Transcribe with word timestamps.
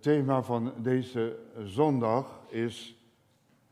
Het 0.00 0.08
thema 0.08 0.42
van 0.42 0.72
deze 0.76 1.38
zondag 1.64 2.40
is 2.48 2.96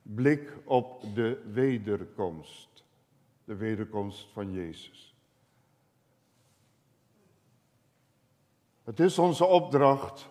blik 0.03 0.57
op 0.65 1.15
de 1.15 1.43
wederkomst. 1.53 2.85
De 3.45 3.55
wederkomst 3.57 4.29
van 4.33 4.53
Jezus. 4.53 5.17
Het 8.85 9.01
is 9.01 9.19
onze 9.19 9.45
opdracht, 9.45 10.29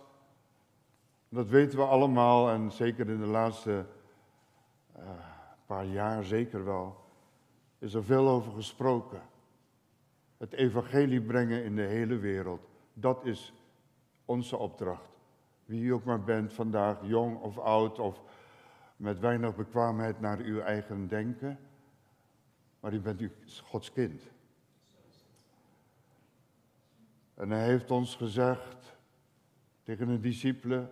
dat 1.30 1.50
weten 1.50 1.78
we 1.78 1.86
allemaal 1.86 2.50
en 2.50 2.72
zeker 2.72 3.10
in 3.10 3.20
de 3.20 3.26
laatste 3.26 3.86
uh, 4.98 5.04
paar 5.66 5.86
jaar 5.86 6.24
zeker 6.24 6.66
wel, 6.66 6.96
is 7.80 7.94
er 7.94 8.04
veel 8.04 8.28
over 8.28 8.52
gesproken. 8.52 9.22
Het 10.38 10.54
evangelie 10.54 11.22
brengen 11.22 11.64
in 11.64 11.76
de 11.76 11.86
hele 11.86 12.18
wereld, 12.18 12.62
dat 12.94 13.26
is 13.26 13.54
onze 14.26 14.58
opdracht. 14.58 15.17
Wie 15.68 15.84
u 15.84 15.94
ook 15.94 16.04
maar 16.04 16.24
bent 16.24 16.54
vandaag, 16.54 16.98
jong 17.02 17.38
of 17.40 17.58
oud 17.58 18.00
of 18.00 18.22
met 18.96 19.20
weinig 19.20 19.56
bekwaamheid 19.56 20.20
naar 20.20 20.38
uw 20.38 20.60
eigen 20.60 21.08
denken, 21.08 21.60
maar 22.80 22.94
u 22.94 23.00
bent 23.00 23.22
u 23.22 23.32
Gods 23.64 23.92
kind. 23.92 24.22
En 27.34 27.50
hij 27.50 27.66
heeft 27.66 27.92
ons 27.92 28.16
gezegd 28.16 28.98
tegen 29.84 30.08
de 30.08 30.20
discipelen, 30.20 30.90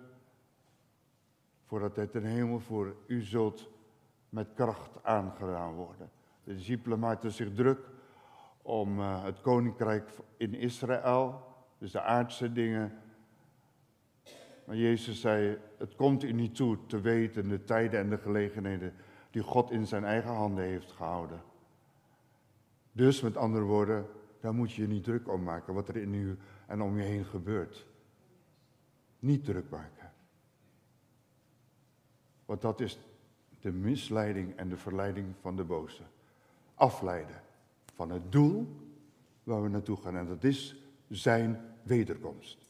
voordat 1.66 1.96
hij 1.96 2.08
ten 2.08 2.24
hemel 2.24 2.60
voor 2.60 2.96
u 3.08 3.22
zult 3.22 3.70
met 4.30 4.54
kracht 4.54 5.04
aangedaan 5.04 5.74
worden. 5.74 6.10
De 6.44 6.54
discipelen 6.54 7.00
maakten 7.00 7.32
zich 7.32 7.54
druk 7.54 7.80
om 8.62 9.00
uh, 9.00 9.24
het 9.24 9.42
koninkrijk 9.42 10.10
in 10.38 10.54
Israël, 10.54 11.44
dus 11.78 11.92
de 11.92 12.02
aardse 12.02 12.52
dingen. 12.52 13.04
Maar 14.66 14.76
Jezus 14.76 15.22
zei, 15.22 15.58
het 15.78 15.96
komt 15.96 16.24
u 16.24 16.32
niet 16.32 16.56
toe 16.56 16.78
te 16.88 17.02
weten 17.02 17.50
de 17.50 17.64
tijden 17.64 18.00
en 18.00 18.10
de 18.10 18.18
gelegenheden 18.18 18.94
die 19.32 19.42
God 19.42 19.72
in 19.72 19.88
zijn 19.88 20.04
eigen 20.04 20.32
handen 20.32 20.64
heeft 20.64 20.92
gehouden. 20.92 21.42
Dus 22.92 23.22
met 23.22 23.38
andere 23.38 23.66
woorden, 23.66 24.06
daar 24.40 24.54
moet 24.54 24.74
je 24.74 24.82
je 24.82 24.88
niet 24.88 25.04
druk 25.04 25.28
om 25.28 25.44
maken 25.44 25.74
wat 25.74 25.88
er 25.88 25.98
in 25.98 26.14
u 26.14 26.38
en 26.68 26.82
om 26.82 26.98
je 26.98 27.04
heen 27.04 27.26
gebeurt. 27.26 27.86
Niet 29.20 29.46
druk 29.46 29.70
maken. 29.70 30.12
Want 32.46 32.62
dat 32.62 32.80
is 32.80 33.00
de 33.60 33.72
misleiding 33.72 34.56
en 34.56 34.70
de 34.70 34.78
verleiding 34.78 35.36
van 35.40 35.56
de 35.56 35.64
boze. 35.64 36.04
Afleiden 36.76 37.42
van 37.94 38.10
het 38.10 38.32
doel 38.32 38.68
waar 39.44 39.64
we 39.64 39.70
naartoe 39.70 39.98
gaan. 39.98 40.18
En 40.18 40.28
dat 40.28 40.44
is 40.44 40.76
zijn 41.08 41.62
wederkomst. 41.84 42.65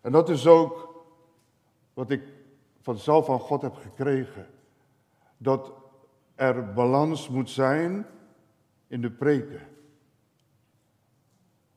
En 0.00 0.12
dat 0.12 0.28
is 0.28 0.46
ook 0.46 1.04
wat 1.94 2.10
ik 2.10 2.22
vanzelf 2.80 3.26
van 3.26 3.40
God 3.40 3.62
heb 3.62 3.74
gekregen. 3.74 4.46
Dat 5.36 5.72
er 6.34 6.72
balans 6.72 7.28
moet 7.28 7.50
zijn 7.50 8.06
in 8.86 9.00
de 9.00 9.10
preken. 9.10 9.60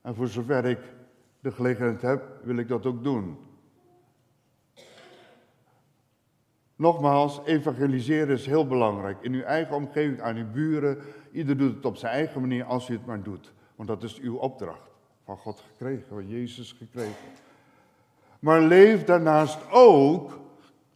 En 0.00 0.14
voor 0.14 0.28
zover 0.28 0.64
ik 0.64 0.80
de 1.40 1.52
gelegenheid 1.52 2.02
heb, 2.02 2.44
wil 2.44 2.56
ik 2.56 2.68
dat 2.68 2.86
ook 2.86 3.02
doen. 3.02 3.38
Nogmaals, 6.76 7.40
evangeliseren 7.44 8.34
is 8.34 8.46
heel 8.46 8.66
belangrijk. 8.66 9.22
In 9.22 9.32
uw 9.32 9.42
eigen 9.42 9.76
omgeving, 9.76 10.20
aan 10.20 10.36
uw 10.36 10.50
buren. 10.50 10.98
Ieder 11.32 11.56
doet 11.56 11.74
het 11.74 11.84
op 11.84 11.96
zijn 11.96 12.12
eigen 12.12 12.40
manier 12.40 12.64
als 12.64 12.88
u 12.88 12.92
het 12.92 13.06
maar 13.06 13.22
doet. 13.22 13.52
Want 13.76 13.88
dat 13.88 14.02
is 14.02 14.18
uw 14.18 14.36
opdracht. 14.36 14.90
Van 15.24 15.36
God 15.36 15.60
gekregen, 15.60 16.08
van 16.08 16.28
Jezus 16.28 16.72
gekregen. 16.72 17.14
Maar 18.42 18.60
leef 18.60 19.04
daarnaast 19.04 19.58
ook, 19.70 20.40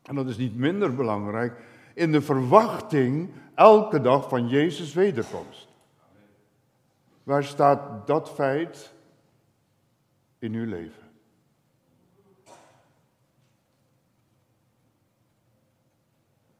en 0.02 0.14
dat 0.14 0.28
is 0.28 0.36
niet 0.36 0.56
minder 0.56 0.94
belangrijk, 0.94 1.60
in 1.94 2.12
de 2.12 2.22
verwachting 2.22 3.30
elke 3.54 4.00
dag 4.00 4.28
van 4.28 4.48
Jezus' 4.48 4.94
wederkomst. 4.94 5.68
Waar 7.22 7.44
staat 7.44 8.06
dat 8.06 8.30
feit 8.30 8.92
in 10.38 10.52
uw 10.52 10.66
leven? 10.66 11.02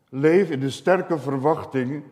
Leef 0.08 0.50
in 0.50 0.60
de 0.60 0.70
sterke 0.70 1.18
verwachting 1.18 2.04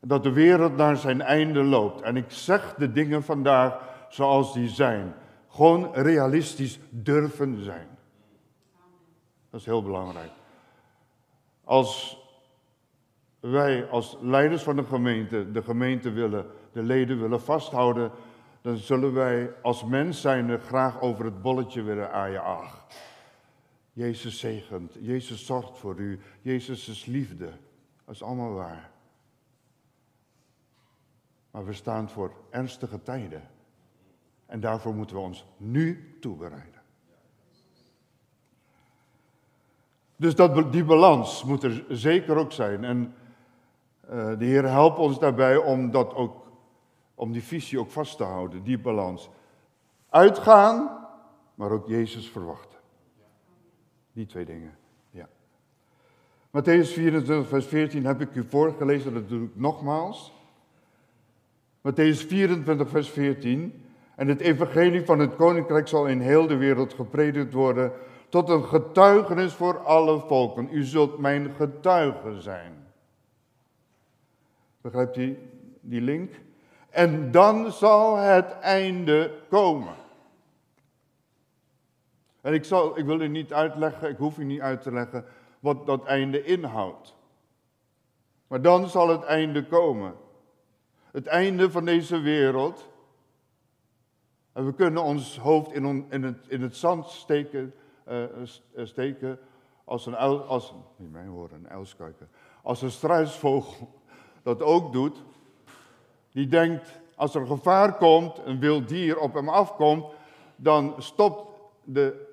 dat 0.00 0.22
de 0.22 0.32
wereld 0.32 0.76
naar 0.76 0.96
zijn 0.96 1.20
einde 1.20 1.62
loopt. 1.62 2.00
En 2.00 2.16
ik 2.16 2.30
zeg 2.30 2.74
de 2.74 2.92
dingen 2.92 3.22
vandaag 3.22 3.78
zoals 4.08 4.52
die 4.52 4.68
zijn. 4.68 5.14
Gewoon 5.56 5.94
realistisch 5.94 6.78
durven 6.90 7.64
zijn. 7.64 7.88
Dat 9.50 9.60
is 9.60 9.66
heel 9.66 9.82
belangrijk. 9.82 10.32
Als 11.64 12.20
wij 13.40 13.88
als 13.88 14.16
leiders 14.20 14.62
van 14.62 14.76
de 14.76 14.84
gemeente 14.84 15.50
de 15.50 15.62
gemeente 15.62 16.10
willen, 16.10 16.46
de 16.72 16.82
leden 16.82 17.20
willen 17.20 17.40
vasthouden, 17.40 18.10
dan 18.60 18.76
zullen 18.76 19.12
wij 19.12 19.54
als 19.62 19.84
mens 19.84 20.20
zijn 20.20 20.60
graag 20.60 21.00
over 21.00 21.24
het 21.24 21.42
bolletje 21.42 21.82
willen 21.82 22.12
aaien. 22.12 22.42
Ach, 22.42 22.86
Jezus 23.92 24.38
zegent, 24.38 24.96
Jezus 25.00 25.46
zorgt 25.46 25.78
voor 25.78 25.98
u, 25.98 26.20
Jezus 26.40 26.88
is 26.88 27.04
liefde. 27.04 27.50
Dat 28.04 28.14
is 28.14 28.22
allemaal 28.22 28.52
waar. 28.52 28.90
Maar 31.50 31.64
we 31.64 31.72
staan 31.72 32.10
voor 32.10 32.32
ernstige 32.50 33.02
tijden. 33.02 33.54
En 34.46 34.60
daarvoor 34.60 34.94
moeten 34.94 35.16
we 35.16 35.22
ons 35.22 35.46
nu 35.56 36.16
toebereiden. 36.20 36.82
Dus 40.16 40.34
dat, 40.34 40.72
die 40.72 40.84
balans 40.84 41.44
moet 41.44 41.62
er 41.62 41.84
zeker 41.88 42.36
ook 42.36 42.52
zijn. 42.52 42.84
En 42.84 43.14
uh, 44.04 44.38
de 44.38 44.44
Heer 44.44 44.68
helpt 44.68 44.98
ons 44.98 45.18
daarbij 45.18 45.56
om, 45.56 45.90
dat 45.90 46.14
ook, 46.14 46.46
om 47.14 47.32
die 47.32 47.42
visie 47.42 47.80
ook 47.80 47.90
vast 47.90 48.16
te 48.16 48.24
houden, 48.24 48.62
die 48.62 48.78
balans. 48.78 49.30
Uitgaan, 50.08 51.06
maar 51.54 51.70
ook 51.70 51.88
Jezus 51.88 52.28
verwachten. 52.28 52.78
Die 54.12 54.26
twee 54.26 54.44
dingen, 54.44 54.78
ja. 55.10 55.28
Matthäus 56.50 56.92
24, 56.92 57.48
vers 57.48 57.66
14 57.66 58.06
heb 58.06 58.20
ik 58.20 58.34
u 58.34 58.44
voorgelezen, 58.44 59.14
dat 59.14 59.28
doe 59.28 59.44
ik 59.44 59.56
nogmaals. 59.56 60.32
Matthäus 61.88 62.26
24, 62.26 62.88
vers 62.88 63.10
14. 63.10 63.85
En 64.16 64.28
het 64.28 64.40
evangelie 64.40 65.04
van 65.04 65.18
het 65.18 65.36
koninkrijk 65.36 65.88
zal 65.88 66.06
in 66.06 66.20
heel 66.20 66.46
de 66.46 66.56
wereld 66.56 66.94
gepredikt 66.94 67.52
worden 67.52 67.92
tot 68.28 68.48
een 68.48 68.64
getuigenis 68.64 69.52
voor 69.52 69.78
alle 69.78 70.20
volken. 70.20 70.68
U 70.72 70.84
zult 70.84 71.18
mijn 71.18 71.54
getuigen 71.54 72.42
zijn. 72.42 72.86
Begrijpt 74.80 75.16
u 75.16 75.38
die 75.80 76.00
link? 76.00 76.32
En 76.90 77.30
dan 77.30 77.72
zal 77.72 78.16
het 78.16 78.58
einde 78.58 79.32
komen. 79.48 79.94
En 82.40 82.54
ik, 82.54 82.64
zal, 82.64 82.98
ik 82.98 83.04
wil 83.04 83.20
u 83.20 83.28
niet 83.28 83.52
uitleggen, 83.52 84.10
ik 84.10 84.16
hoef 84.16 84.38
u 84.38 84.44
niet 84.44 84.60
uit 84.60 84.82
te 84.82 84.92
leggen 84.92 85.24
wat 85.60 85.86
dat 85.86 86.04
einde 86.04 86.44
inhoudt. 86.44 87.14
Maar 88.46 88.62
dan 88.62 88.88
zal 88.88 89.08
het 89.08 89.22
einde 89.22 89.66
komen. 89.66 90.14
Het 91.10 91.26
einde 91.26 91.70
van 91.70 91.84
deze 91.84 92.20
wereld. 92.20 92.88
En 94.56 94.64
we 94.64 94.72
kunnen 94.72 95.02
ons 95.02 95.38
hoofd 95.38 95.72
in, 95.72 96.06
in, 96.10 96.22
het, 96.22 96.46
in 96.48 96.62
het 96.62 96.76
zand 96.76 97.06
steken, 97.06 97.74
uh, 98.08 98.24
steken 98.74 99.38
als 99.84 100.06
een, 100.06 100.14
als, 100.14 100.74
niet 100.96 101.14
een 101.14 102.28
als 102.62 102.82
een 102.82 102.90
struisvogel 102.90 103.88
dat 104.42 104.62
ook 104.62 104.92
doet. 104.92 105.22
Die 106.32 106.46
denkt, 106.46 107.00
als 107.14 107.34
er 107.34 107.46
gevaar 107.46 107.96
komt, 107.96 108.40
een 108.44 108.60
wild 108.60 108.88
dier 108.88 109.18
op 109.18 109.34
hem 109.34 109.48
afkomt, 109.48 110.04
dan 110.56 110.94
stopt 110.98 111.60
de 111.84 112.26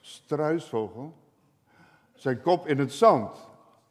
struisvogel 0.00 1.14
zijn 2.14 2.40
kop 2.42 2.66
in 2.66 2.78
het 2.78 2.92
zand. 2.92 3.48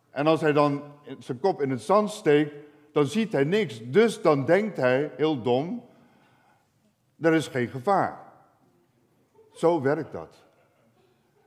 En 0.09 0.27
als 0.27 0.41
hij 0.41 0.53
dan 0.53 0.83
zijn 1.19 1.39
kop 1.39 1.61
in 1.61 1.69
het 1.69 1.81
zand 1.81 2.09
steekt, 2.09 2.53
dan 2.91 3.05
ziet 3.05 3.31
hij 3.31 3.43
niks. 3.43 3.81
Dus 3.83 4.21
dan 4.21 4.45
denkt 4.45 4.77
hij, 4.77 5.11
heel 5.15 5.41
dom, 5.41 5.87
er 7.21 7.33
is 7.33 7.47
geen 7.47 7.67
gevaar. 7.67 8.19
Zo 9.53 9.81
werkt 9.81 10.11
dat. 10.11 10.43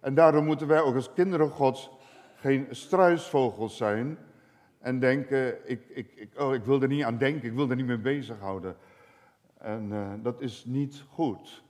En 0.01 0.15
daarom 0.15 0.45
moeten 0.45 0.67
wij 0.67 0.81
ook 0.81 0.95
als 0.95 1.13
kinderen 1.13 1.51
Gods 1.51 1.91
geen 2.35 2.67
struisvogels 2.71 3.77
zijn 3.77 4.19
en 4.79 4.99
denken, 4.99 5.71
ik, 5.71 5.89
ik, 5.89 6.13
ik, 6.15 6.41
oh, 6.41 6.55
ik 6.55 6.65
wil 6.65 6.83
er 6.83 6.89
niet 6.89 7.05
aan 7.05 7.19
denken, 7.19 7.49
ik 7.49 7.55
wil 7.55 7.71
er 7.71 7.77
niet 7.77 7.87
mee 7.87 7.99
bezighouden. 7.99 8.77
En 9.59 9.89
uh, 9.93 10.13
dat 10.23 10.41
is 10.41 10.65
niet 10.65 11.05
goed, 11.09 11.65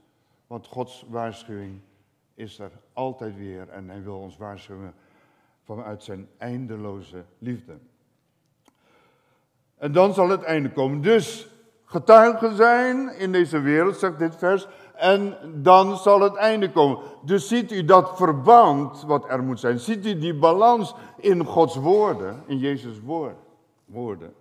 want 0.46 0.66
Gods 0.66 1.06
waarschuwing 1.08 1.81
is 2.34 2.58
er 2.58 2.70
altijd 2.93 3.37
weer 3.37 3.69
en 3.69 3.88
hij 3.88 4.02
wil 4.02 4.19
ons 4.19 4.37
waarschuwen 4.37 4.94
vanuit 5.64 6.02
zijn 6.02 6.28
eindeloze 6.38 7.25
liefde. 7.38 7.78
En 9.76 9.93
dan 9.93 10.14
zal 10.14 10.28
het 10.28 10.43
einde 10.43 10.72
komen. 10.72 11.00
Dus 11.00 11.51
getuigen 11.92 12.56
zijn 12.56 13.18
in 13.18 13.32
deze 13.32 13.60
wereld, 13.60 13.96
zegt 13.96 14.18
dit 14.18 14.36
vers, 14.36 14.66
en 14.94 15.36
dan 15.62 15.96
zal 15.96 16.20
het 16.20 16.34
einde 16.34 16.70
komen. 16.70 16.98
Dus 17.24 17.48
ziet 17.48 17.72
u 17.72 17.84
dat 17.84 18.16
verband 18.16 19.02
wat 19.02 19.28
er 19.28 19.42
moet 19.42 19.60
zijn. 19.60 19.78
Ziet 19.78 20.06
u 20.06 20.18
die 20.18 20.34
balans 20.34 20.94
in 21.16 21.44
Gods 21.44 21.76
woorden, 21.76 22.42
in 22.46 22.58
Jezus' 22.58 23.00
woorden. 23.84 24.34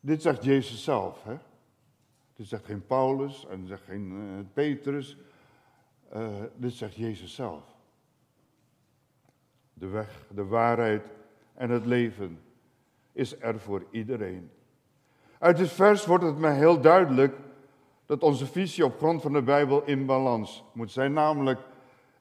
Dit 0.00 0.22
zegt 0.22 0.44
Jezus 0.44 0.84
zelf. 0.84 1.24
Hè? 1.24 1.36
Dit 2.34 2.46
zegt 2.46 2.64
geen 2.64 2.86
Paulus 2.86 3.46
en 3.46 3.66
zegt 3.66 3.82
geen 3.84 4.12
uh, 4.12 4.44
Petrus. 4.52 5.16
Uh, 6.14 6.28
dit 6.54 6.72
zegt 6.72 6.94
Jezus 6.94 7.34
zelf. 7.34 7.62
De 9.74 9.86
weg, 9.86 10.26
de 10.30 10.44
waarheid 10.44 11.06
en 11.54 11.70
het 11.70 11.86
leven 11.86 12.40
is 13.12 13.40
er 13.40 13.60
voor 13.60 13.84
iedereen. 13.90 14.50
Uit 15.38 15.56
dit 15.56 15.70
vers 15.70 16.06
wordt 16.06 16.24
het 16.24 16.38
mij 16.38 16.54
heel 16.54 16.80
duidelijk 16.80 17.36
dat 18.06 18.22
onze 18.22 18.46
visie 18.46 18.84
op 18.84 18.96
grond 18.96 19.22
van 19.22 19.32
de 19.32 19.42
Bijbel 19.42 19.82
in 19.84 20.06
balans 20.06 20.64
moet 20.72 20.92
zijn. 20.92 21.12
Namelijk 21.12 21.60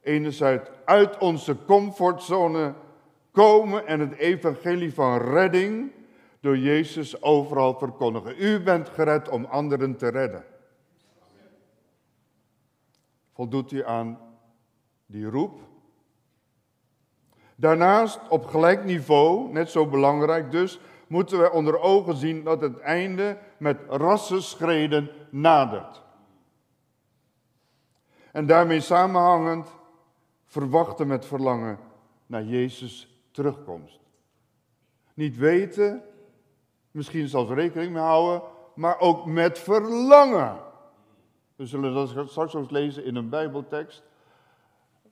enerzijds 0.01 0.69
uit 0.85 1.17
onze 1.17 1.57
comfortzone 1.65 2.73
komen 3.31 3.87
en 3.87 3.99
het 3.99 4.15
evangelie 4.15 4.93
van 4.93 5.17
redding 5.17 5.91
door 6.39 6.57
Jezus 6.57 7.21
overal 7.21 7.77
verkondigen. 7.77 8.35
U 8.37 8.63
bent 8.63 8.89
gered 8.89 9.29
om 9.29 9.45
anderen 9.45 9.97
te 9.97 10.07
redden. 10.07 10.45
Voldoet 13.33 13.71
u 13.71 13.85
aan 13.85 14.19
die 15.05 15.29
roep? 15.29 15.59
Daarnaast, 17.55 18.19
op 18.29 18.45
gelijk 18.45 18.83
niveau, 18.83 19.51
net 19.51 19.69
zo 19.69 19.87
belangrijk 19.87 20.51
dus, 20.51 20.79
moeten 21.07 21.41
we 21.41 21.51
onder 21.51 21.79
ogen 21.79 22.15
zien 22.15 22.43
dat 22.43 22.61
het 22.61 22.79
einde 22.79 23.37
met 23.57 23.79
rassenschreden 23.87 25.09
nadert. 25.29 26.03
En 28.31 28.45
daarmee 28.45 28.79
samenhangend 28.79 29.69
verwachten 30.45 31.07
met 31.07 31.25
verlangen 31.25 31.79
naar 32.25 32.43
Jezus' 32.43 33.27
terugkomst. 33.31 33.99
Niet 35.13 35.37
weten, 35.37 36.03
misschien 36.91 37.27
zelfs 37.27 37.51
rekening 37.51 37.91
mee 37.91 38.01
houden, 38.01 38.41
maar 38.75 38.99
ook 38.99 39.25
met 39.25 39.59
verlangen. 39.59 40.57
We 41.55 41.65
zullen 41.65 41.93
dat 41.93 42.29
straks 42.29 42.55
ook 42.55 42.71
lezen 42.71 43.05
in 43.05 43.15
een 43.15 43.29
Bijbeltekst. 43.29 44.03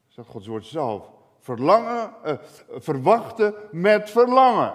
Zegt 0.08 0.28
Gods 0.28 0.48
woord 0.48 0.66
zelf. 0.66 1.12
Verlangen, 1.40 2.14
eh, 2.24 2.38
verwachten 2.68 3.54
met 3.72 4.10
verlangen. 4.10 4.74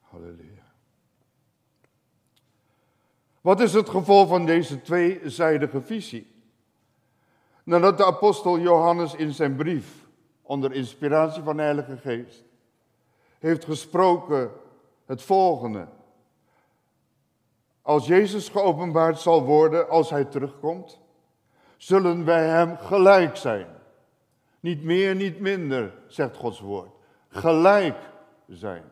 Halleluja. 0.00 0.62
Wat 3.48 3.60
is 3.60 3.72
het 3.72 3.88
gevolg 3.88 4.28
van 4.28 4.46
deze 4.46 4.82
tweezijdige 4.82 5.82
visie? 5.82 6.32
Nadat 7.64 7.96
de 7.96 8.04
apostel 8.04 8.58
Johannes 8.58 9.14
in 9.14 9.32
zijn 9.32 9.56
brief, 9.56 10.06
onder 10.42 10.72
inspiratie 10.72 11.42
van 11.42 11.56
de 11.56 11.62
Heilige 11.62 11.96
Geest, 11.96 12.44
heeft 13.38 13.64
gesproken 13.64 14.50
het 15.06 15.22
volgende. 15.22 15.88
Als 17.82 18.06
Jezus 18.06 18.48
geopenbaard 18.48 19.18
zal 19.18 19.44
worden 19.44 19.88
als 19.88 20.10
hij 20.10 20.24
terugkomt, 20.24 21.00
zullen 21.76 22.24
wij 22.24 22.46
hem 22.46 22.76
gelijk 22.76 23.36
zijn. 23.36 23.66
Niet 24.60 24.84
meer, 24.84 25.14
niet 25.14 25.40
minder, 25.40 25.94
zegt 26.06 26.36
Gods 26.36 26.60
woord. 26.60 26.90
Gelijk 27.28 27.98
zijn. 28.48 28.84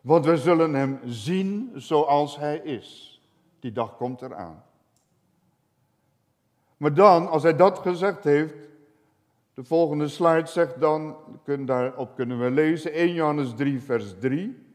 Want 0.00 0.24
we 0.24 0.36
zullen 0.36 0.74
hem 0.74 1.00
zien 1.04 1.72
zoals 1.74 2.36
hij 2.36 2.58
is. 2.58 3.20
Die 3.58 3.72
dag 3.72 3.96
komt 3.96 4.22
eraan. 4.22 4.62
Maar 6.76 6.94
dan, 6.94 7.28
als 7.28 7.42
hij 7.42 7.56
dat 7.56 7.78
gezegd 7.78 8.24
heeft, 8.24 8.54
de 9.54 9.64
volgende 9.64 10.08
slide 10.08 10.46
zegt 10.46 10.80
dan, 10.80 11.16
daarop 11.58 12.14
kunnen 12.14 12.40
we 12.40 12.50
lezen, 12.50 12.92
1 12.92 13.12
Johannes 13.12 13.54
3, 13.56 13.80
vers 13.80 14.14
3. 14.18 14.68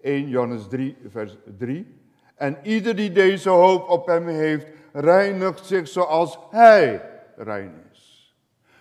1 0.00 0.28
Johannes 0.28 0.68
3, 0.68 0.96
vers 1.08 1.36
3. 1.58 2.00
En 2.34 2.58
ieder 2.62 2.96
die 2.96 3.12
deze 3.12 3.48
hoop 3.48 3.88
op 3.88 4.06
hem 4.06 4.26
heeft, 4.26 4.66
reinigt 4.92 5.66
zich 5.66 5.88
zoals 5.88 6.38
hij 6.50 7.10
rein 7.36 7.74
is. 7.92 8.34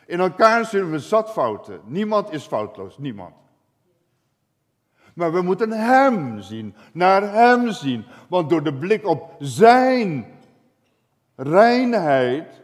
In 0.05 0.19
elkaar 0.19 0.65
zullen 0.65 0.91
we 0.91 0.99
zat 0.99 1.31
fouten. 1.31 1.81
Niemand 1.85 2.31
is 2.31 2.45
foutloos, 2.45 2.97
niemand. 2.97 3.35
Maar 5.15 5.33
we 5.33 5.41
moeten 5.41 5.71
Hem 5.71 6.41
zien, 6.41 6.75
naar 6.93 7.33
Hem 7.33 7.71
zien. 7.71 8.05
Want 8.29 8.49
door 8.49 8.63
de 8.63 8.73
blik 8.73 9.07
op 9.07 9.35
Zijn 9.39 10.25
reinheid 11.35 12.63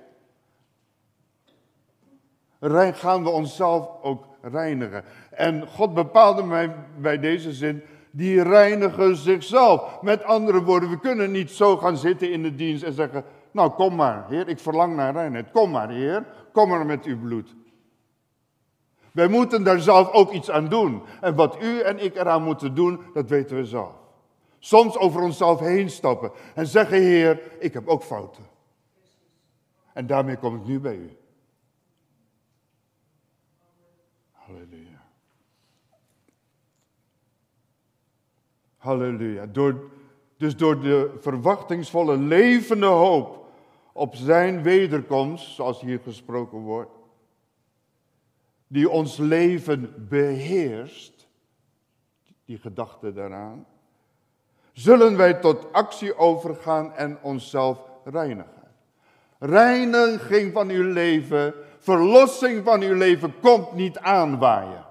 gaan 2.93 3.23
we 3.23 3.29
onszelf 3.29 3.89
ook 4.01 4.25
reinigen. 4.41 5.03
En 5.29 5.67
God 5.67 5.93
bepaalde 5.93 6.43
mij 6.43 6.75
bij 6.97 7.19
deze 7.19 7.53
zin, 7.53 7.83
die 8.11 8.43
reinigen 8.43 9.15
zichzelf. 9.15 10.01
Met 10.01 10.23
andere 10.23 10.63
woorden, 10.63 10.89
we 10.89 10.99
kunnen 10.99 11.31
niet 11.31 11.51
zo 11.51 11.77
gaan 11.77 11.97
zitten 11.97 12.31
in 12.31 12.43
de 12.43 12.55
dienst 12.55 12.83
en 12.83 12.93
zeggen, 12.93 13.23
nou 13.51 13.71
kom 13.71 13.95
maar, 13.95 14.25
Heer, 14.29 14.47
ik 14.47 14.59
verlang 14.59 14.95
naar 14.95 15.13
reinheid. 15.13 15.51
Kom 15.51 15.71
maar, 15.71 15.89
Heer, 15.89 16.25
kom 16.51 16.69
maar 16.69 16.85
met 16.85 17.05
uw 17.05 17.19
bloed. 17.19 17.55
Wij 19.11 19.27
moeten 19.27 19.63
daar 19.63 19.79
zelf 19.79 20.11
ook 20.11 20.31
iets 20.31 20.49
aan 20.51 20.69
doen. 20.69 21.01
En 21.21 21.35
wat 21.35 21.61
u 21.61 21.79
en 21.79 22.03
ik 22.03 22.15
eraan 22.15 22.43
moeten 22.43 22.75
doen, 22.75 22.99
dat 23.13 23.29
weten 23.29 23.55
we 23.55 23.65
zelf. 23.65 23.93
Soms 24.59 24.97
over 24.97 25.21
onszelf 25.21 25.59
heen 25.59 25.89
stappen 25.89 26.31
en 26.55 26.67
zeggen, 26.67 26.97
Heer, 26.97 27.41
ik 27.59 27.73
heb 27.73 27.87
ook 27.87 28.03
fouten. 28.03 28.43
En 29.93 30.07
daarmee 30.07 30.37
kom 30.37 30.55
ik 30.55 30.65
nu 30.65 30.79
bij 30.79 30.95
u. 30.95 31.17
Halleluja. 34.31 35.05
Halleluja. 38.77 39.45
Door, 39.45 39.89
dus 40.37 40.55
door 40.55 40.79
de 40.79 41.17
verwachtingsvolle 41.19 42.17
levende 42.17 42.85
hoop 42.85 43.45
op 43.93 44.15
zijn 44.15 44.61
wederkomst, 44.61 45.55
zoals 45.55 45.81
hier 45.81 45.99
gesproken 46.03 46.57
wordt, 46.57 46.91
die 48.71 48.89
ons 48.89 49.17
leven 49.17 50.07
beheerst, 50.09 51.27
die 52.45 52.57
gedachte 52.57 53.13
daaraan, 53.13 53.65
zullen 54.73 55.17
wij 55.17 55.33
tot 55.33 55.73
actie 55.73 56.17
overgaan 56.17 56.93
en 56.93 57.17
onszelf 57.21 57.79
reinigen. 58.03 58.61
Reiniging 59.39 60.53
van 60.53 60.69
uw 60.69 60.91
leven, 60.91 61.53
verlossing 61.79 62.63
van 62.63 62.81
uw 62.81 62.95
leven 62.95 63.39
komt 63.39 63.73
niet 63.73 63.97
aanwaaien. 63.97 64.85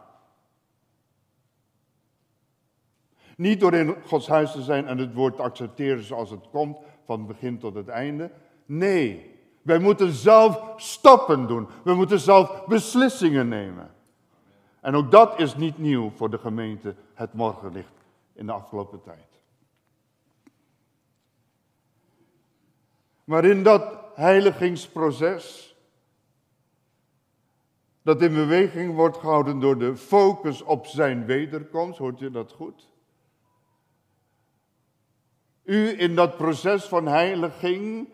Niet 3.36 3.60
door 3.60 3.74
in 3.74 3.96
Gods 4.06 4.28
huis 4.28 4.52
te 4.52 4.62
zijn 4.62 4.86
en 4.86 4.98
het 4.98 5.14
woord 5.14 5.36
te 5.36 5.42
accepteren 5.42 6.04
zoals 6.04 6.30
het 6.30 6.50
komt, 6.50 6.78
van 7.04 7.26
begin 7.26 7.58
tot 7.58 7.74
het 7.74 7.88
einde. 7.88 8.30
Nee, 8.66 9.39
wij 9.62 9.78
moeten 9.78 10.12
zelf 10.12 10.72
stappen 10.76 11.46
doen. 11.46 11.68
We 11.84 11.94
moeten 11.94 12.20
zelf 12.20 12.64
beslissingen 12.66 13.48
nemen. 13.48 13.94
En 14.80 14.94
ook 14.94 15.10
dat 15.10 15.38
is 15.38 15.56
niet 15.56 15.78
nieuw 15.78 16.10
voor 16.10 16.30
de 16.30 16.38
gemeente 16.38 16.94
het 17.14 17.32
morgenlicht 17.32 17.92
in 18.32 18.46
de 18.46 18.52
afgelopen 18.52 19.02
tijd. 19.02 19.28
Maar 23.24 23.44
in 23.44 23.62
dat 23.62 23.98
heiligingsproces, 24.14 25.76
dat 28.02 28.22
in 28.22 28.34
beweging 28.34 28.94
wordt 28.94 29.16
gehouden 29.16 29.60
door 29.60 29.78
de 29.78 29.96
focus 29.96 30.62
op 30.62 30.86
zijn 30.86 31.24
wederkomst, 31.24 31.98
hoort 31.98 32.18
je 32.18 32.30
dat 32.30 32.52
goed? 32.52 32.88
U 35.62 35.98
in 35.98 36.14
dat 36.14 36.36
proces 36.36 36.84
van 36.84 37.06
heiliging 37.06 38.08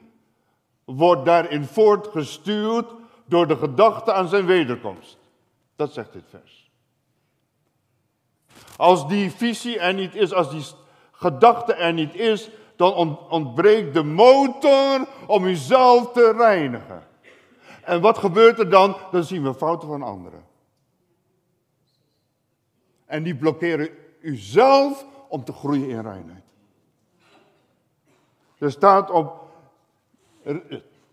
wordt 0.86 1.24
daarin 1.24 1.64
voortgestuurd 1.64 2.94
door 3.24 3.46
de 3.46 3.56
gedachte 3.56 4.12
aan 4.12 4.28
zijn 4.28 4.46
wederkomst. 4.46 5.18
Dat 5.76 5.92
zegt 5.92 6.12
dit 6.12 6.24
vers. 6.28 6.70
Als 8.76 9.08
die 9.08 9.30
visie 9.30 9.78
er 9.78 9.94
niet 9.94 10.14
is, 10.14 10.32
als 10.32 10.50
die 10.50 10.64
gedachte 11.12 11.74
er 11.74 11.92
niet 11.92 12.14
is, 12.14 12.50
dan 12.76 13.18
ontbreekt 13.28 13.94
de 13.94 14.02
motor 14.02 15.08
om 15.26 15.44
uzelf 15.44 16.12
te 16.12 16.32
reinigen. 16.36 17.06
En 17.82 18.00
wat 18.00 18.18
gebeurt 18.18 18.58
er 18.58 18.70
dan? 18.70 18.96
Dan 19.10 19.24
zien 19.24 19.42
we 19.42 19.54
fouten 19.54 19.88
van 19.88 20.02
anderen. 20.02 20.44
En 23.04 23.22
die 23.22 23.36
blokkeren 23.36 23.90
uzelf 24.20 25.06
om 25.28 25.44
te 25.44 25.52
groeien 25.52 25.88
in 25.88 26.00
reinheid. 26.00 26.44
Er 28.58 28.70
staat 28.70 29.10
op 29.10 29.45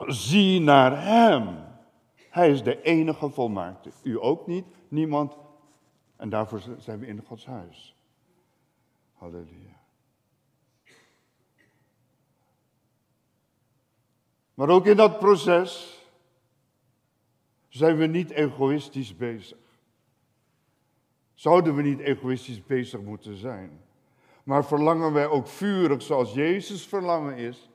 zie 0.08 0.60
naar 0.60 1.06
Hem. 1.06 1.58
Hij 2.30 2.52
is 2.52 2.64
de 2.64 2.82
enige 2.82 3.30
volmaakte. 3.30 3.92
U 4.04 4.22
ook 4.22 4.48
niet, 4.48 4.66
niemand. 4.88 5.38
En 6.16 6.30
daarvoor 6.30 6.62
zijn 6.78 7.00
we 7.00 7.08
in 7.08 7.24
Gods 7.26 7.46
huis. 7.46 7.96
Halleluja. 9.14 9.82
Maar 14.54 14.70
ook 14.70 14.86
in 14.86 14.98
dat 14.98 15.20
proces 15.20 16.02
zijn 17.70 17.98
we 17.98 18.06
niet 18.06 18.30
egoïstisch 18.30 19.16
bezig. 19.16 19.58
Zouden 21.34 21.76
we 21.76 21.82
niet 21.82 22.00
egoïstisch 22.00 22.64
bezig 22.64 23.02
moeten 23.02 23.36
zijn? 23.36 23.82
Maar 24.44 24.66
verlangen 24.66 25.14
wij 25.14 25.28
ook 25.28 25.48
vurig, 25.48 26.02
zoals 26.02 26.34
Jezus 26.34 26.86
verlangen 26.88 27.38
is, 27.38 27.70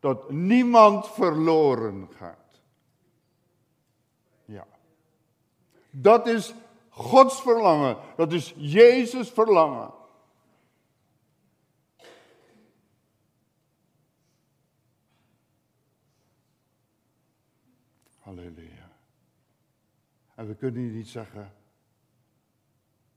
dat 0.00 0.30
niemand 0.30 1.08
verloren 1.08 2.08
gaat. 2.16 2.60
Ja. 4.44 4.66
Dat 5.90 6.26
is 6.26 6.54
Gods 6.88 7.42
verlangen. 7.42 7.96
Dat 8.16 8.32
is 8.32 8.54
Jezus 8.56 9.30
verlangen. 9.30 9.90
Halleluja. 18.18 18.90
En 20.34 20.46
we 20.46 20.54
kunnen 20.54 20.92
niet 20.92 21.08
zeggen, 21.08 21.52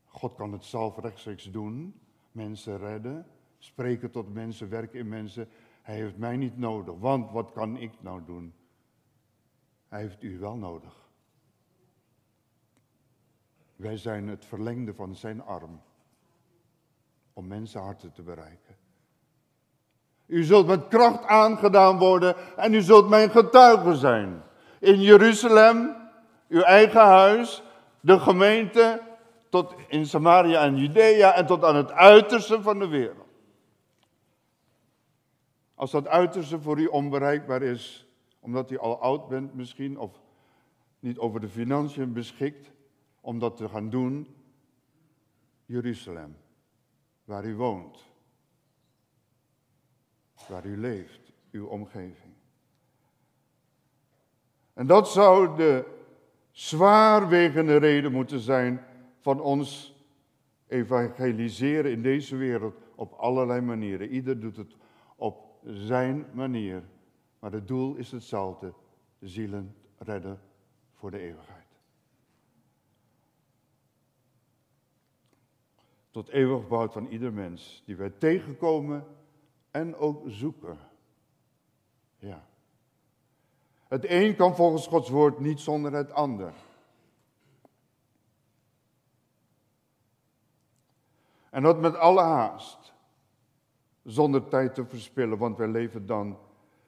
God 0.05 0.35
kan 0.35 0.51
het 0.51 0.65
zelf 0.65 0.97
rechtstreeks 0.97 1.51
doen, 1.51 1.99
mensen 2.31 2.77
redden, 2.77 3.27
spreken 3.57 4.11
tot 4.11 4.33
mensen, 4.33 4.69
werken 4.69 4.99
in 4.99 5.07
mensen. 5.07 5.49
Hij 5.83 5.95
heeft 5.95 6.17
mij 6.17 6.37
niet 6.37 6.57
nodig, 6.57 6.95
want 6.99 7.31
wat 7.31 7.51
kan 7.51 7.77
ik 7.77 7.91
nou 7.99 8.21
doen? 8.25 8.53
Hij 9.87 10.01
heeft 10.01 10.23
u 10.23 10.39
wel 10.39 10.55
nodig. 10.55 10.93
Wij 13.75 13.97
zijn 13.97 14.27
het 14.27 14.45
verlengde 14.45 14.93
van 14.93 15.15
zijn 15.15 15.41
arm 15.41 15.81
om 17.33 17.47
mensenharten 17.47 18.11
te 18.11 18.21
bereiken. 18.21 18.75
U 20.25 20.43
zult 20.43 20.67
met 20.67 20.87
kracht 20.87 21.25
aangedaan 21.25 21.97
worden 21.97 22.35
en 22.57 22.73
u 22.73 22.81
zult 22.81 23.09
mijn 23.09 23.29
getuige 23.29 23.95
zijn. 23.95 24.43
In 24.79 25.01
Jeruzalem, 25.01 25.95
uw 26.47 26.61
eigen 26.61 27.01
huis, 27.01 27.63
de 27.99 28.19
gemeente, 28.19 29.01
tot 29.49 29.75
in 29.87 30.05
Samaria 30.05 30.61
en 30.61 30.77
Judea 30.77 31.33
en 31.33 31.45
tot 31.45 31.63
aan 31.63 31.75
het 31.75 31.91
uiterste 31.91 32.61
van 32.61 32.79
de 32.79 32.87
wereld. 32.87 33.22
Als 35.75 35.91
dat 35.91 36.07
uiterste 36.07 36.59
voor 36.59 36.79
u 36.79 36.85
onbereikbaar 36.85 37.61
is, 37.61 38.07
omdat 38.39 38.71
u 38.71 38.77
al 38.77 39.01
oud 39.01 39.27
bent 39.27 39.53
misschien, 39.53 39.97
of 39.97 40.21
niet 40.99 41.17
over 41.17 41.39
de 41.39 41.49
financiën 41.49 42.13
beschikt, 42.13 42.71
om 43.21 43.39
dat 43.39 43.57
te 43.57 43.69
gaan 43.69 43.89
doen, 43.89 44.27
Jeruzalem, 45.65 46.37
waar 47.25 47.45
u 47.45 47.55
woont, 47.55 48.11
waar 50.47 50.65
u 50.65 50.77
leeft, 50.77 51.31
uw 51.51 51.65
omgeving. 51.65 52.33
En 54.73 54.87
dat 54.87 55.09
zou 55.09 55.55
de 55.55 55.85
zwaarwegende 56.51 57.75
reden 57.75 58.11
moeten 58.11 58.39
zijn 58.39 58.85
van 59.19 59.41
ons 59.41 59.95
evangeliseren 60.67 61.91
in 61.91 62.01
deze 62.01 62.35
wereld 62.35 62.75
op 62.95 63.13
allerlei 63.13 63.61
manieren. 63.61 64.09
Ieder 64.09 64.39
doet 64.39 64.57
het 64.57 64.75
zijn 65.63 66.25
manier. 66.33 66.83
Maar 67.39 67.51
het 67.51 67.67
doel 67.67 67.95
is 67.95 68.11
hetzelfde: 68.11 68.73
zielen 69.19 69.75
redden 69.97 70.41
voor 70.93 71.11
de 71.11 71.19
eeuwigheid. 71.19 71.61
Tot 76.11 76.29
eeuwig 76.29 76.67
behoud 76.67 76.93
van 76.93 77.07
ieder 77.07 77.33
mens 77.33 77.83
die 77.85 77.95
wij 77.95 78.09
tegenkomen 78.09 79.05
en 79.71 79.95
ook 79.95 80.23
zoeken. 80.25 80.77
Ja. 82.17 82.47
Het 83.87 84.05
een 84.09 84.35
kan 84.35 84.55
volgens 84.55 84.87
Gods 84.87 85.09
woord 85.09 85.39
niet 85.39 85.59
zonder 85.59 85.93
het 85.93 86.11
ander. 86.11 86.53
En 91.49 91.63
dat 91.63 91.79
met 91.79 91.95
alle 91.95 92.21
haast, 92.21 92.92
zonder 94.03 94.47
tijd 94.47 94.75
te 94.75 94.85
verspillen, 94.85 95.37
want 95.37 95.57
wij 95.57 95.67
leven 95.67 96.05
dan 96.05 96.37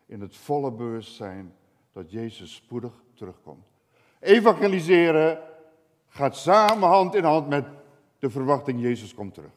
in 0.06 0.22
het 0.22 0.36
volle 0.36 0.72
bewustzijn 0.72 1.54
dat 1.92 2.12
Jezus 2.12 2.56
spoedig 2.56 2.94
terugkomt. 3.14 3.66
Evangeliseren 4.20 5.40
gaat 6.08 6.36
samen 6.36 6.90
hand 6.90 7.16
in 7.16 7.24
hand 7.24 7.48
met 7.48 7.66
de 8.20 8.30
verwachting 8.30 8.82
Jezus 8.82 9.14
komt 9.14 9.34
terug. 9.34 9.52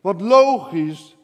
Wat 0.00 0.20
logisch, 0.20 1.16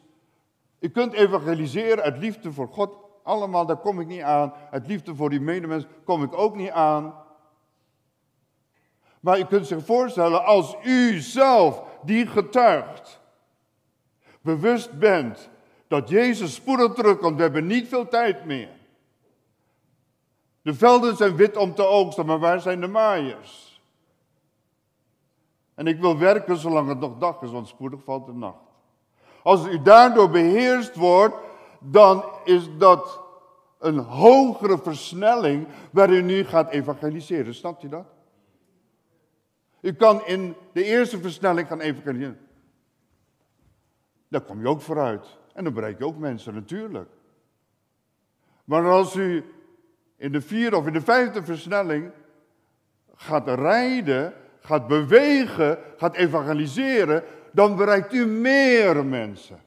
je 0.79 0.89
kunt 0.89 1.13
evangeliseren 1.13 2.03
uit 2.03 2.17
liefde 2.17 2.51
voor 2.51 2.67
God, 2.67 2.97
allemaal, 3.23 3.65
daar 3.65 3.77
kom 3.77 3.99
ik 3.99 4.07
niet 4.07 4.21
aan. 4.21 4.53
Uit 4.71 4.87
liefde 4.87 5.15
voor 5.15 5.29
die 5.29 5.41
medemens 5.41 5.85
kom 6.03 6.23
ik 6.23 6.37
ook 6.37 6.55
niet 6.55 6.69
aan. 6.69 7.13
Maar 9.19 9.37
je 9.37 9.47
kunt 9.47 9.67
zich 9.67 9.85
voorstellen, 9.85 10.45
als 10.45 10.75
u 10.83 11.19
zelf 11.19 11.83
die 12.03 12.27
getuigt, 12.27 13.21
bewust 14.41 14.99
bent 14.99 15.49
dat 15.91 16.09
Jezus 16.09 16.53
spoedig 16.53 16.93
terugkomt, 16.93 17.35
we 17.35 17.41
hebben 17.41 17.67
niet 17.67 17.87
veel 17.87 18.07
tijd 18.07 18.45
meer. 18.45 18.69
De 20.61 20.73
velden 20.73 21.15
zijn 21.15 21.35
wit 21.35 21.57
om 21.57 21.75
te 21.75 21.85
oogsten, 21.85 22.25
maar 22.25 22.39
waar 22.39 22.61
zijn 22.61 22.81
de 22.81 22.87
maaiers? 22.87 23.81
En 25.75 25.87
ik 25.87 25.99
wil 25.99 26.17
werken 26.17 26.57
zolang 26.57 26.87
het 26.87 26.99
nog 26.99 27.17
dag 27.17 27.41
is, 27.41 27.51
want 27.51 27.67
spoedig 27.67 28.03
valt 28.03 28.25
de 28.25 28.33
nacht. 28.33 28.63
Als 29.43 29.65
u 29.65 29.81
daardoor 29.81 30.29
beheerst 30.29 30.95
wordt, 30.95 31.35
dan 31.79 32.23
is 32.43 32.69
dat 32.77 33.21
een 33.79 33.97
hogere 33.97 34.77
versnelling 34.77 35.67
waar 35.91 36.09
u 36.09 36.21
nu 36.21 36.43
gaat 36.43 36.69
evangeliseren. 36.69 37.53
Snapt 37.53 37.83
u 37.83 37.89
dat? 37.89 38.05
U 39.81 39.93
kan 39.93 40.25
in 40.25 40.55
de 40.73 40.83
eerste 40.83 41.19
versnelling 41.19 41.67
gaan 41.67 41.79
evangeliseren. 41.79 42.47
Daar 44.27 44.41
kom 44.41 44.61
je 44.61 44.67
ook 44.67 44.81
vooruit. 44.81 45.39
En 45.53 45.63
dan 45.63 45.73
bereik 45.73 45.97
je 45.97 46.05
ook 46.05 46.17
mensen, 46.17 46.53
natuurlijk. 46.53 47.09
Maar 48.63 48.89
als 48.89 49.15
u 49.15 49.43
in 50.15 50.31
de 50.31 50.41
vierde 50.41 50.77
of 50.77 50.87
in 50.87 50.93
de 50.93 51.01
vijfde 51.01 51.43
versnelling 51.43 52.11
gaat 53.15 53.47
rijden, 53.47 54.33
gaat 54.59 54.87
bewegen, 54.87 55.79
gaat 55.97 56.15
evangeliseren, 56.15 57.23
dan 57.51 57.75
bereikt 57.75 58.13
u 58.13 58.25
meer 58.25 59.05
mensen. 59.05 59.59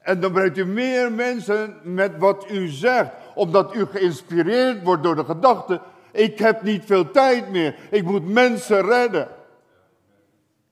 En 0.00 0.20
dan 0.20 0.32
bereikt 0.32 0.58
u 0.58 0.66
meer 0.66 1.12
mensen 1.12 1.80
met 1.82 2.18
wat 2.18 2.50
u 2.50 2.68
zegt, 2.68 3.12
omdat 3.34 3.74
u 3.74 3.86
geïnspireerd 3.86 4.82
wordt 4.82 5.02
door 5.02 5.16
de 5.16 5.24
gedachte, 5.24 5.80
ik 6.12 6.38
heb 6.38 6.62
niet 6.62 6.84
veel 6.84 7.10
tijd 7.10 7.50
meer, 7.50 7.78
ik 7.90 8.04
moet 8.04 8.28
mensen 8.28 8.82
redden 8.82 9.28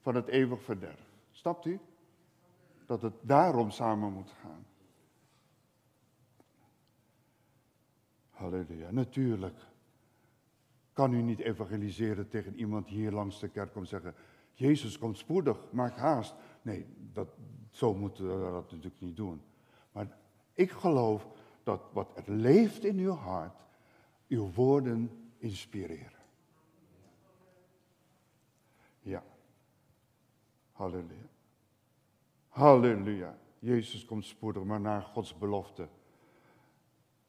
van 0.03 0.15
het 0.15 0.29
eeuwig 0.29 0.63
verderf. 0.63 1.01
Snapt 1.31 1.65
u? 1.65 1.79
Dat 2.89 3.03
het 3.03 3.15
daarom 3.21 3.71
samen 3.71 4.13
moet 4.13 4.31
gaan. 4.31 4.67
Halleluja. 8.31 8.91
Natuurlijk 8.91 9.59
kan 10.93 11.13
u 11.13 11.23
niet 11.23 11.39
evangeliseren 11.39 12.29
tegen 12.29 12.55
iemand 12.55 12.87
hier 12.87 13.13
langs 13.13 13.41
de 13.41 13.49
kerk 13.49 13.77
om 13.77 13.83
te 13.83 13.89
zeggen, 13.89 14.15
Jezus 14.53 14.99
komt 14.99 15.19
spoedig, 15.19 15.73
maak 15.73 15.97
haast. 15.97 16.35
Nee, 16.63 16.87
dat, 17.13 17.29
zo 17.71 17.95
moeten 17.95 18.45
we 18.45 18.51
dat 18.51 18.71
natuurlijk 18.71 19.01
niet 19.01 19.17
doen. 19.17 19.43
Maar 19.93 20.17
ik 20.55 20.71
geloof 20.71 21.29
dat 21.63 21.81
wat 21.93 22.17
er 22.17 22.33
leeft 22.33 22.85
in 22.85 22.99
uw 22.99 23.13
hart, 23.13 23.61
uw 24.29 24.53
woorden 24.53 25.31
inspireren. 25.37 26.23
Ja. 29.01 29.25
Halleluja. 30.73 31.28
Halleluja. 32.59 33.39
Jezus 33.59 34.05
komt 34.05 34.25
spoedig, 34.25 34.65
maar 34.65 34.81
naar 34.81 35.03
Gods 35.03 35.39
belofte 35.39 35.89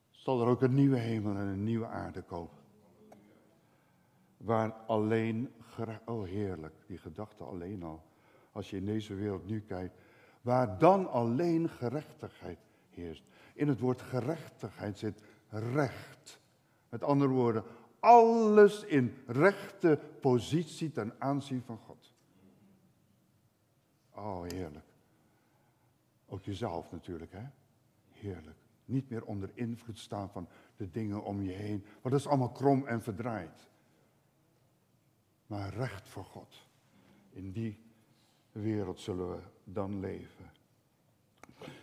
zal 0.09 0.41
er 0.41 0.47
ook 0.47 0.61
een 0.61 0.73
nieuwe 0.73 0.97
hemel 0.97 1.35
en 1.35 1.47
een 1.47 1.63
nieuwe 1.63 1.87
aarde 1.87 2.21
komen. 2.21 2.57
Waar 4.37 4.71
alleen, 4.71 5.51
oh 6.05 6.23
heerlijk, 6.25 6.73
die 6.87 6.97
gedachte 6.97 7.43
alleen 7.43 7.83
al, 7.83 8.03
als 8.51 8.69
je 8.69 8.77
in 8.77 8.85
deze 8.85 9.13
wereld 9.13 9.45
nu 9.47 9.61
kijkt, 9.61 9.97
waar 10.41 10.77
dan 10.77 11.11
alleen 11.11 11.69
gerechtigheid 11.69 12.59
heerst. 12.89 13.23
In 13.53 13.67
het 13.67 13.79
woord 13.79 14.01
gerechtigheid 14.01 14.97
zit 14.97 15.23
recht. 15.49 16.41
Met 16.89 17.03
andere 17.03 17.31
woorden, 17.31 17.63
alles 17.99 18.83
in 18.83 19.15
rechte 19.27 19.99
positie 20.21 20.91
ten 20.91 21.13
aanzien 21.19 21.61
van 21.61 21.77
God. 21.77 22.13
Oh, 24.11 24.41
heerlijk. 24.41 24.88
Ook 26.29 26.43
jezelf 26.43 26.91
natuurlijk, 26.91 27.31
hè? 27.31 27.43
Heerlijk. 28.11 28.57
niet 28.85 29.09
meer 29.09 29.25
onder 29.25 29.49
invloed 29.53 29.99
staan 29.99 30.29
van 30.29 30.47
de 30.77 30.91
dingen 30.91 31.23
om 31.23 31.41
je 31.41 31.51
heen. 31.51 31.83
Want 32.01 32.13
dat 32.13 32.19
is 32.19 32.27
allemaal 32.27 32.51
krom 32.51 32.87
en 32.87 33.01
verdraaid. 33.01 33.67
Maar 35.47 35.73
recht 35.73 36.09
voor 36.09 36.25
God. 36.25 36.67
In 37.29 37.51
die 37.51 37.79
wereld 38.51 38.99
zullen 38.99 39.29
we 39.29 39.39
dan 39.63 39.99
leven. 39.99 40.51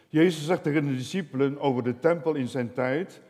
Jezus 0.09 0.45
zegt 0.45 0.63
tegen 0.63 0.87
de 0.87 0.95
discipelen 0.95 1.61
over 1.61 1.83
de 1.83 1.99
tempel 1.99 2.35
in 2.35 2.49
zijn 2.49 2.73
tijd 2.73 3.21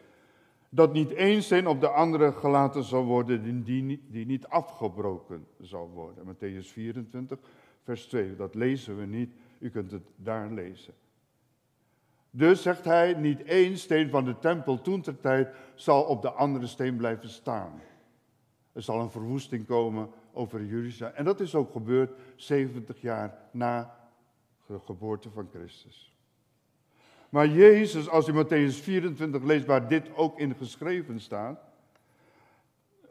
dat 0.68 0.92
niet 0.92 1.12
één 1.12 1.42
steen 1.42 1.66
op 1.66 1.80
de 1.80 1.88
andere 1.88 2.32
gelaten 2.32 2.85
zal 2.85 3.04
worden 3.04 3.64
die 3.64 3.82
niet, 3.82 4.00
die 4.06 4.26
niet 4.26 4.46
afgebroken 4.46 5.46
zal 5.61 5.88
worden. 5.88 6.35
Matthäus 6.35 6.66
24, 6.73 7.38
vers 7.82 8.06
2. 8.06 8.37
Dat 8.37 8.54
lezen 8.54 8.99
we 8.99 9.04
niet, 9.06 9.35
u 9.58 9.70
kunt 9.70 9.90
het 9.90 10.06
daar 10.16 10.50
lezen. 10.50 10.94
Dus 12.37 12.62
zegt 12.62 12.85
hij, 12.85 13.14
niet 13.14 13.43
één 13.43 13.78
steen 13.78 14.11
van 14.11 14.25
de 14.25 14.38
tempel 14.38 14.81
toen 14.81 15.00
ter 15.00 15.21
tijd 15.21 15.49
zal 15.75 16.02
op 16.02 16.23
de 16.23 16.31
andere 16.31 16.66
steen 16.66 16.97
blijven 16.97 17.28
staan. 17.28 17.81
Er 18.73 18.83
zal 18.83 19.00
een 19.00 19.11
verwoesting 19.11 19.66
komen 19.66 20.11
over 20.33 20.64
Jeruzalem. 20.64 21.14
En 21.14 21.25
dat 21.25 21.40
is 21.40 21.55
ook 21.55 21.73
gebeurd 21.73 22.11
70 22.35 23.00
jaar 23.00 23.38
na 23.50 23.97
de 24.66 24.78
geboorte 24.85 25.31
van 25.31 25.49
Christus. 25.52 26.14
Maar 27.28 27.49
Jezus, 27.49 28.09
als 28.09 28.26
je 28.26 28.45
Matthäus 28.45 28.83
24 28.83 29.43
leest, 29.43 29.66
waar 29.66 29.88
dit 29.88 30.14
ook 30.14 30.38
in 30.38 30.55
geschreven 30.55 31.21
staat, 31.21 31.61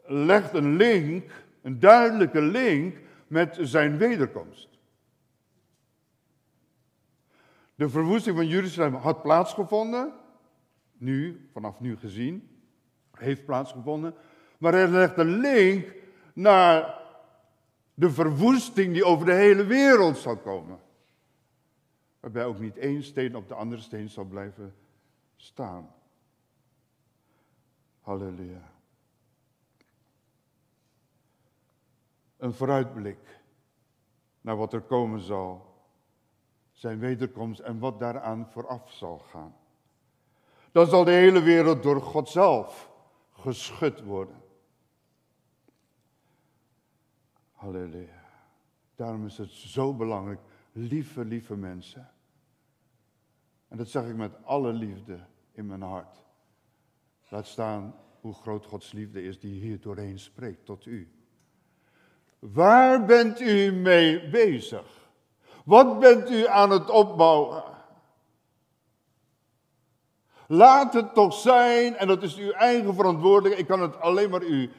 legt 0.04 0.54
een 0.54 0.76
link, 0.76 1.44
een 1.62 1.80
duidelijke 1.80 2.40
link 2.40 2.96
met 3.26 3.58
zijn 3.60 3.96
wederkomst. 3.96 4.75
De 7.76 7.88
verwoesting 7.88 8.36
van 8.36 8.46
Jeruzalem 8.46 8.94
had 8.94 9.22
plaatsgevonden, 9.22 10.12
nu, 10.92 11.48
vanaf 11.52 11.80
nu 11.80 11.96
gezien, 11.96 12.60
heeft 13.10 13.44
plaatsgevonden, 13.44 14.14
maar 14.58 14.72
hij 14.72 14.88
legt 14.88 15.18
een 15.18 15.38
link 15.38 15.94
naar 16.32 17.00
de 17.94 18.10
verwoesting 18.10 18.92
die 18.92 19.04
over 19.04 19.26
de 19.26 19.32
hele 19.32 19.64
wereld 19.64 20.16
zal 20.16 20.36
komen. 20.36 20.78
Waarbij 22.20 22.44
ook 22.44 22.58
niet 22.58 22.76
één 22.76 23.02
steen 23.02 23.36
op 23.36 23.48
de 23.48 23.54
andere 23.54 23.80
steen 23.80 24.08
zal 24.08 24.24
blijven 24.24 24.74
staan. 25.36 25.94
Halleluja. 28.00 28.70
Een 32.36 32.52
vooruitblik 32.52 33.40
naar 34.40 34.56
wat 34.56 34.72
er 34.72 34.80
komen 34.80 35.20
zal. 35.20 35.75
Zijn 36.76 36.98
wederkomst 36.98 37.60
en 37.60 37.78
wat 37.78 37.98
daaraan 37.98 38.46
vooraf 38.50 38.92
zal 38.92 39.18
gaan. 39.18 39.56
Dan 40.72 40.86
zal 40.86 41.04
de 41.04 41.10
hele 41.10 41.42
wereld 41.42 41.82
door 41.82 42.00
God 42.00 42.28
zelf 42.28 42.90
geschud 43.32 44.02
worden. 44.02 44.42
Halleluja. 47.52 48.24
Daarom 48.94 49.26
is 49.26 49.38
het 49.38 49.50
zo 49.50 49.94
belangrijk, 49.94 50.40
lieve, 50.72 51.24
lieve 51.24 51.56
mensen. 51.56 52.10
En 53.68 53.76
dat 53.76 53.88
zeg 53.88 54.08
ik 54.08 54.16
met 54.16 54.44
alle 54.44 54.72
liefde 54.72 55.18
in 55.52 55.66
mijn 55.66 55.82
hart. 55.82 56.24
Laat 57.28 57.46
staan 57.46 57.94
hoe 58.20 58.34
groot 58.34 58.66
Gods 58.66 58.92
liefde 58.92 59.22
is 59.22 59.40
die 59.40 59.60
hier 59.60 59.80
doorheen 59.80 60.18
spreekt 60.18 60.64
tot 60.64 60.86
u. 60.86 61.10
Waar 62.38 63.04
bent 63.04 63.40
u 63.40 63.72
mee 63.72 64.28
bezig? 64.28 65.05
Wat 65.66 65.98
bent 65.98 66.30
u 66.30 66.46
aan 66.46 66.70
het 66.70 66.90
opbouwen? 66.90 67.62
Laat 70.46 70.92
het 70.92 71.14
toch 71.14 71.34
zijn, 71.34 71.96
en 71.96 72.06
dat 72.06 72.22
is 72.22 72.36
uw 72.36 72.50
eigen 72.50 72.94
verantwoordelijkheid. 72.94 73.58
Ik 73.58 73.66
kan 73.66 73.80
het 73.80 74.00
alleen 74.00 74.30
maar 74.30 74.42
u 74.42 74.70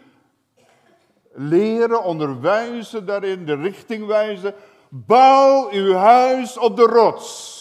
leren, 1.32 2.04
onderwijzen 2.04 3.06
daarin, 3.06 3.46
de 3.46 3.56
richting 3.56 4.06
wijzen. 4.06 4.54
Bouw 4.90 5.72
uw 5.72 5.94
huis 5.94 6.58
op 6.58 6.76
de 6.76 6.86
rots. 6.86 7.56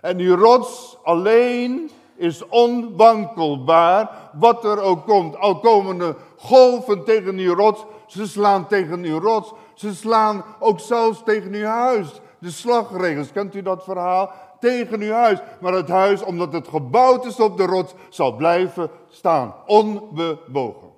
En 0.00 0.16
die 0.16 0.34
rots 0.34 0.98
alleen 1.02 1.90
is 2.16 2.48
onwankelbaar, 2.48 4.30
wat 4.32 4.64
er 4.64 4.80
ook 4.80 5.06
komt. 5.06 5.36
Al 5.36 5.58
komen 5.58 5.98
de 5.98 6.14
golven 6.36 7.04
tegen 7.04 7.36
die 7.36 7.48
rots, 7.48 7.84
ze 8.06 8.26
slaan 8.26 8.66
tegen 8.68 9.02
die 9.02 9.18
rots. 9.18 9.52
Ze 9.74 9.94
slaan 9.94 10.44
ook 10.58 10.80
zelfs 10.80 11.22
tegen 11.24 11.52
uw 11.52 11.64
huis. 11.64 12.20
De 12.38 12.50
slagregels, 12.50 13.32
kent 13.32 13.54
u 13.54 13.62
dat 13.62 13.84
verhaal? 13.84 14.32
Tegen 14.60 15.00
uw 15.00 15.12
huis. 15.12 15.38
Maar 15.60 15.72
het 15.72 15.88
huis, 15.88 16.22
omdat 16.22 16.52
het 16.52 16.68
gebouwd 16.68 17.24
is 17.24 17.40
op 17.40 17.56
de 17.56 17.64
rots, 17.64 17.94
zal 18.08 18.36
blijven 18.36 18.90
staan. 19.08 19.54
Onbewogen. 19.66 20.92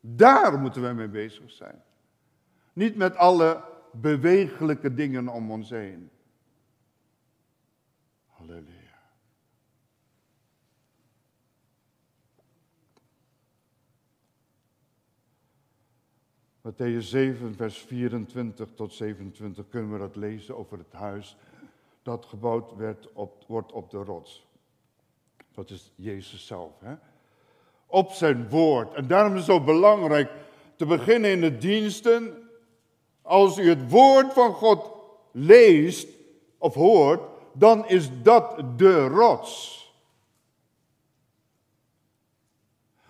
Daar 0.00 0.58
moeten 0.58 0.82
wij 0.82 0.94
mee 0.94 1.08
bezig 1.08 1.50
zijn. 1.50 1.82
Niet 2.72 2.96
met 2.96 3.16
alle 3.16 3.60
bewegelijke 3.92 4.94
dingen 4.94 5.28
om 5.28 5.50
ons 5.50 5.70
heen. 5.70 6.10
Matthäus 16.68 17.10
7, 17.10 17.54
vers 17.54 17.78
24 17.78 18.68
tot 18.74 18.92
27 18.92 19.68
kunnen 19.70 19.92
we 19.92 19.98
dat 19.98 20.16
lezen 20.16 20.56
over 20.56 20.78
het 20.78 20.92
huis 20.92 21.36
dat 22.02 22.26
gebouwd 22.26 22.76
werd 22.76 23.08
op, 23.12 23.44
wordt 23.46 23.72
op 23.72 23.90
de 23.90 23.96
rots. 23.96 24.46
Dat 25.54 25.70
is 25.70 25.92
Jezus 25.94 26.46
zelf. 26.46 26.70
Hè? 26.78 26.94
Op 27.86 28.10
zijn 28.10 28.48
woord. 28.48 28.94
En 28.94 29.06
daarom 29.06 29.32
is 29.32 29.38
het 29.38 29.50
zo 29.50 29.60
belangrijk 29.60 30.30
te 30.76 30.86
beginnen 30.86 31.30
in 31.30 31.40
de 31.40 31.58
diensten. 31.58 32.48
Als 33.22 33.58
u 33.58 33.68
het 33.68 33.90
woord 33.90 34.32
van 34.32 34.52
God 34.52 34.90
leest 35.32 36.08
of 36.58 36.74
hoort, 36.74 37.20
dan 37.52 37.88
is 37.88 38.10
dat 38.22 38.62
de 38.76 39.06
rots. 39.06 39.76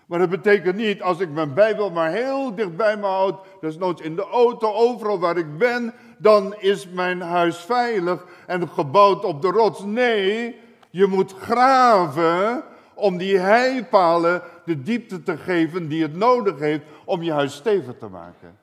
Maar 0.09 0.19
dat 0.19 0.29
betekent 0.29 0.75
niet, 0.75 1.01
als 1.01 1.19
ik 1.19 1.29
mijn 1.29 1.53
Bijbel 1.53 1.91
maar 1.91 2.11
heel 2.11 2.55
dicht 2.55 2.75
bij 2.75 2.97
me 2.97 3.05
houd, 3.05 3.45
nooit 3.77 4.01
in 4.01 4.15
de 4.15 4.25
auto, 4.25 4.73
overal 4.73 5.19
waar 5.19 5.37
ik 5.37 5.57
ben, 5.57 5.93
dan 6.17 6.55
is 6.55 6.87
mijn 6.87 7.21
huis 7.21 7.57
veilig 7.57 8.25
en 8.47 8.69
gebouwd 8.69 9.25
op 9.25 9.41
de 9.41 9.47
rots. 9.47 9.83
Nee, 9.83 10.59
je 10.89 11.05
moet 11.05 11.33
graven 11.33 12.63
om 12.93 13.17
die 13.17 13.37
heipalen 13.37 14.41
de 14.65 14.81
diepte 14.81 15.23
te 15.23 15.37
geven 15.37 15.87
die 15.87 16.01
het 16.01 16.15
nodig 16.15 16.59
heeft 16.59 16.85
om 17.05 17.23
je 17.23 17.31
huis 17.31 17.55
stevig 17.55 17.97
te 17.97 18.07
maken. 18.07 18.57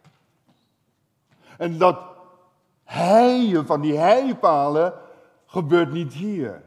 En 1.58 1.78
dat 1.78 1.98
heien 2.84 3.66
van 3.66 3.80
die 3.80 3.98
heipalen 3.98 4.94
gebeurt 5.46 5.92
niet 5.92 6.12
hier, 6.12 6.62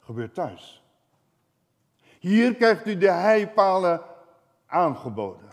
gebeurt 0.00 0.34
thuis. 0.34 0.83
Hier 2.24 2.54
krijgt 2.54 2.86
u 2.86 2.96
de 2.96 3.10
heipalen 3.10 4.02
aangeboden. 4.66 5.48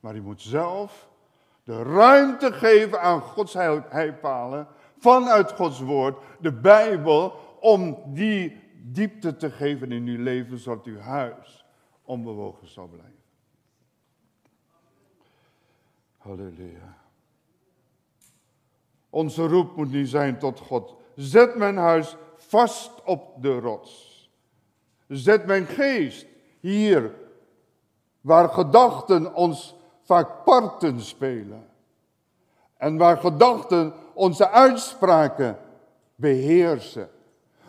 Maar 0.00 0.16
u 0.16 0.22
moet 0.22 0.40
zelf 0.40 1.08
de 1.64 1.82
ruimte 1.82 2.52
geven 2.52 3.00
aan 3.00 3.20
Gods 3.20 3.54
heipalen 3.88 4.68
vanuit 4.96 5.52
Gods 5.52 5.80
woord, 5.80 6.18
de 6.40 6.52
Bijbel, 6.52 7.32
om 7.60 8.02
die 8.06 8.60
diepte 8.82 9.36
te 9.36 9.50
geven 9.50 9.92
in 9.92 10.06
uw 10.06 10.22
leven, 10.22 10.58
zodat 10.58 10.86
uw 10.86 10.98
huis 10.98 11.64
onbewogen 12.02 12.68
zal 12.68 12.86
blijven. 12.86 13.22
Halleluja. 16.16 16.96
Onze 19.10 19.46
roep 19.46 19.76
moet 19.76 19.90
nu 19.90 20.06
zijn 20.06 20.38
tot 20.38 20.60
God. 20.60 20.94
Zet 21.14 21.56
mijn 21.56 21.76
huis 21.76 22.16
vast 22.48 23.04
op 23.04 23.42
de 23.42 23.58
rots. 23.58 24.16
Zet 25.08 25.46
mijn 25.46 25.66
geest 25.66 26.26
hier, 26.60 27.14
waar 28.20 28.48
gedachten 28.48 29.34
ons 29.34 29.74
vaak 30.02 30.44
parten 30.44 31.00
spelen. 31.00 31.68
En 32.76 32.96
waar 32.96 33.16
gedachten 33.16 33.94
onze 34.14 34.50
uitspraken 34.50 35.58
beheersen. 36.14 37.10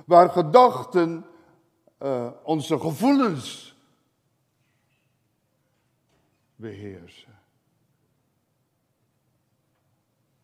Waar 0.05 0.29
gedachten 0.29 1.25
uh, 1.99 2.31
onze 2.43 2.79
gevoelens 2.79 3.75
beheersen. 6.55 7.39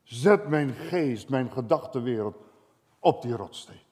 Zet 0.04 0.48
mijn 0.48 0.74
geest, 0.74 1.30
mijn 1.30 1.52
gedachtenwereld 1.52 2.36
op 3.00 3.22
die 3.22 3.36
rotsteen. 3.36 3.85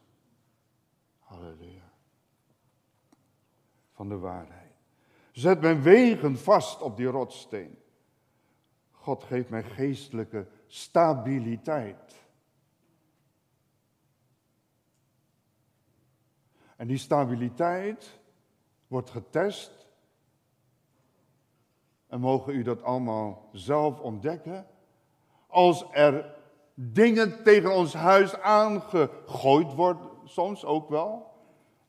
Van 3.93 4.09
de 4.09 4.17
waarheid. 4.17 4.71
Zet 5.31 5.61
mijn 5.61 5.81
wegen 5.81 6.37
vast 6.37 6.81
op 6.81 6.97
die 6.97 7.07
rotsteen. 7.07 7.77
God 8.91 9.23
geeft 9.23 9.49
mij 9.49 9.63
geestelijke 9.63 10.47
stabiliteit. 10.67 12.21
En 16.75 16.87
die 16.87 16.97
stabiliteit 16.97 18.19
wordt 18.87 19.09
getest. 19.09 19.87
En 22.07 22.19
mogen 22.19 22.55
u 22.55 22.63
dat 22.63 22.83
allemaal 22.83 23.49
zelf 23.51 23.99
ontdekken. 23.99 24.67
Als 25.47 25.85
er 25.91 26.35
dingen 26.73 27.43
tegen 27.43 27.73
ons 27.75 27.93
huis 27.93 28.35
aangegooid 28.39 29.73
worden, 29.73 30.12
soms 30.25 30.65
ook 30.65 30.89
wel, 30.89 31.31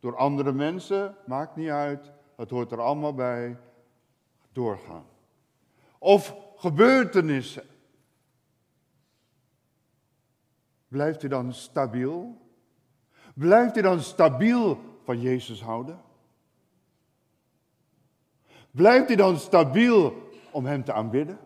door 0.00 0.16
andere 0.16 0.52
mensen, 0.52 1.16
maakt 1.26 1.56
niet 1.56 1.68
uit, 1.68 2.12
het 2.36 2.50
hoort 2.50 2.72
er 2.72 2.80
allemaal 2.80 3.14
bij, 3.14 3.56
doorgaan. 4.52 5.04
Of 5.98 6.36
gebeurtenissen. 6.56 7.64
Blijft 10.88 11.22
u 11.22 11.28
dan 11.28 11.52
stabiel? 11.52 12.38
Blijft 13.34 13.76
u 13.76 13.82
dan 13.82 14.00
stabiel 14.00 14.78
van 15.04 15.20
Jezus 15.20 15.62
houden? 15.62 16.00
Blijft 18.70 19.10
u 19.10 19.14
dan 19.14 19.36
stabiel 19.36 20.14
om 20.50 20.66
Hem 20.66 20.84
te 20.84 20.92
aanbidden? 20.92 21.38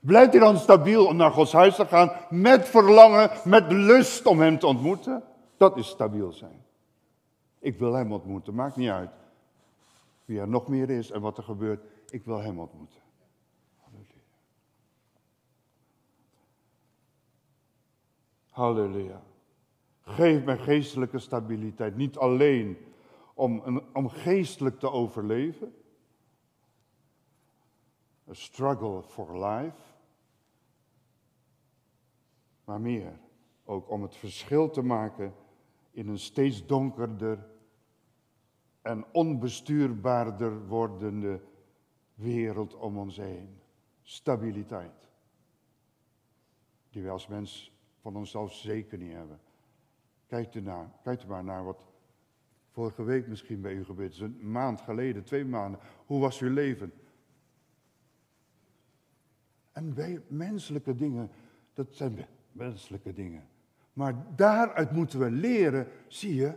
Blijft 0.00 0.34
u 0.34 0.38
dan 0.38 0.58
stabiel 0.58 1.06
om 1.06 1.16
naar 1.16 1.30
Gods 1.30 1.52
huis 1.52 1.76
te 1.76 1.86
gaan 1.86 2.12
met 2.30 2.68
verlangen, 2.68 3.30
met 3.44 3.72
lust 3.72 4.26
om 4.26 4.40
Hem 4.40 4.58
te 4.58 4.66
ontmoeten? 4.66 5.22
Dat 5.56 5.76
is 5.76 5.88
stabiel 5.88 6.32
zijn. 6.32 6.64
Ik 7.58 7.78
wil 7.78 7.92
Hem 7.92 8.12
ontmoeten, 8.12 8.54
maakt 8.54 8.76
niet 8.76 8.90
uit 8.90 9.10
wie 10.24 10.40
er 10.40 10.48
nog 10.48 10.68
meer 10.68 10.90
is 10.90 11.10
en 11.10 11.20
wat 11.20 11.38
er 11.38 11.44
gebeurt. 11.44 11.84
Ik 12.08 12.24
wil 12.24 12.38
Hem 12.38 12.60
ontmoeten. 12.60 13.02
Halleluja. 18.54 19.22
Geef 20.00 20.44
mij 20.44 20.58
geestelijke 20.58 21.18
stabiliteit. 21.18 21.96
Niet 21.96 22.16
alleen 22.16 22.78
om, 23.34 23.82
om 23.92 24.08
geestelijk 24.08 24.78
te 24.78 24.90
overleven. 24.90 25.74
A 28.28 28.34
struggle 28.34 29.02
for 29.02 29.46
life. 29.46 29.76
Maar 32.64 32.80
meer 32.80 33.18
ook 33.64 33.90
om 33.90 34.02
het 34.02 34.16
verschil 34.16 34.70
te 34.70 34.82
maken 34.82 35.34
in 35.94 36.08
een 36.08 36.18
steeds 36.18 36.66
donkerder 36.66 37.46
en 38.82 39.04
onbestuurbaarder 39.12 40.66
wordende 40.66 41.40
wereld 42.14 42.74
om 42.74 42.98
ons 42.98 43.16
heen. 43.16 43.58
Stabiliteit. 44.02 45.08
Die 46.90 47.02
wij 47.02 47.10
als 47.10 47.26
mens 47.26 47.72
van 48.00 48.16
onszelf 48.16 48.52
zeker 48.52 48.98
niet 48.98 49.12
hebben. 49.12 49.40
Kijk 50.26 50.54
u, 50.54 50.60
naar, 50.60 50.90
kijk 51.02 51.22
u 51.22 51.26
maar 51.26 51.44
naar 51.44 51.64
wat 51.64 51.86
vorige 52.70 53.02
week 53.02 53.26
misschien 53.26 53.60
bij 53.60 53.74
u 53.74 53.84
gebeurd 53.84 54.12
is. 54.12 54.20
Een 54.20 54.50
maand 54.50 54.80
geleden, 54.80 55.24
twee 55.24 55.44
maanden. 55.44 55.80
Hoe 56.06 56.20
was 56.20 56.40
uw 56.40 56.52
leven? 56.52 56.92
En 59.72 59.94
bij 59.94 60.22
menselijke 60.28 60.94
dingen, 60.94 61.30
dat 61.72 61.94
zijn 61.94 62.26
menselijke 62.52 63.12
dingen. 63.12 63.48
Maar 63.94 64.36
daaruit 64.36 64.90
moeten 64.90 65.18
we 65.18 65.30
leren, 65.30 65.88
zie 66.08 66.34
je, 66.34 66.54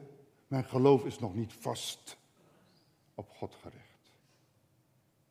mijn 0.48 0.64
geloof 0.64 1.06
is 1.06 1.20
nog 1.20 1.36
niet 1.36 1.54
vast 1.54 2.18
op 3.16 3.30
God 3.30 3.56
gericht. 3.56 4.12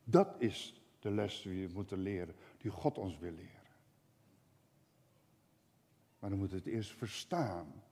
Dat 0.03 0.35
is 0.37 0.81
de 0.99 1.11
les 1.11 1.41
die 1.41 1.67
we 1.67 1.73
moeten 1.73 1.97
leren, 1.97 2.35
die 2.57 2.71
God 2.71 2.97
ons 2.97 3.17
wil 3.19 3.31
leren. 3.31 3.51
Maar 6.19 6.29
dan 6.29 6.39
moeten 6.39 6.57
we 6.57 6.63
het 6.63 6.73
eerst 6.73 6.91
verstaan. 6.91 7.83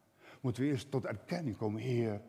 Moeten 0.41 0.63
we 0.63 0.69
eerst 0.69 0.91
tot 0.91 1.05
erkenning 1.05 1.57
komen. 1.57 1.81
Heer, 1.81 2.21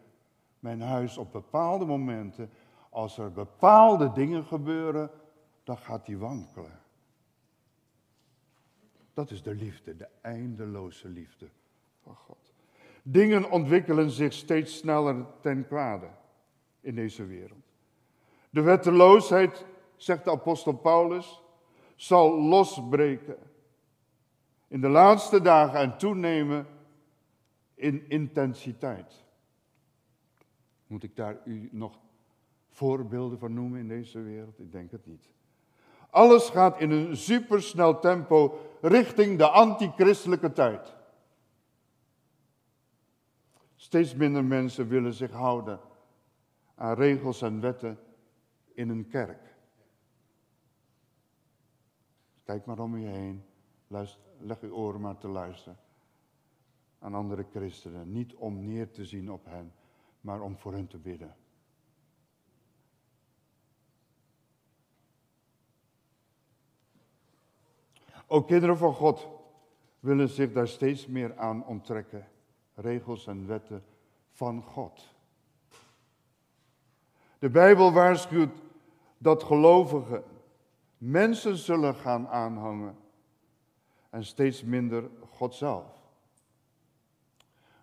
mijn 0.59 0.81
huis 0.81 1.17
op 1.17 1.33
bepaalde 1.33 1.85
momenten, 1.85 2.51
als 2.91 3.19
er 3.19 3.33
bepaalde 3.33 4.13
dingen 4.13 4.45
gebeuren, 4.45 5.11
dan 5.65 5.79
gaat 5.79 6.07
die 6.07 6.19
wankelen. 6.19 6.81
Dat 9.13 9.31
is 9.31 9.43
de 9.43 9.55
liefde, 9.55 9.97
de 9.97 10.09
eindeloze 10.21 11.09
liefde 11.09 11.51
God. 12.15 12.53
Dingen 13.03 13.51
ontwikkelen 13.51 14.11
zich 14.11 14.33
steeds 14.33 14.77
sneller 14.77 15.27
ten 15.41 15.67
kwade 15.67 16.09
in 16.81 16.95
deze 16.95 17.27
wereld. 17.27 17.73
De 18.51 18.61
wetteloosheid, 18.61 19.67
zegt 19.97 20.25
de 20.25 20.31
apostel 20.31 20.73
Paulus, 20.73 21.43
zal 21.97 22.43
losbreken 22.43 23.39
in 24.69 24.81
de 24.81 24.89
laatste 24.89 25.41
dagen 25.41 25.79
en 25.81 25.99
toenemen 25.99 26.67
in 27.75 28.09
intensiteit. 28.09 29.25
Moet 30.87 31.03
ik 31.03 31.17
daar 31.17 31.41
u 31.45 31.69
nog 31.73 31.99
voorbeelden 32.71 33.39
van 33.39 33.55
noemen 33.55 33.81
in 33.81 33.89
deze 33.89 34.23
wereld? 34.23 34.59
Ik 34.59 34.73
denk 34.73 34.91
het 34.91 35.07
niet. 35.07 35.29
Alles 36.11 36.49
gaat 36.49 36.81
in 36.81 36.91
een 36.91 37.17
supersnel 37.17 37.99
tempo 37.99 38.59
richting 38.81 39.39
de 39.39 39.49
antichristelijke 39.49 40.53
tijd. 40.53 40.96
Steeds 43.87 44.15
minder 44.15 44.45
mensen 44.45 44.89
willen 44.89 45.15
zich 45.15 45.31
houden 45.31 45.81
aan 46.75 46.95
regels 46.95 47.43
en 47.43 47.61
wetten 47.61 47.99
in 48.75 48.89
een 48.89 49.09
kerk. 49.09 49.55
Kijk 52.45 52.65
maar 52.65 52.79
om 52.79 52.97
je 52.97 53.09
heen. 53.09 53.45
Leg 54.39 54.61
uw 54.61 54.73
oren 54.73 55.01
maar 55.01 55.19
te 55.19 55.29
luisteren 55.29 55.79
aan 56.99 57.15
andere 57.15 57.47
christenen. 57.51 58.13
Niet 58.13 58.35
om 58.35 58.65
neer 58.65 58.91
te 58.91 59.05
zien 59.05 59.31
op 59.31 59.45
hen, 59.45 59.73
maar 60.21 60.41
om 60.41 60.57
voor 60.57 60.73
hen 60.73 60.87
te 60.87 60.99
bidden. 60.99 61.37
Ook 68.27 68.47
kinderen 68.47 68.77
van 68.77 68.95
God 68.95 69.29
willen 70.01 70.29
zich 70.29 70.53
daar 70.53 70.69
steeds 70.69 71.07
meer 71.07 71.37
aan 71.37 71.67
onttrekken. 71.67 72.29
Regels 72.77 73.27
en 73.27 73.47
wetten 73.47 73.85
van 74.31 74.63
God. 74.63 75.15
De 77.39 77.51
Bijbel 77.51 77.93
waarschuwt 77.93 78.63
dat 79.19 79.43
gelovigen 79.43 80.25
mensen 80.99 81.57
zullen 81.57 81.95
gaan 81.95 82.29
aanhangen 82.29 82.97
en 84.11 84.25
steeds 84.25 84.63
minder 84.63 85.11
God 85.31 85.55
zelf. 85.55 85.87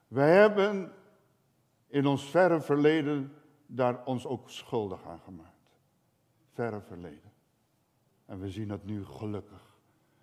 Wij 0.08 0.36
hebben 0.36 0.94
in 1.88 2.06
ons 2.06 2.30
verre 2.30 2.62
verleden 2.62 3.34
daar 3.66 4.06
ons 4.06 4.26
ook 4.26 4.50
schuldig 4.50 5.06
aan 5.08 5.20
gemaakt. 5.20 5.78
Verre 6.52 6.82
verleden. 6.82 7.32
En 8.26 8.40
we 8.40 8.50
zien 8.50 8.68
dat 8.68 8.84
nu 8.84 9.06
gelukkig. 9.06 9.76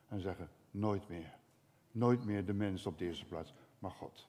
En 0.08 0.20
zeggen, 0.20 0.50
nooit 0.70 1.08
meer. 1.08 1.38
Nooit 1.90 2.24
meer 2.24 2.44
de 2.44 2.52
mens 2.52 2.86
op 2.86 2.98
de 2.98 3.04
eerste 3.04 3.24
plaats, 3.24 3.54
maar 3.78 3.90
God. 3.90 4.28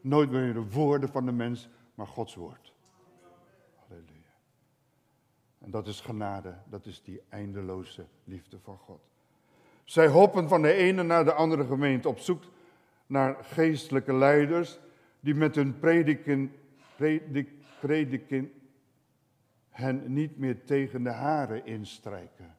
Nooit 0.00 0.30
meer 0.30 0.52
de 0.52 0.70
woorden 0.70 1.08
van 1.08 1.26
de 1.26 1.32
mens, 1.32 1.68
maar 1.94 2.06
Gods 2.06 2.34
woord. 2.34 2.72
Halleluja. 3.74 4.34
En 5.58 5.70
dat 5.70 5.86
is 5.86 6.00
genade, 6.00 6.54
dat 6.68 6.86
is 6.86 7.02
die 7.02 7.22
eindeloze 7.28 8.06
liefde 8.24 8.58
van 8.58 8.78
God. 8.78 9.00
Zij 9.84 10.08
hoppen 10.08 10.48
van 10.48 10.62
de 10.62 10.72
ene 10.72 11.02
naar 11.02 11.24
de 11.24 11.32
andere 11.32 11.64
gemeente 11.64 12.08
op 12.08 12.18
zoek 12.18 12.42
naar 13.06 13.44
geestelijke 13.44 14.14
leiders 14.14 14.78
die 15.20 15.34
met 15.34 15.54
hun 15.54 15.78
prediken, 15.78 16.54
predik, 16.96 17.50
prediken 17.80 18.52
hen 19.68 20.12
niet 20.12 20.38
meer 20.38 20.64
tegen 20.64 21.02
de 21.02 21.10
haren 21.10 21.66
instrijken. 21.66 22.56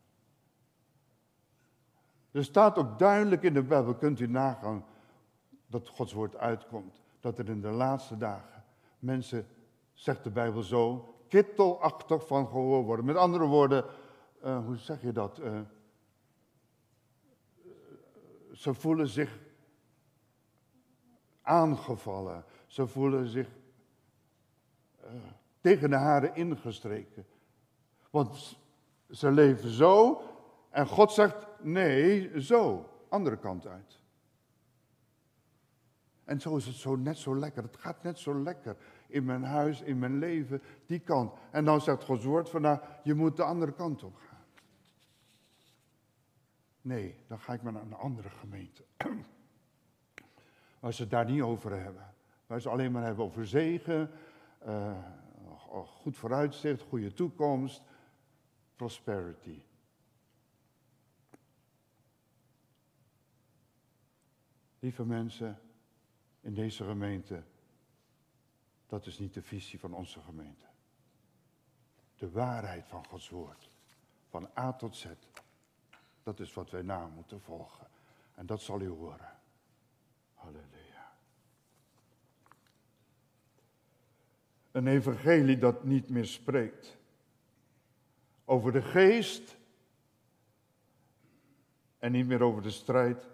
Er 2.31 2.43
staat 2.43 2.77
ook 2.77 2.99
duidelijk 2.99 3.43
in 3.43 3.53
de 3.53 3.63
Bijbel, 3.63 3.95
kunt 3.95 4.19
u 4.19 4.27
nagaan, 4.27 4.85
dat 5.67 5.87
Gods 5.87 6.13
woord 6.13 6.37
uitkomt. 6.37 7.00
Dat 7.21 7.37
er 7.37 7.49
in 7.49 7.61
de 7.61 7.71
laatste 7.71 8.17
dagen 8.17 8.51
mensen, 9.01 9.47
zegt 9.93 10.23
de 10.23 10.29
Bijbel 10.29 10.61
zo, 10.61 11.13
kittelachtig 11.27 12.27
van 12.27 12.47
gehoor 12.47 12.83
worden. 12.83 13.05
Met 13.05 13.15
andere 13.15 13.45
woorden, 13.45 13.85
uh, 14.43 14.65
hoe 14.65 14.77
zeg 14.77 15.01
je 15.01 15.11
dat? 15.11 15.39
Uh, 15.39 15.59
ze 18.53 18.73
voelen 18.73 19.07
zich 19.07 19.39
aangevallen. 21.41 22.45
Ze 22.67 22.87
voelen 22.87 23.27
zich 23.27 23.47
uh, 25.03 25.09
tegen 25.61 25.89
de 25.89 25.95
haren 25.95 26.35
ingestreken. 26.35 27.25
Want 28.09 28.57
ze 29.09 29.31
leven 29.31 29.69
zo 29.69 30.21
en 30.69 30.87
God 30.87 31.11
zegt 31.11 31.47
nee, 31.61 32.41
zo, 32.41 32.89
andere 33.09 33.37
kant 33.37 33.67
uit. 33.67 34.00
En 36.31 36.41
zo 36.41 36.55
is 36.55 36.65
het 36.65 36.75
zo 36.75 36.95
net 36.95 37.17
zo 37.17 37.35
lekker. 37.35 37.63
Het 37.63 37.77
gaat 37.77 38.03
net 38.03 38.19
zo 38.19 38.41
lekker 38.43 38.77
in 39.07 39.25
mijn 39.25 39.43
huis, 39.43 39.81
in 39.81 39.99
mijn 39.99 40.19
leven, 40.19 40.61
die 40.85 40.99
kant. 40.99 41.33
En 41.51 41.65
dan 41.65 41.81
zegt 41.81 42.03
Gods 42.03 42.23
woord 42.23 42.49
vandaag, 42.49 42.79
je 43.03 43.13
moet 43.13 43.37
de 43.37 43.43
andere 43.43 43.73
kant 43.73 44.03
op 44.03 44.15
gaan. 44.15 44.45
Nee, 46.81 47.15
dan 47.27 47.39
ga 47.39 47.53
ik 47.53 47.61
maar 47.61 47.73
naar 47.73 47.81
een 47.81 47.93
andere 47.93 48.29
gemeente. 48.29 48.83
Waar 50.79 50.93
ze 50.93 51.01
het 51.01 51.11
daar 51.11 51.25
niet 51.25 51.41
over 51.41 51.71
hebben. 51.71 52.13
Waar 52.47 52.61
ze 52.61 52.69
alleen 52.69 52.91
maar 52.91 53.03
hebben 53.03 53.25
over 53.25 53.47
zegen 53.47 54.11
uh, 54.67 54.97
goed 55.85 56.17
vooruitzicht, 56.17 56.81
goede 56.81 57.13
toekomst, 57.13 57.83
prosperity. 58.75 59.61
Lieve 64.79 65.05
mensen, 65.05 65.59
in 66.41 66.53
deze 66.53 66.83
gemeente, 66.83 67.43
dat 68.87 69.05
is 69.05 69.19
niet 69.19 69.33
de 69.33 69.41
visie 69.41 69.79
van 69.79 69.93
onze 69.93 70.19
gemeente. 70.19 70.65
De 72.15 72.31
waarheid 72.31 72.87
van 72.87 73.05
Gods 73.05 73.29
woord, 73.29 73.69
van 74.29 74.49
A 74.57 74.73
tot 74.73 74.95
Z, 74.95 75.05
dat 76.23 76.39
is 76.39 76.53
wat 76.53 76.69
wij 76.69 76.81
na 76.81 77.07
moeten 77.07 77.41
volgen. 77.41 77.87
En 78.35 78.45
dat 78.45 78.61
zal 78.61 78.81
u 78.81 78.87
horen. 78.87 79.39
Halleluja. 80.33 81.15
Een 84.71 84.87
evangelie 84.87 85.57
dat 85.57 85.83
niet 85.83 86.09
meer 86.09 86.25
spreekt 86.25 86.97
over 88.45 88.71
de 88.71 88.81
geest 88.81 89.57
en 91.97 92.11
niet 92.11 92.27
meer 92.27 92.41
over 92.41 92.61
de 92.61 92.71
strijd. 92.71 93.29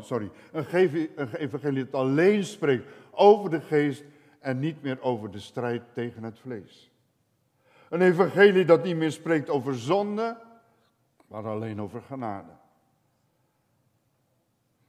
Sorry, 0.00 0.30
een 0.52 0.66
evangelie 1.32 1.84
dat 1.84 2.00
alleen 2.00 2.44
spreekt 2.44 2.86
over 3.10 3.50
de 3.50 3.60
geest 3.60 4.04
en 4.38 4.58
niet 4.58 4.82
meer 4.82 5.00
over 5.02 5.30
de 5.30 5.40
strijd 5.40 5.82
tegen 5.92 6.22
het 6.22 6.38
vlees. 6.38 6.90
Een 7.88 8.00
evangelie 8.00 8.64
dat 8.64 8.84
niet 8.84 8.96
meer 8.96 9.12
spreekt 9.12 9.50
over 9.50 9.74
zonde, 9.74 10.40
maar 11.26 11.46
alleen 11.46 11.80
over 11.80 12.02
genade. 12.02 12.52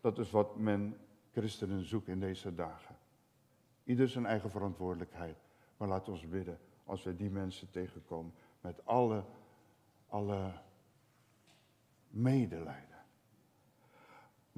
Dat 0.01 0.17
is 0.17 0.31
wat 0.31 0.57
men 0.57 0.97
christenen 1.31 1.85
zoekt 1.85 2.07
in 2.07 2.19
deze 2.19 2.55
dagen. 2.55 2.95
Ieder 3.83 4.07
zijn 4.07 4.25
eigen 4.25 4.49
verantwoordelijkheid. 4.49 5.37
Maar 5.77 5.87
laat 5.87 6.09
ons 6.09 6.27
bidden 6.27 6.59
als 6.83 7.03
we 7.03 7.15
die 7.15 7.29
mensen 7.29 7.69
tegenkomen 7.69 8.33
met 8.61 8.85
alle, 8.85 9.23
alle 10.07 10.51
medelijden. 12.07 12.88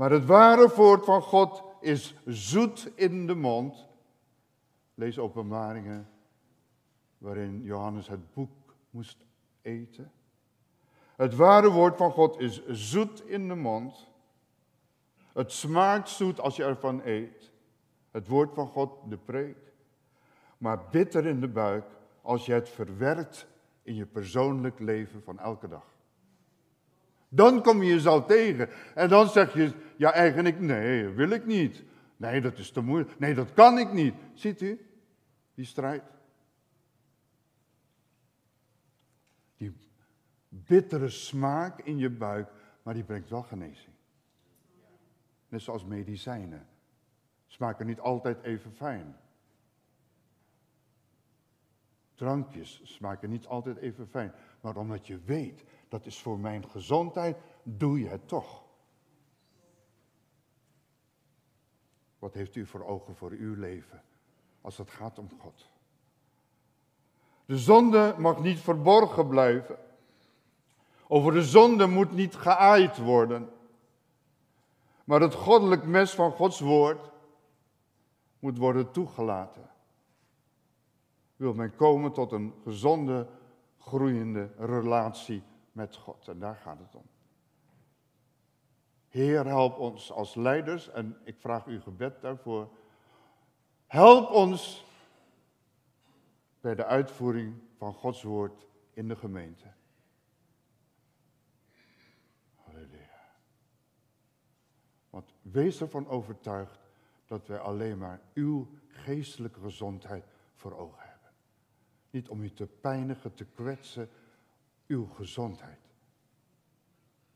Maar 0.02 0.12
het 0.12 0.26
ware 0.26 0.74
woord 0.76 1.06
van 1.06 1.22
God 1.22 1.64
is 1.80 2.16
zoet 2.26 2.92
in 2.96 3.28
de 3.28 3.36
mond. 3.36 3.88
Lees 4.94 5.20
openbaringen 5.20 6.10
waarin 7.18 7.62
Johannes 7.64 8.08
het 8.08 8.34
boek 8.34 8.76
moest 8.90 9.26
eten. 9.62 10.12
Het 11.16 11.36
ware 11.36 11.70
woord 11.70 11.98
van 11.98 12.12
God 12.12 12.40
is 12.40 12.68
zoet 12.68 13.28
in 13.28 13.48
de 13.48 13.56
mond. 13.56 14.08
Het 15.34 15.52
smaakt 15.52 16.10
zoet 16.10 16.40
als 16.40 16.56
je 16.56 16.64
ervan 16.64 17.02
eet. 17.04 17.52
Het 18.12 18.28
woord 18.28 18.54
van 18.54 18.68
God, 18.68 19.10
de 19.10 19.18
preek. 19.18 19.74
Maar 20.58 20.84
bitter 20.92 21.26
in 21.26 21.40
de 21.40 21.50
buik 21.50 21.86
als 22.22 22.46
je 22.46 22.54
het 22.54 22.70
verwerkt 22.70 23.48
in 23.84 23.96
je 23.96 24.06
persoonlijk 24.06 24.80
leven 24.80 25.24
van 25.24 25.40
elke 25.40 25.68
dag. 25.68 25.91
Dan 27.34 27.62
kom 27.62 27.84
je 27.84 27.90
jezelf 27.90 28.26
tegen. 28.26 28.70
En 28.96 29.10
dan 29.10 29.30
zeg 29.30 29.54
je, 29.54 29.74
ja 29.98 30.12
eigenlijk, 30.12 30.60
nee, 30.60 31.08
wil 31.08 31.30
ik 31.30 31.46
niet. 31.46 31.84
Nee, 32.18 32.42
dat 32.42 32.58
is 32.58 32.72
te 32.72 32.82
moeilijk. 32.82 33.20
Nee, 33.20 33.34
dat 33.34 33.54
kan 33.54 33.78
ik 33.78 33.94
niet. 33.94 34.14
Ziet 34.34 34.62
u, 34.62 34.86
die 35.54 35.66
strijd. 35.66 36.04
Die 39.58 39.74
bittere 40.50 41.10
smaak 41.10 41.80
in 41.82 41.98
je 41.98 42.10
buik, 42.10 42.50
maar 42.84 42.94
die 42.94 43.04
brengt 43.04 43.30
wel 43.30 43.44
genezing. 43.44 43.96
Net 45.48 45.62
zoals 45.62 45.86
medicijnen. 45.86 46.68
Smaken 47.48 47.86
niet 47.86 48.00
altijd 48.00 48.44
even 48.44 48.72
fijn. 48.72 49.16
Drankjes 52.16 52.82
smaken 52.84 53.30
niet 53.30 53.46
altijd 53.46 53.78
even 53.78 54.08
fijn. 54.08 54.34
Maar 54.62 54.76
omdat 54.76 55.08
je 55.08 55.20
weet, 55.26 55.64
dat 55.92 56.06
is 56.06 56.22
voor 56.22 56.40
mijn 56.40 56.70
gezondheid, 56.70 57.38
doe 57.64 58.00
je 58.00 58.08
het 58.08 58.28
toch. 58.28 58.64
Wat 62.20 62.34
heeft 62.34 62.56
u 62.56 62.66
voor 62.66 62.86
ogen 62.86 63.16
voor 63.16 63.32
uw 63.32 63.56
leven 63.56 64.04
als 64.62 64.78
het 64.78 64.90
gaat 64.90 65.20
om 65.20 65.30
God? 65.40 65.70
De 67.46 67.58
zonde 67.58 68.16
mag 68.18 68.40
niet 68.40 68.60
verborgen 68.60 69.28
blijven. 69.28 69.78
Over 71.08 71.34
de 71.34 71.44
zonde 71.44 71.88
moet 71.88 72.12
niet 72.12 72.36
geaaid 72.36 72.98
worden. 72.98 73.50
Maar 75.04 75.22
het 75.22 75.34
goddelijk 75.34 75.84
mes 75.84 76.12
van 76.12 76.32
Gods 76.32 76.60
woord 76.60 77.12
moet 78.40 78.58
worden 78.58 78.92
toegelaten. 78.92 79.70
Wil 81.36 81.54
men 81.54 81.76
komen 81.76 82.12
tot 82.12 82.32
een 82.32 82.54
gezonde, 82.64 83.28
groeiende 83.78 84.52
relatie 84.58 85.44
met 85.72 85.96
God. 85.96 86.28
En 86.28 86.40
daar 86.40 86.56
gaat 86.56 86.80
het 86.80 86.96
om. 86.96 87.06
Heer, 89.08 89.46
help 89.46 89.78
ons 89.78 90.12
als 90.12 90.36
leiders, 90.36 90.90
en 90.90 91.18
ik 91.24 91.40
vraag 91.40 91.66
u 91.66 91.82
gebed 91.82 92.22
daarvoor. 92.22 92.70
Help 93.88 94.30
ons 94.30 94.86
bij 96.62 96.76
de 96.76 96.86
uitvoering 96.86 97.62
van 97.78 97.94
Gods 97.94 98.24
woord 98.24 98.66
in 98.94 99.08
de 99.08 99.16
gemeente. 99.16 99.74
Want 105.12 105.34
wees 105.42 105.82
ervan 105.82 106.08
overtuigd 106.08 106.80
dat 107.26 107.48
wij 107.48 107.60
alleen 107.60 107.98
maar 107.98 108.22
uw 108.34 108.68
geestelijke 108.88 109.60
gezondheid 109.60 110.26
voor 110.56 110.78
ogen 110.78 111.10
hebben. 111.10 111.30
Niet 112.10 112.30
om 112.30 112.42
u 112.42 112.54
te 112.54 112.68
pijnigen, 112.68 113.34
te 113.34 113.46
kwetsen, 113.46 114.10
uw 114.92 115.06
gezondheid. 115.06 115.80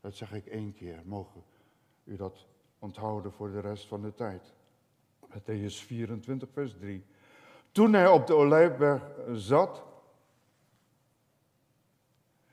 Dat 0.00 0.14
zeg 0.14 0.32
ik 0.32 0.46
één 0.46 0.72
keer. 0.72 1.02
Mogen 1.04 1.42
u 2.04 2.16
dat 2.16 2.46
onthouden 2.78 3.32
voor 3.32 3.50
de 3.50 3.60
rest 3.60 3.86
van 3.86 4.02
de 4.02 4.14
tijd. 4.14 4.54
Matthäus 5.28 5.84
24, 5.84 6.48
vers 6.52 6.76
3. 6.78 7.04
Toen 7.72 7.92
hij 7.92 8.08
op 8.08 8.26
de 8.26 8.34
Olijfberg 8.34 9.02
zat, 9.32 9.82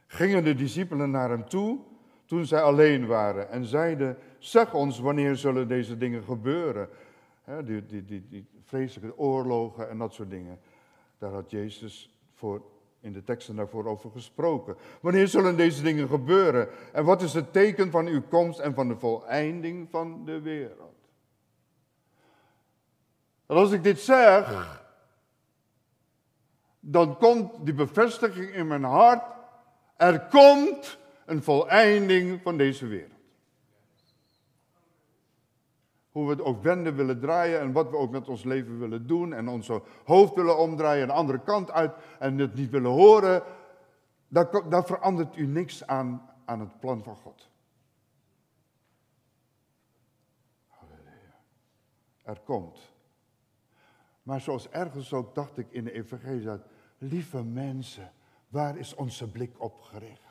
gingen 0.07 0.43
de 0.43 0.55
discipelen 0.55 1.11
naar 1.11 1.29
hem 1.29 1.49
toe 1.49 1.79
toen 2.25 2.45
zij 2.45 2.61
alleen 2.61 3.05
waren 3.05 3.49
en 3.49 3.65
zeiden, 3.65 4.17
zeg 4.39 4.73
ons 4.73 4.99
wanneer 4.99 5.35
zullen 5.35 5.67
deze 5.67 5.97
dingen 5.97 6.23
gebeuren. 6.23 6.89
die, 7.65 7.85
die, 7.85 8.05
die, 8.05 8.27
die 8.27 8.47
vreselijke 8.63 9.17
oorlogen 9.17 9.89
en 9.89 9.97
dat 9.97 10.13
soort 10.13 10.29
dingen. 10.29 10.59
Daar 11.17 11.31
had 11.31 11.51
Jezus 11.51 12.17
voor, 12.33 12.61
in 13.03 13.13
de 13.13 13.23
teksten 13.23 13.55
daarvoor 13.55 13.85
over 13.85 14.11
gesproken. 14.11 14.75
Wanneer 15.01 15.27
zullen 15.27 15.57
deze 15.57 15.81
dingen 15.81 16.07
gebeuren? 16.07 16.69
En 16.91 17.05
wat 17.05 17.21
is 17.21 17.33
het 17.33 17.53
teken 17.53 17.91
van 17.91 18.07
uw 18.07 18.21
komst 18.21 18.59
en 18.59 18.73
van 18.73 18.87
de 18.87 18.95
voleinding 18.95 19.89
van 19.89 20.25
de 20.25 20.41
wereld? 20.41 20.95
En 23.45 23.55
als 23.55 23.71
ik 23.71 23.83
dit 23.83 23.99
zeg, 23.99 24.81
dan 26.79 27.17
komt 27.17 27.65
die 27.65 27.73
bevestiging 27.73 28.53
in 28.53 28.67
mijn 28.67 28.83
hart. 28.83 29.23
Er 29.97 30.19
komt 30.19 30.97
een 31.25 31.43
voleinding 31.43 32.41
van 32.41 32.57
deze 32.57 32.87
wereld. 32.87 33.12
Hoe 36.13 36.25
we 36.25 36.31
het 36.31 36.41
ook 36.41 36.63
wenden 36.63 36.95
willen 36.95 37.19
draaien 37.19 37.59
en 37.59 37.71
wat 37.71 37.89
we 37.89 37.97
ook 37.97 38.11
met 38.11 38.29
ons 38.29 38.43
leven 38.43 38.79
willen 38.79 39.07
doen 39.07 39.33
en 39.33 39.47
onze 39.47 39.81
hoofd 40.05 40.35
willen 40.35 40.57
omdraaien, 40.57 41.07
de 41.07 41.13
andere 41.13 41.39
kant 41.39 41.71
uit 41.71 41.95
en 42.19 42.37
het 42.37 42.53
niet 42.53 42.69
willen 42.69 42.91
horen, 42.91 43.43
daar 44.69 44.85
verandert 44.85 45.35
u 45.35 45.45
niks 45.45 45.87
aan, 45.87 46.29
aan 46.45 46.59
het 46.59 46.79
plan 46.79 47.03
van 47.03 47.15
God. 47.15 47.49
Halleluja. 50.67 51.39
Er 52.21 52.39
komt. 52.39 52.91
Maar 54.23 54.41
zoals 54.41 54.69
ergens 54.69 55.13
ook 55.13 55.35
dacht 55.35 55.57
ik 55.57 55.67
in 55.69 55.83
de 55.83 55.91
evangelie, 55.91 56.59
lieve 56.97 57.43
mensen, 57.43 58.11
waar 58.47 58.77
is 58.77 58.95
onze 58.95 59.31
blik 59.31 59.55
op 59.57 59.81
gericht? 59.81 60.21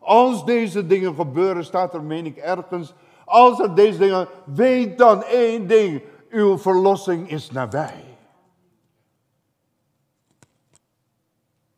Als 0.00 0.44
deze 0.44 0.86
dingen 0.86 1.14
gebeuren, 1.14 1.64
staat 1.64 1.94
er, 1.94 2.02
meen 2.02 2.26
ik 2.26 2.36
ergens, 2.36 2.94
als 3.30 3.60
er 3.60 3.74
deze 3.74 3.98
dingen, 3.98 4.28
weet 4.44 4.98
dan 4.98 5.24
één 5.24 5.66
ding, 5.66 6.02
uw 6.28 6.58
verlossing 6.58 7.30
is 7.30 7.50
nabij. 7.50 8.04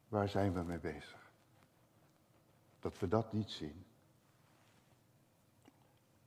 Waar 0.09 0.29
zijn 0.29 0.53
we 0.53 0.63
mee 0.63 0.79
bezig? 0.79 1.31
Dat 2.81 2.99
we 2.99 3.09
dat 3.09 3.33
niet 3.33 3.51
zien. 3.51 3.85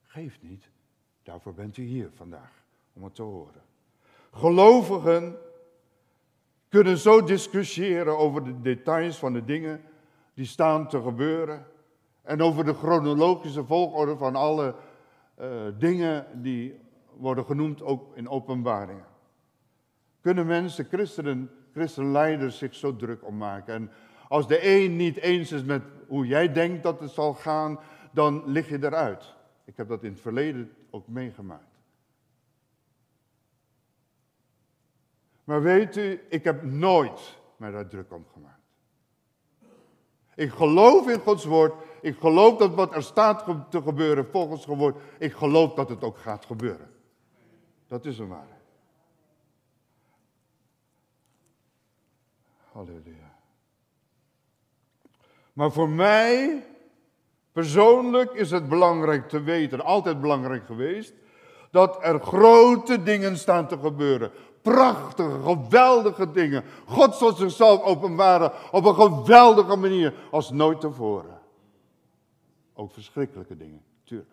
Geeft 0.03 0.41
niet, 0.41 0.69
daarvoor 1.23 1.53
bent 1.53 1.77
u 1.77 1.83
hier 1.83 2.09
vandaag, 2.15 2.51
om 2.93 3.03
het 3.03 3.15
te 3.15 3.21
horen. 3.21 3.61
Gelovigen 4.31 5.37
kunnen 6.69 6.97
zo 6.97 7.23
discussiëren 7.23 8.17
over 8.17 8.43
de 8.43 8.61
details 8.61 9.17
van 9.17 9.33
de 9.33 9.45
dingen 9.45 9.81
die 10.33 10.45
staan 10.45 10.87
te 10.87 11.01
gebeuren. 11.01 11.67
En 12.21 12.41
over 12.41 12.65
de 12.65 12.73
chronologische 12.73 13.65
volgorde 13.65 14.17
van 14.17 14.35
alle 14.35 14.75
uh, 15.41 15.65
dingen 15.77 16.41
die 16.41 16.79
worden 17.17 17.45
genoemd 17.45 17.81
ook 17.81 18.15
in 18.15 18.29
openbaringen. 18.29 19.05
kunnen 20.21 20.45
mensen, 20.45 20.85
christenen, 20.85 21.51
christenleiders 21.73 22.57
zich 22.57 22.75
zo 22.75 22.95
druk 22.95 23.25
om 23.25 23.37
maken. 23.37 23.73
En 23.73 23.91
als 24.27 24.47
de 24.47 24.67
een 24.67 24.95
niet 24.95 25.17
eens 25.17 25.51
is 25.51 25.63
met 25.63 25.83
hoe 26.07 26.27
jij 26.27 26.53
denkt 26.53 26.83
dat 26.83 26.99
het 26.99 27.11
zal 27.11 27.33
gaan, 27.33 27.79
dan 28.11 28.43
lig 28.45 28.69
je 28.69 28.83
eruit. 28.83 29.35
Ik 29.65 29.77
heb 29.77 29.87
dat 29.87 30.03
in 30.03 30.11
het 30.11 30.21
verleden 30.21 30.71
ook 30.89 31.07
meegemaakt. 31.07 31.75
Maar 35.43 35.61
weet 35.61 35.95
u, 35.95 36.21
ik 36.29 36.43
heb 36.43 36.63
nooit 36.63 37.39
mij 37.57 37.71
daar 37.71 37.87
druk 37.87 38.13
om 38.13 38.25
gemaakt. 38.33 38.55
Ik 40.35 40.51
geloof 40.51 41.09
in 41.09 41.19
Gods 41.19 41.45
woord. 41.45 41.73
Ik 42.05 42.17
geloof 42.19 42.57
dat 42.57 42.73
wat 42.73 42.95
er 42.95 43.03
staat 43.03 43.45
te 43.69 43.81
gebeuren 43.81 44.27
volgens 44.31 44.65
woord, 44.65 44.95
ik 45.17 45.33
geloof 45.33 45.73
dat 45.73 45.89
het 45.89 46.03
ook 46.03 46.17
gaat 46.17 46.45
gebeuren. 46.45 46.89
Dat 47.87 48.05
is 48.05 48.19
een 48.19 48.27
waarheid. 48.27 48.61
Halleluja. 52.71 53.35
Maar 55.53 55.71
voor 55.71 55.89
mij 55.89 56.65
persoonlijk 57.51 58.33
is 58.33 58.51
het 58.51 58.69
belangrijk 58.69 59.29
te 59.29 59.41
weten, 59.41 59.83
altijd 59.83 60.21
belangrijk 60.21 60.65
geweest, 60.65 61.13
dat 61.71 61.97
er 62.01 62.19
grote 62.19 63.03
dingen 63.03 63.37
staan 63.37 63.67
te 63.67 63.77
gebeuren. 63.77 64.31
Prachtige, 64.61 65.41
geweldige 65.43 66.31
dingen. 66.31 66.63
God 66.85 67.15
zal 67.15 67.33
zichzelf 67.33 67.81
openbaren 67.81 68.51
op 68.71 68.85
een 68.85 68.95
geweldige 68.95 69.75
manier 69.75 70.13
als 70.31 70.51
nooit 70.51 70.79
tevoren. 70.79 71.34
Ook 72.77 72.91
verschrikkelijke 72.91 73.57
dingen, 73.57 73.83
tuurlijk. 74.03 74.29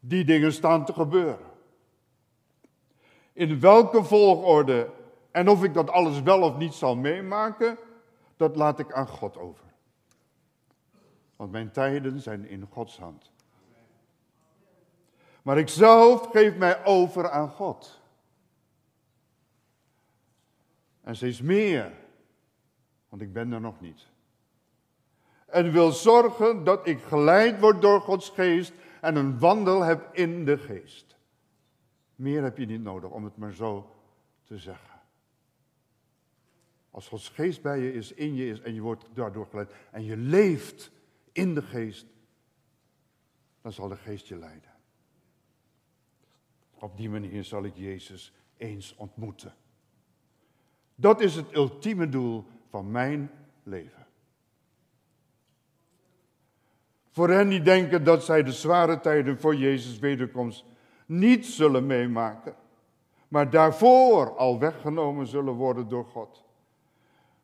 Die 0.00 0.24
dingen 0.24 0.52
staan 0.52 0.84
te 0.84 0.92
gebeuren. 0.92 1.50
In 3.32 3.60
welke 3.60 4.04
volgorde 4.04 4.90
en 5.30 5.48
of 5.48 5.64
ik 5.64 5.74
dat 5.74 5.90
alles 5.90 6.22
wel 6.22 6.42
of 6.42 6.56
niet 6.56 6.74
zal 6.74 6.96
meemaken, 6.96 7.78
dat 8.36 8.56
laat 8.56 8.78
ik 8.78 8.92
aan 8.92 9.08
God 9.08 9.36
over. 9.36 9.64
Want 11.36 11.50
mijn 11.50 11.70
tijden 11.70 12.20
zijn 12.20 12.46
in 12.46 12.66
Gods 12.70 12.98
hand. 12.98 13.30
Maar 15.42 15.58
ik 15.58 15.68
zelf 15.68 16.30
geef 16.30 16.56
mij 16.56 16.84
over 16.84 17.30
aan 17.30 17.50
God. 17.50 18.00
En 21.00 21.16
steeds 21.16 21.40
meer, 21.40 21.92
want 23.08 23.22
ik 23.22 23.32
ben 23.32 23.52
er 23.52 23.60
nog 23.60 23.80
niet. 23.80 24.11
En 25.52 25.72
wil 25.72 25.90
zorgen 25.90 26.64
dat 26.64 26.86
ik 26.86 27.02
geleid 27.02 27.60
word 27.60 27.80
door 27.80 28.00
Gods 28.00 28.30
geest 28.30 28.72
en 29.00 29.16
een 29.16 29.38
wandel 29.38 29.82
heb 29.82 30.08
in 30.14 30.44
de 30.44 30.58
geest. 30.58 31.16
Meer 32.14 32.42
heb 32.42 32.58
je 32.58 32.66
niet 32.66 32.82
nodig 32.82 33.10
om 33.10 33.24
het 33.24 33.36
maar 33.36 33.52
zo 33.52 33.90
te 34.44 34.58
zeggen. 34.58 35.00
Als 36.90 37.08
Gods 37.08 37.28
geest 37.28 37.62
bij 37.62 37.80
je 37.80 37.92
is, 37.92 38.12
in 38.12 38.34
je 38.34 38.46
is 38.46 38.60
en 38.60 38.74
je 38.74 38.80
wordt 38.80 39.04
daardoor 39.14 39.46
geleid 39.46 39.70
en 39.90 40.04
je 40.04 40.16
leeft 40.16 40.90
in 41.32 41.54
de 41.54 41.62
geest, 41.62 42.06
dan 43.60 43.72
zal 43.72 43.88
de 43.88 43.96
geest 43.96 44.28
je 44.28 44.36
leiden. 44.36 44.70
Op 46.74 46.96
die 46.96 47.10
manier 47.10 47.44
zal 47.44 47.64
ik 47.64 47.76
Jezus 47.76 48.32
eens 48.56 48.94
ontmoeten. 48.96 49.54
Dat 50.94 51.20
is 51.20 51.34
het 51.34 51.54
ultieme 51.54 52.08
doel 52.08 52.44
van 52.68 52.90
mijn 52.90 53.30
leven. 53.62 54.01
Voor 57.12 57.28
hen 57.28 57.48
die 57.48 57.62
denken 57.62 58.04
dat 58.04 58.24
zij 58.24 58.42
de 58.42 58.52
zware 58.52 59.00
tijden 59.00 59.38
voor 59.38 59.54
Jezus' 59.54 59.98
wederkomst 59.98 60.64
niet 61.06 61.46
zullen 61.46 61.86
meemaken, 61.86 62.54
maar 63.28 63.50
daarvoor 63.50 64.36
al 64.36 64.58
weggenomen 64.58 65.26
zullen 65.26 65.54
worden 65.54 65.88
door 65.88 66.04
God, 66.04 66.44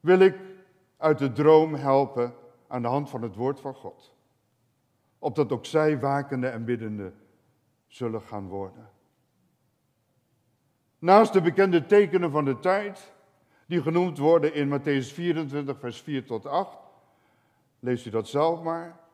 wil 0.00 0.18
ik 0.20 0.36
uit 0.96 1.18
de 1.18 1.32
droom 1.32 1.74
helpen 1.74 2.34
aan 2.68 2.82
de 2.82 2.88
hand 2.88 3.10
van 3.10 3.22
het 3.22 3.34
woord 3.34 3.60
van 3.60 3.74
God. 3.74 4.14
Opdat 5.18 5.52
ook 5.52 5.66
zij 5.66 6.00
wakende 6.00 6.48
en 6.48 6.64
biddende 6.64 7.12
zullen 7.86 8.22
gaan 8.22 8.48
worden. 8.48 8.90
Naast 10.98 11.32
de 11.32 11.40
bekende 11.40 11.86
tekenen 11.86 12.30
van 12.30 12.44
de 12.44 12.58
tijd, 12.58 13.12
die 13.66 13.82
genoemd 13.82 14.18
worden 14.18 14.54
in 14.54 14.80
Matthäus 14.80 15.12
24, 15.12 15.78
vers 15.78 16.00
4 16.00 16.24
tot 16.24 16.46
8, 16.46 16.78
lees 17.80 18.06
u 18.06 18.10
dat 18.10 18.28
zelf 18.28 18.62
maar. 18.62 19.06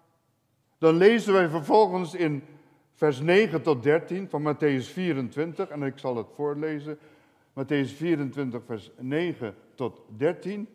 Dan 0.78 0.96
lezen 0.96 1.32
wij 1.32 1.48
vervolgens 1.48 2.14
in 2.14 2.42
vers 2.94 3.20
9 3.20 3.62
tot 3.62 3.82
13 3.82 4.28
van 4.28 4.54
Matthäus 4.54 4.92
24, 4.92 5.68
en 5.68 5.82
ik 5.82 5.98
zal 5.98 6.16
het 6.16 6.26
voorlezen. 6.34 6.98
Matthäus 7.50 7.96
24, 7.96 8.62
vers 8.66 8.90
9 8.98 9.54
tot 9.74 10.00
13. 10.16 10.68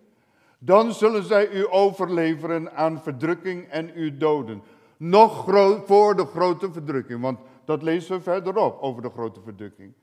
Dan 0.60 0.94
zullen 0.94 1.24
zij 1.24 1.52
u 1.52 1.66
overleveren 1.70 2.76
aan 2.76 3.02
verdrukking 3.02 3.68
en 3.68 3.92
u 3.96 4.18
doden. 4.18 4.62
Nog 4.98 5.46
voor 5.86 6.16
de 6.16 6.26
grote 6.26 6.72
verdrukking, 6.72 7.22
want 7.22 7.40
dat 7.66 7.82
lezen 7.82 8.18
we 8.18 8.22
verderop 8.22 8.82
over 8.82 9.02
de 9.02 9.10
grote 9.10 9.42
verdrukking. 9.42 9.94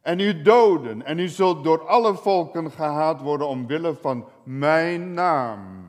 En 0.00 0.20
u 0.20 0.42
doden, 0.42 1.04
en 1.04 1.18
u 1.18 1.28
zult 1.28 1.64
door 1.64 1.86
alle 1.86 2.14
volken 2.14 2.70
gehaat 2.70 3.20
worden 3.20 3.48
omwille 3.48 3.94
van 3.94 4.24
mijn 4.42 5.12
naam. 5.12 5.86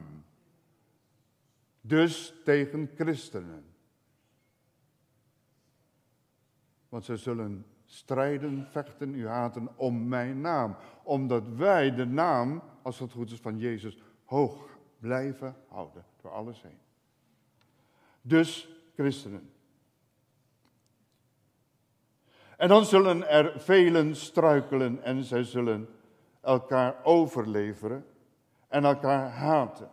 Dus 1.87 2.33
tegen 2.43 2.89
christenen. 2.95 3.65
Want 6.89 7.05
ze 7.05 7.17
zullen 7.17 7.65
strijden, 7.85 8.67
vechten, 8.69 9.13
u 9.13 9.27
haten 9.27 9.69
om 9.75 10.07
mijn 10.07 10.41
naam. 10.41 10.75
Omdat 11.03 11.47
wij 11.47 11.95
de 11.95 12.05
naam, 12.05 12.61
als 12.81 12.99
het 12.99 13.11
goed 13.11 13.31
is, 13.31 13.39
van 13.39 13.57
Jezus 13.57 13.97
hoog 14.25 14.77
blijven 14.99 15.55
houden. 15.67 16.05
Door 16.21 16.31
alles 16.31 16.61
heen. 16.61 16.79
Dus 18.21 18.69
christenen. 18.95 19.51
En 22.57 22.67
dan 22.67 22.85
zullen 22.85 23.29
er 23.29 23.59
velen 23.59 24.15
struikelen 24.15 25.03
en 25.03 25.23
zij 25.23 25.43
zullen 25.43 25.89
elkaar 26.41 27.03
overleveren 27.03 28.05
en 28.67 28.83
elkaar 28.83 29.29
haten. 29.29 29.89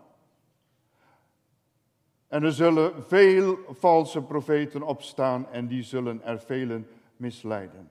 En 2.34 2.42
er 2.42 2.52
zullen 2.52 3.04
veel 3.06 3.58
valse 3.68 4.22
profeten 4.22 4.82
opstaan 4.82 5.46
en 5.50 5.66
die 5.66 5.82
zullen 5.82 6.22
er 6.22 6.40
velen 6.40 6.86
misleiden. 7.16 7.90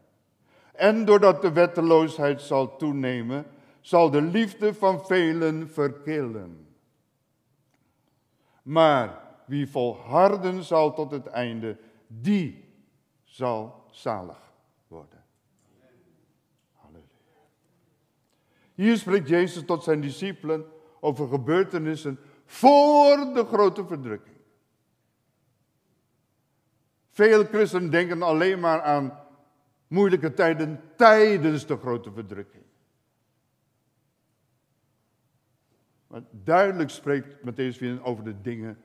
En 0.73 1.05
doordat 1.05 1.41
de 1.41 1.51
wetteloosheid 1.51 2.41
zal 2.41 2.77
toenemen, 2.77 3.45
zal 3.81 4.09
de 4.09 4.21
liefde 4.21 4.73
van 4.73 5.05
velen 5.05 5.69
verkillen. 5.69 6.67
Maar 8.63 9.21
wie 9.45 9.69
volharden 9.69 10.63
zal 10.63 10.93
tot 10.93 11.11
het 11.11 11.27
einde, 11.27 11.77
die 12.07 12.65
zal 13.23 13.85
zalig 13.89 14.53
worden. 14.87 15.23
Halleluja. 16.75 17.07
Hier 18.73 18.97
spreekt 18.97 19.27
Jezus 19.27 19.65
tot 19.65 19.83
zijn 19.83 20.01
discipelen 20.01 20.65
over 20.99 21.27
gebeurtenissen 21.27 22.19
voor 22.45 23.33
de 23.33 23.45
grote 23.51 23.85
verdrukking. 23.85 24.32
Veel 27.13 27.45
christenen 27.45 27.89
denken 27.89 28.21
alleen 28.21 28.59
maar 28.59 28.81
aan 28.81 29.19
moeilijke 29.87 30.33
tijden 30.33 30.81
tijdens 30.95 31.65
de 31.65 31.77
grote 31.77 32.11
verdrukking. 32.11 32.63
Maar 36.07 36.21
duidelijk 36.31 36.89
spreekt 36.89 37.37
Matthäus 37.37 37.77
4 37.77 38.03
over 38.03 38.23
de 38.23 38.41
dingen 38.41 38.81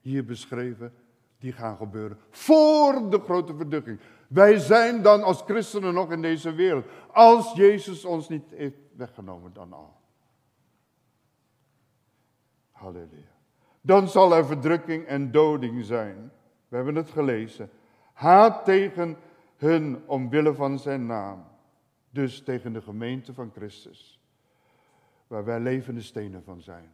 hier 0.00 0.24
beschreven 0.24 0.94
die 1.38 1.52
gaan 1.52 1.76
gebeuren 1.76 2.18
voor 2.30 3.10
de 3.10 3.18
grote 3.18 3.56
verdrukking. 3.56 4.00
Wij 4.28 4.58
zijn 4.58 5.02
dan 5.02 5.22
als 5.22 5.42
christenen 5.42 5.94
nog 5.94 6.10
in 6.10 6.22
deze 6.22 6.52
wereld, 6.52 6.86
als 7.12 7.52
Jezus 7.52 8.04
ons 8.04 8.28
niet 8.28 8.50
heeft 8.50 8.78
weggenomen 8.92 9.52
dan 9.52 9.72
al. 9.72 10.00
Halleluja. 12.70 13.34
Dan 13.80 14.08
zal 14.08 14.34
er 14.34 14.46
verdrukking 14.46 15.06
en 15.06 15.30
doding 15.30 15.84
zijn. 15.84 16.32
We 16.76 16.82
hebben 16.82 17.02
het 17.02 17.12
gelezen. 17.12 17.70
Haat 18.12 18.64
tegen 18.64 19.16
hun 19.56 20.02
omwille 20.06 20.54
van 20.54 20.78
zijn 20.78 21.06
naam. 21.06 21.44
Dus 22.10 22.42
tegen 22.42 22.72
de 22.72 22.80
gemeente 22.80 23.34
van 23.34 23.50
Christus. 23.54 24.20
Waar 25.26 25.44
wij 25.44 25.60
levende 25.60 26.02
stenen 26.02 26.42
van 26.44 26.60
zijn. 26.60 26.92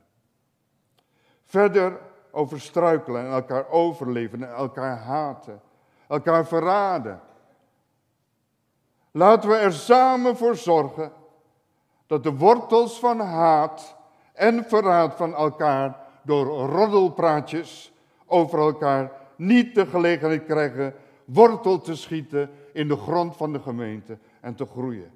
Verder 1.45 2.01
over 2.31 2.61
struikelen 2.61 3.25
en 3.25 3.31
elkaar 3.31 3.69
overleven 3.69 4.43
en 4.43 4.55
elkaar 4.55 4.99
haten. 4.99 5.61
Elkaar 6.09 6.47
verraden. 6.47 7.21
Laten 9.11 9.49
we 9.49 9.57
er 9.57 9.73
samen 9.73 10.37
voor 10.37 10.57
zorgen 10.57 11.13
dat 12.07 12.23
de 12.23 12.37
wortels 12.37 12.99
van 12.99 13.21
haat 13.21 13.97
en 14.33 14.65
verraad 14.65 15.15
van 15.15 15.35
elkaar 15.35 15.97
door 16.23 16.47
roddelpraatjes 16.71 17.93
over 18.27 18.59
elkaar 18.59 19.21
niet 19.47 19.75
de 19.75 19.87
gelegenheid 19.87 20.45
krijgen 20.45 20.95
wortel 21.25 21.81
te 21.81 21.97
schieten 21.97 22.51
in 22.73 22.89
de 22.89 22.97
grond 22.97 23.37
van 23.37 23.53
de 23.53 23.61
gemeente 23.61 24.19
en 24.41 24.55
te 24.55 24.67
groeien 24.67 25.13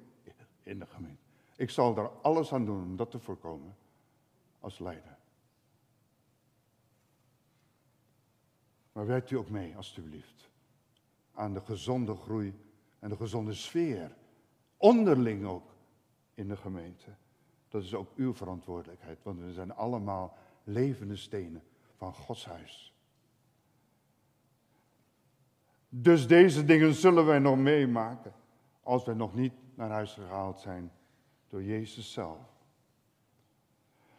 in 0.63 0.79
de 0.79 0.85
gemeente. 0.85 1.21
Ik 1.55 1.69
zal 1.69 1.93
daar 1.93 2.09
alles 2.21 2.53
aan 2.53 2.65
doen 2.65 2.83
om 2.83 2.95
dat 2.95 3.11
te 3.11 3.19
voorkomen 3.19 3.75
als 4.59 4.79
leider. 4.79 5.17
Maar 8.91 9.05
werkt 9.05 9.31
u 9.31 9.35
ook 9.35 9.49
mee, 9.49 9.75
alstublieft, 9.75 10.49
aan 11.33 11.53
de 11.53 11.61
gezonde 11.61 12.15
groei 12.15 12.53
en 12.99 13.09
de 13.09 13.15
gezonde 13.15 13.53
sfeer, 13.53 14.15
onderling 14.77 15.45
ook 15.45 15.75
in 16.33 16.47
de 16.47 16.57
gemeente. 16.57 17.15
Dat 17.69 17.83
is 17.83 17.93
ook 17.93 18.09
uw 18.15 18.33
verantwoordelijkheid, 18.33 19.23
want 19.23 19.39
we 19.39 19.53
zijn 19.53 19.73
allemaal 19.73 20.37
levende 20.63 21.15
stenen 21.15 21.63
van 21.95 22.13
Gods 22.13 22.45
huis. 22.45 22.96
Dus 25.89 26.27
deze 26.27 26.65
dingen 26.65 26.93
zullen 26.93 27.25
wij 27.25 27.39
nog 27.39 27.57
meemaken 27.57 28.33
als 28.83 29.05
wij 29.05 29.15
nog 29.15 29.35
niet 29.35 29.53
naar 29.75 29.89
huis 29.89 30.13
gehaald 30.13 30.59
zijn 30.59 30.91
door 31.49 31.63
Jezus 31.63 32.13
zelf. 32.13 32.37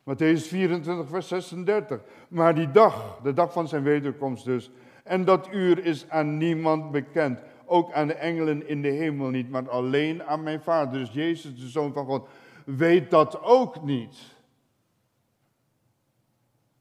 Matthäus 0.00 0.48
24, 0.48 1.08
vers 1.08 1.28
36. 1.28 2.00
Maar 2.28 2.54
die 2.54 2.70
dag, 2.70 3.20
de 3.22 3.32
dag 3.32 3.52
van 3.52 3.68
zijn 3.68 3.82
wederkomst 3.82 4.44
dus, 4.44 4.70
en 5.04 5.24
dat 5.24 5.48
uur 5.52 5.84
is 5.84 6.08
aan 6.08 6.36
niemand 6.36 6.90
bekend, 6.90 7.40
ook 7.64 7.92
aan 7.92 8.06
de 8.06 8.14
engelen 8.14 8.68
in 8.68 8.82
de 8.82 8.88
hemel 8.88 9.28
niet, 9.28 9.50
maar 9.50 9.70
alleen 9.70 10.24
aan 10.24 10.42
mijn 10.42 10.60
Vader. 10.60 10.98
Dus 10.98 11.12
Jezus, 11.12 11.56
de 11.56 11.68
Zoon 11.68 11.92
van 11.92 12.06
God, 12.06 12.28
weet 12.64 13.10
dat 13.10 13.42
ook 13.42 13.82
niet. 13.82 14.36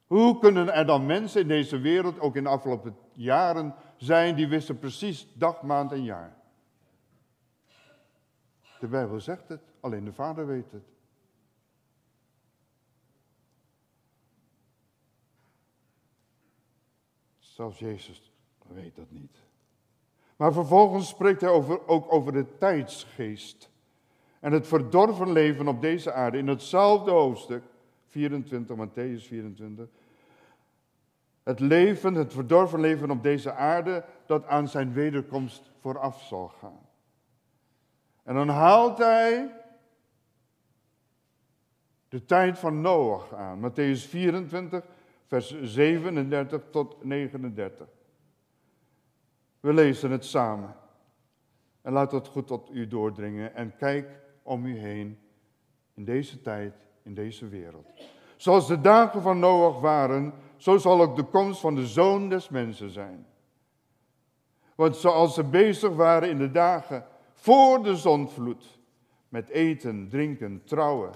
Hoe 0.08 0.40
kunnen 0.40 0.74
er 0.74 0.86
dan 0.86 1.06
mensen 1.06 1.42
in 1.42 1.48
deze 1.48 1.80
wereld, 1.80 2.20
ook 2.20 2.36
in 2.36 2.44
de 2.44 2.50
afgelopen 2.50 2.96
jaren, 3.14 3.76
zijn 3.98 4.36
die 4.36 4.48
wisten 4.48 4.80
precies 4.80 5.28
dag, 5.34 5.62
maand 5.62 5.92
en 5.92 6.04
jaar? 6.04 6.36
De 8.80 8.88
Bijbel 8.88 9.20
zegt 9.20 9.48
het, 9.48 9.62
alleen 9.80 10.04
de 10.04 10.14
Vader 10.14 10.48
weet 10.48 10.72
het. 10.72 10.84
Zelfs 17.40 17.80
Jezus 17.80 18.32
weet 18.68 18.96
dat 18.96 19.12
niet. 19.12 19.46
Maar 20.36 20.54
vervolgens 20.54 21.08
spreekt 21.08 21.42
hij 21.42 21.50
over, 21.50 21.88
ook 21.88 22.14
over 22.14 22.32
de 22.32 22.58
tijdsgeest. 22.58 23.70
En 24.40 24.52
het 24.52 24.68
verdorven 24.68 25.32
leven 25.32 25.68
op 25.68 25.82
deze 25.82 26.12
aarde. 26.12 26.38
In 26.38 26.48
hetzelfde 26.48 27.12
hoofdstuk, 27.12 27.64
24, 28.08 28.76
Matthäus 28.76 29.28
24. 29.28 29.88
Het 31.48 31.60
leven, 31.60 32.14
het 32.14 32.34
verdorven 32.34 32.80
leven 32.80 33.12
op 33.12 33.24
deze 33.24 33.54
aarde, 33.54 34.04
dat 34.26 34.46
aan 34.46 34.68
zijn 34.68 34.94
wederkomst 34.94 35.72
vooraf 35.80 36.22
zal 36.22 36.48
gaan. 36.48 36.80
En 38.24 38.36
dan 38.36 38.50
haalt 38.50 38.98
hij 38.98 39.56
de 42.10 42.26
tijd 42.26 42.60
van 42.60 42.82
Noach 42.82 43.34
aan. 43.34 43.72
Matthäus 43.72 44.08
24, 44.08 44.84
vers 45.26 45.62
37 45.62 46.62
tot 46.70 47.04
39. 47.04 47.88
We 49.60 49.74
lezen 49.74 50.12
het 50.12 50.26
samen. 50.26 50.76
En 51.82 51.94
laat 51.94 52.12
dat 52.12 52.28
goed 52.28 52.48
tot 52.48 52.70
u 52.72 52.88
doordringen 52.88 53.56
en 53.56 53.76
kijk 53.76 54.10
om 54.44 54.66
u 54.66 54.78
heen 54.78 55.20
in 55.94 56.06
deze 56.06 56.42
tijd, 56.42 56.74
in 57.04 57.14
deze 57.14 57.48
wereld. 57.48 57.88
Zoals 58.36 58.68
de 58.68 58.82
dagen 58.82 59.22
van 59.22 59.40
Noach 59.40 59.80
waren, 59.80 60.34
zo 60.58 60.78
zal 60.78 61.02
ook 61.02 61.16
de 61.16 61.24
komst 61.24 61.60
van 61.60 61.76
de 61.76 61.88
zoon 61.88 62.30
des 62.30 62.50
mensen 62.50 62.90
zijn. 62.90 63.26
Want 64.76 64.96
zoals 64.96 65.34
ze 65.34 65.44
bezig 65.44 65.96
waren 65.96 66.30
in 66.30 66.38
de 66.38 66.52
dagen 66.52 67.06
voor 67.34 67.84
de 67.84 67.96
zondvloed, 67.96 68.80
met 69.30 69.50
eten, 69.50 70.10
drinken, 70.10 70.64
trouwen 70.64 71.12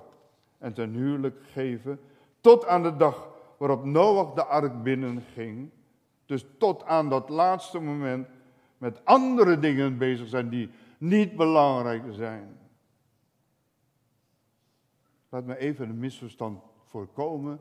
en 0.58 0.74
ten 0.74 0.94
huwelijk 0.94 1.40
geven, 1.52 2.00
tot 2.42 2.66
aan 2.66 2.84
de 2.84 2.96
dag 2.96 3.30
waarop 3.58 3.86
Noach 3.86 4.34
de 4.34 4.46
ark 4.46 4.84
binnenging, 4.84 5.70
dus 6.26 6.46
tot 6.58 6.84
aan 6.84 7.10
dat 7.10 7.30
laatste 7.30 7.80
moment 7.80 8.28
met 8.78 9.06
andere 9.06 9.60
dingen 9.60 9.98
bezig 9.98 10.28
zijn 10.28 10.50
die 10.50 10.70
niet 10.98 11.36
belangrijk 11.36 12.04
zijn. 12.10 12.58
Laat 15.30 15.46
me 15.46 15.58
even 15.58 15.90
een 15.90 16.00
misverstand 16.00 16.62
voorkomen. 16.86 17.60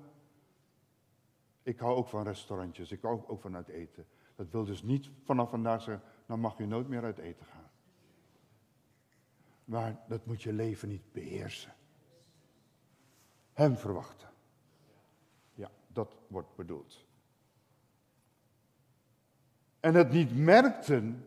Ik 1.71 1.79
hou 1.79 1.97
ook 1.97 2.09
van 2.09 2.23
restaurantjes, 2.23 2.93
ik 2.93 3.03
hou 3.03 3.21
ook 3.27 3.41
van 3.41 3.57
uit 3.57 3.69
eten. 3.69 4.07
Dat 4.37 4.51
wil 4.51 4.65
dus 4.65 4.83
niet 4.83 5.11
vanaf 5.25 5.51
vandaag 5.51 5.83
zeggen, 5.83 6.05
dan 6.27 6.41
mag 6.41 6.59
je 6.59 6.67
nooit 6.67 6.89
meer 6.89 7.03
uit 7.03 7.19
eten 7.19 7.47
gaan. 7.47 7.71
Maar 9.65 10.01
dat 10.09 10.27
moet 10.27 10.43
je 10.43 10.53
leven 10.53 10.89
niet 10.89 11.13
beheersen. 11.13 11.75
Hem 13.53 13.77
verwachten. 13.77 14.29
Ja, 15.55 15.71
dat 15.87 16.17
wordt 16.29 16.55
bedoeld. 16.57 17.05
En 19.81 19.95
het 19.95 20.11
niet 20.11 20.37
merkten, 20.37 21.27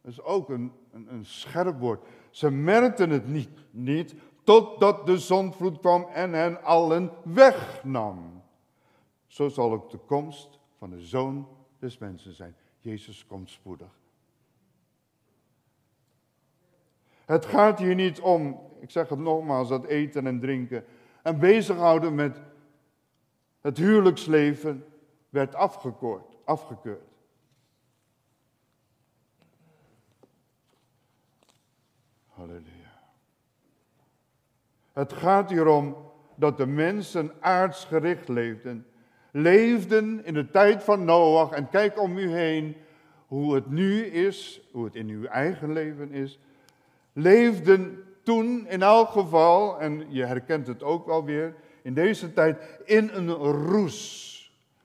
dat 0.00 0.12
is 0.12 0.20
ook 0.20 0.48
een, 0.48 0.72
een, 0.90 1.12
een 1.12 1.26
scherp 1.26 1.78
woord. 1.78 2.06
Ze 2.30 2.50
merkten 2.50 3.10
het 3.10 3.28
niet, 3.28 3.58
niet 3.70 4.14
totdat 4.44 5.06
de 5.06 5.18
zondvloed 5.18 5.78
kwam 5.78 6.02
en 6.02 6.32
hen 6.32 6.62
allen 6.62 7.10
wegnam. 7.24 8.35
Zo 9.36 9.48
zal 9.48 9.72
ook 9.72 9.90
de 9.90 9.98
komst 9.98 10.58
van 10.78 10.90
de 10.90 11.00
zoon 11.00 11.48
des 11.78 11.98
mensen 11.98 12.32
zijn. 12.32 12.56
Jezus 12.78 13.26
komt 13.26 13.50
spoedig. 13.50 13.98
Het 17.24 17.46
gaat 17.46 17.78
hier 17.78 17.94
niet 17.94 18.20
om, 18.20 18.60
ik 18.80 18.90
zeg 18.90 19.08
het 19.08 19.18
nogmaals, 19.18 19.68
dat 19.68 19.84
eten 19.84 20.26
en 20.26 20.40
drinken 20.40 20.84
en 21.22 21.38
bezighouden 21.38 22.14
met 22.14 22.40
het 23.60 23.76
huwelijksleven 23.76 24.84
werd 25.28 25.54
afgekeurd. 25.54 26.36
afgekeurd. 26.44 27.12
Halleluja. 32.26 33.10
Het 34.92 35.12
gaat 35.12 35.50
hier 35.50 35.66
om 35.66 35.96
dat 36.34 36.56
de 36.56 36.66
mensen 36.66 37.42
aardsgericht 37.42 38.28
leefden. 38.28 38.86
Leefden 39.36 40.24
in 40.24 40.34
de 40.34 40.50
tijd 40.50 40.82
van 40.82 41.04
Noach. 41.04 41.50
En 41.50 41.68
kijk 41.68 42.00
om 42.00 42.18
u 42.18 42.30
heen 42.30 42.76
hoe 43.26 43.54
het 43.54 43.70
nu 43.70 44.04
is, 44.04 44.60
hoe 44.72 44.84
het 44.84 44.94
in 44.94 45.08
uw 45.08 45.24
eigen 45.24 45.72
leven 45.72 46.10
is. 46.10 46.38
Leefden 47.12 48.04
toen 48.22 48.66
in 48.68 48.82
elk 48.82 49.08
geval, 49.08 49.80
en 49.80 50.06
je 50.08 50.24
herkent 50.24 50.66
het 50.66 50.82
ook 50.82 51.06
wel 51.06 51.24
weer, 51.24 51.54
in 51.82 51.94
deze 51.94 52.32
tijd 52.32 52.80
in 52.84 53.10
een 53.12 53.30
roes. 53.30 54.34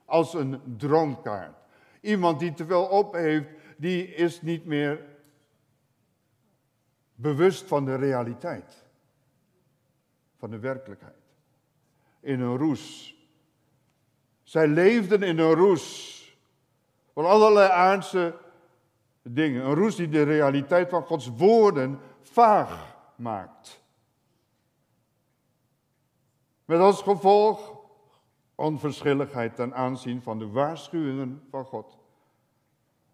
Als 0.06 0.34
een 0.34 0.62
dronkaard. 0.78 1.58
Iemand 2.02 2.40
die 2.40 2.54
te 2.54 2.66
veel 2.66 2.86
op 2.86 3.14
heeft, 3.14 3.48
die 3.78 4.08
is 4.08 4.42
niet 4.42 4.66
meer 4.66 5.06
bewust 7.16 7.68
van 7.68 7.86
de 7.86 7.96
realiteit. 7.96 8.86
Van 10.38 10.50
de 10.50 10.60
werkelijkheid. 10.60 11.16
In 12.20 12.40
een 12.40 12.58
roes. 12.58 13.16
Zij 14.52 14.68
leefden 14.68 15.24
in 15.24 15.40
een 15.40 15.54
roes. 15.54 16.18
Van 17.14 17.26
allerlei 17.26 17.70
aardse 17.70 18.36
dingen. 19.22 19.66
Een 19.66 19.76
roes 19.76 19.96
die 19.96 20.10
de 20.10 20.24
realiteit 20.24 20.90
van 20.90 21.04
Gods 21.04 21.30
woorden 21.38 22.00
vaag 22.22 22.96
maakt. 23.16 23.84
Met 26.66 26.80
als 26.80 27.02
gevolg 27.02 27.76
onverschilligheid 28.56 29.56
ten 29.56 29.76
aanzien 29.76 30.22
van 30.22 30.40
de 30.40 30.48
waarschuwingen 30.48 31.44
van 31.50 31.66
God. 31.66 31.98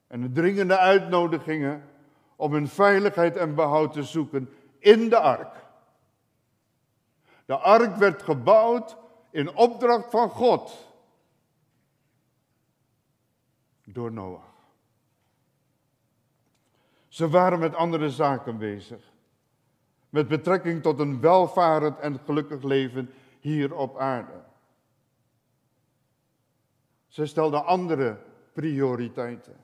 En 0.08 0.22
de 0.22 0.32
dringende 0.32 0.78
uitnodigingen 0.78 1.90
om 2.36 2.54
hun 2.54 2.68
veiligheid 2.68 3.36
en 3.36 3.56
behoud 3.56 3.94
te 3.94 4.04
zoeken 4.04 4.50
in 4.80 5.10
de 5.10 5.20
ark. 5.20 5.66
De 7.46 7.58
ark 7.58 7.96
werd 7.96 8.22
gebouwd 8.22 8.98
in 9.32 9.56
opdracht 9.56 10.10
van 10.10 10.30
God 10.30 10.87
door 13.94 14.12
Noach. 14.12 14.56
Ze 17.08 17.30
waren 17.30 17.60
met 17.60 17.76
andere 17.76 18.10
zaken 18.10 18.58
bezig. 18.58 19.12
Met 20.10 20.28
betrekking 20.28 20.82
tot 20.82 21.00
een 21.00 21.20
welvarend 21.22 22.00
en 22.00 22.20
gelukkig 22.20 22.64
leven 22.64 23.14
hier 23.40 23.76
op 23.76 23.98
aarde. 23.98 24.44
Ze 27.08 27.26
stelden 27.26 27.66
andere 27.66 28.20
prioriteiten. 28.54 29.58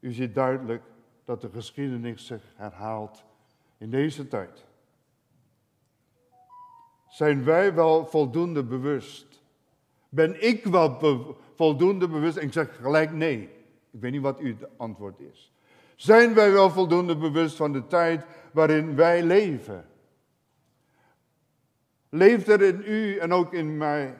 U 0.00 0.12
ziet 0.12 0.34
duidelijk 0.34 0.82
dat 1.24 1.40
de 1.40 1.50
geschiedenis 1.50 2.26
zich 2.26 2.42
herhaalt 2.56 3.24
in 3.78 3.90
deze 3.90 4.28
tijd. 4.28 4.64
Zijn 7.08 7.44
wij 7.44 7.74
wel 7.74 8.06
voldoende 8.06 8.64
bewust? 8.64 9.29
Ben 10.10 10.42
ik 10.46 10.64
wel 10.64 10.98
voldoende 11.54 12.08
bewust? 12.08 12.36
En 12.36 12.46
ik 12.46 12.52
zeg 12.52 12.76
gelijk 12.76 13.12
nee. 13.12 13.42
Ik 13.90 14.00
weet 14.00 14.12
niet 14.12 14.22
wat 14.22 14.38
uw 14.38 14.54
antwoord 14.76 15.20
is. 15.20 15.52
Zijn 15.96 16.34
wij 16.34 16.52
wel 16.52 16.70
voldoende 16.70 17.16
bewust 17.16 17.56
van 17.56 17.72
de 17.72 17.86
tijd 17.86 18.24
waarin 18.52 18.96
wij 18.96 19.22
leven? 19.22 19.88
Leeft 22.08 22.48
er 22.48 22.62
in 22.62 22.82
u 22.84 23.16
en 23.16 23.32
ook 23.32 23.52
in 23.52 23.76
mij 23.76 24.16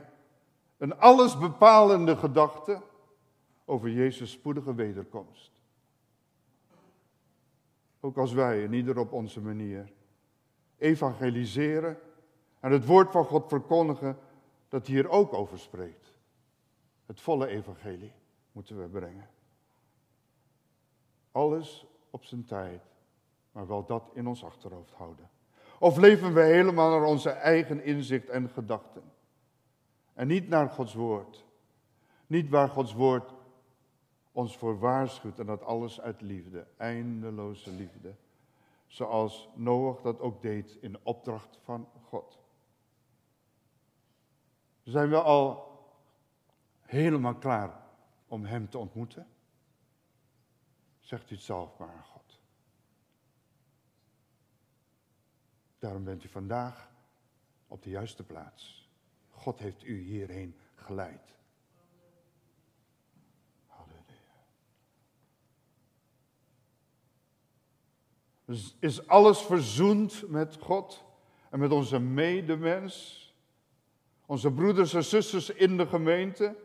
een 0.79 0.99
allesbepalende 0.99 2.17
gedachte 2.17 2.83
over 3.65 3.91
Jezus' 3.91 4.31
spoedige 4.31 4.75
wederkomst? 4.75 5.51
Ook 8.01 8.17
als 8.17 8.33
wij, 8.33 8.65
en 8.65 8.73
ieder 8.73 8.99
op 8.99 9.13
onze 9.13 9.41
manier, 9.41 9.93
evangeliseren 10.79 11.99
en 12.61 12.73
het 12.73 12.87
woord 12.87 13.11
van 13.11 13.25
God 13.25 13.49
verkondigen, 13.49 14.19
dat 14.71 14.87
hier 14.87 15.09
ook 15.09 15.33
over 15.33 15.59
spreekt. 15.59 16.13
Het 17.07 17.21
volle 17.21 17.47
evangelie 17.47 18.13
moeten 18.53 18.83
we 18.83 18.89
brengen. 18.89 19.29
Alles 21.33 21.87
op 22.11 22.25
zijn 22.25 22.45
tijd, 22.45 22.83
maar 23.53 23.67
wel 23.67 23.87
dat 23.87 24.11
in 24.15 24.27
ons 24.27 24.45
achterhoofd 24.45 24.95
houden. 24.95 25.31
Of 25.79 25.97
leven 25.97 26.35
we 26.35 26.41
helemaal 26.41 26.91
naar 26.91 27.09
onze 27.09 27.31
eigen 27.31 27.85
inzicht 27.85 28.29
en 28.29 28.49
gedachten? 28.49 29.03
En 30.15 30.27
niet 30.27 30.49
naar 30.49 30.69
Gods 30.69 30.95
woord. 30.95 31.45
Niet 32.27 32.49
waar 32.49 32.69
Gods 32.69 32.95
woord 32.95 33.35
ons 34.33 34.57
voor 34.57 34.79
waarschuwt 34.79 35.39
en 35.39 35.47
dat 35.47 35.63
alles 35.63 36.01
uit 36.01 36.21
liefde, 36.21 36.67
eindeloze 36.77 37.71
liefde. 37.71 38.15
Zoals 38.87 39.49
Noach 39.55 40.01
dat 40.01 40.21
ook 40.21 40.43
deed 40.43 40.79
in 40.81 40.99
opdracht 41.03 41.59
van 41.63 41.89
God. 42.03 42.40
Zijn 44.91 45.09
we 45.09 45.21
al 45.21 45.69
helemaal 46.81 47.35
klaar 47.35 47.83
om 48.29 48.45
Hem 48.45 48.69
te 48.69 48.79
ontmoeten? 48.79 49.27
Zegt 50.99 51.31
u 51.31 51.35
het 51.35 51.45
zelf 51.45 51.79
maar 51.79 51.89
aan 51.89 52.05
God. 52.05 52.41
Daarom 55.79 56.05
bent 56.05 56.25
u 56.25 56.29
vandaag 56.29 56.91
op 57.67 57.83
de 57.83 57.91
juiste 57.91 58.23
plaats. 58.25 58.91
God 59.31 59.59
heeft 59.59 59.85
u 59.85 59.99
hierheen 59.99 60.57
geleid. 60.75 61.35
Halleluja. 63.67 64.01
Is 68.79 69.07
alles 69.07 69.43
verzoend 69.43 70.29
met 70.29 70.57
God 70.57 71.05
en 71.51 71.59
met 71.59 71.71
onze 71.71 71.99
medemens? 71.99 73.30
Onze 74.31 74.53
broeders 74.53 74.95
en 74.95 75.05
zusters 75.05 75.51
in 75.51 75.77
de 75.77 75.87
gemeente? 75.87 76.57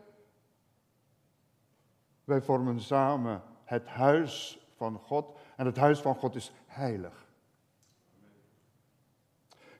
Wij 2.24 2.42
vormen 2.42 2.80
samen 2.80 3.42
het 3.64 3.86
huis 3.86 4.58
van 4.76 4.98
God 4.98 5.38
en 5.56 5.66
het 5.66 5.76
huis 5.76 6.00
van 6.00 6.14
God 6.14 6.34
is 6.34 6.52
heilig. 6.66 7.26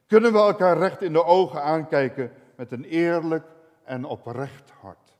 Kunnen 0.07 0.31
we 0.31 0.37
elkaar 0.37 0.77
recht 0.77 1.01
in 1.01 1.13
de 1.13 1.23
ogen 1.23 1.63
aankijken 1.63 2.31
met 2.55 2.71
een 2.71 2.83
eerlijk 2.83 3.45
en 3.83 4.05
oprecht 4.05 4.69
hart? 4.69 5.17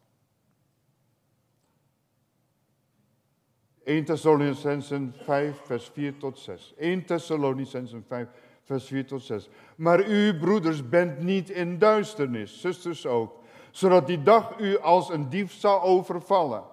1 3.84 4.06
Thessalonicensen 4.06 5.14
5, 5.14 5.58
vers 5.58 5.90
4 5.90 6.18
tot 6.18 6.40
6. 6.40 6.74
1 6.78 7.06
Thessalonicensen 7.06 8.04
5, 8.08 8.28
vers 8.68 8.86
4 8.86 9.06
tot 9.06 9.24
6. 9.24 9.50
Maar 9.76 10.08
u, 10.08 10.38
broeders, 10.38 10.90
bent 10.90 11.20
niet 11.20 11.50
in 11.50 11.78
duisternis, 11.78 12.62
zusters 12.62 13.06
ook, 13.06 13.44
zodat 13.72 14.08
die 14.08 14.24
dag 14.24 14.60
u 14.60 14.80
als 14.80 15.10
een 15.10 15.30
dief 15.30 15.52
zal 15.54 15.82
overvallen. 15.82 16.64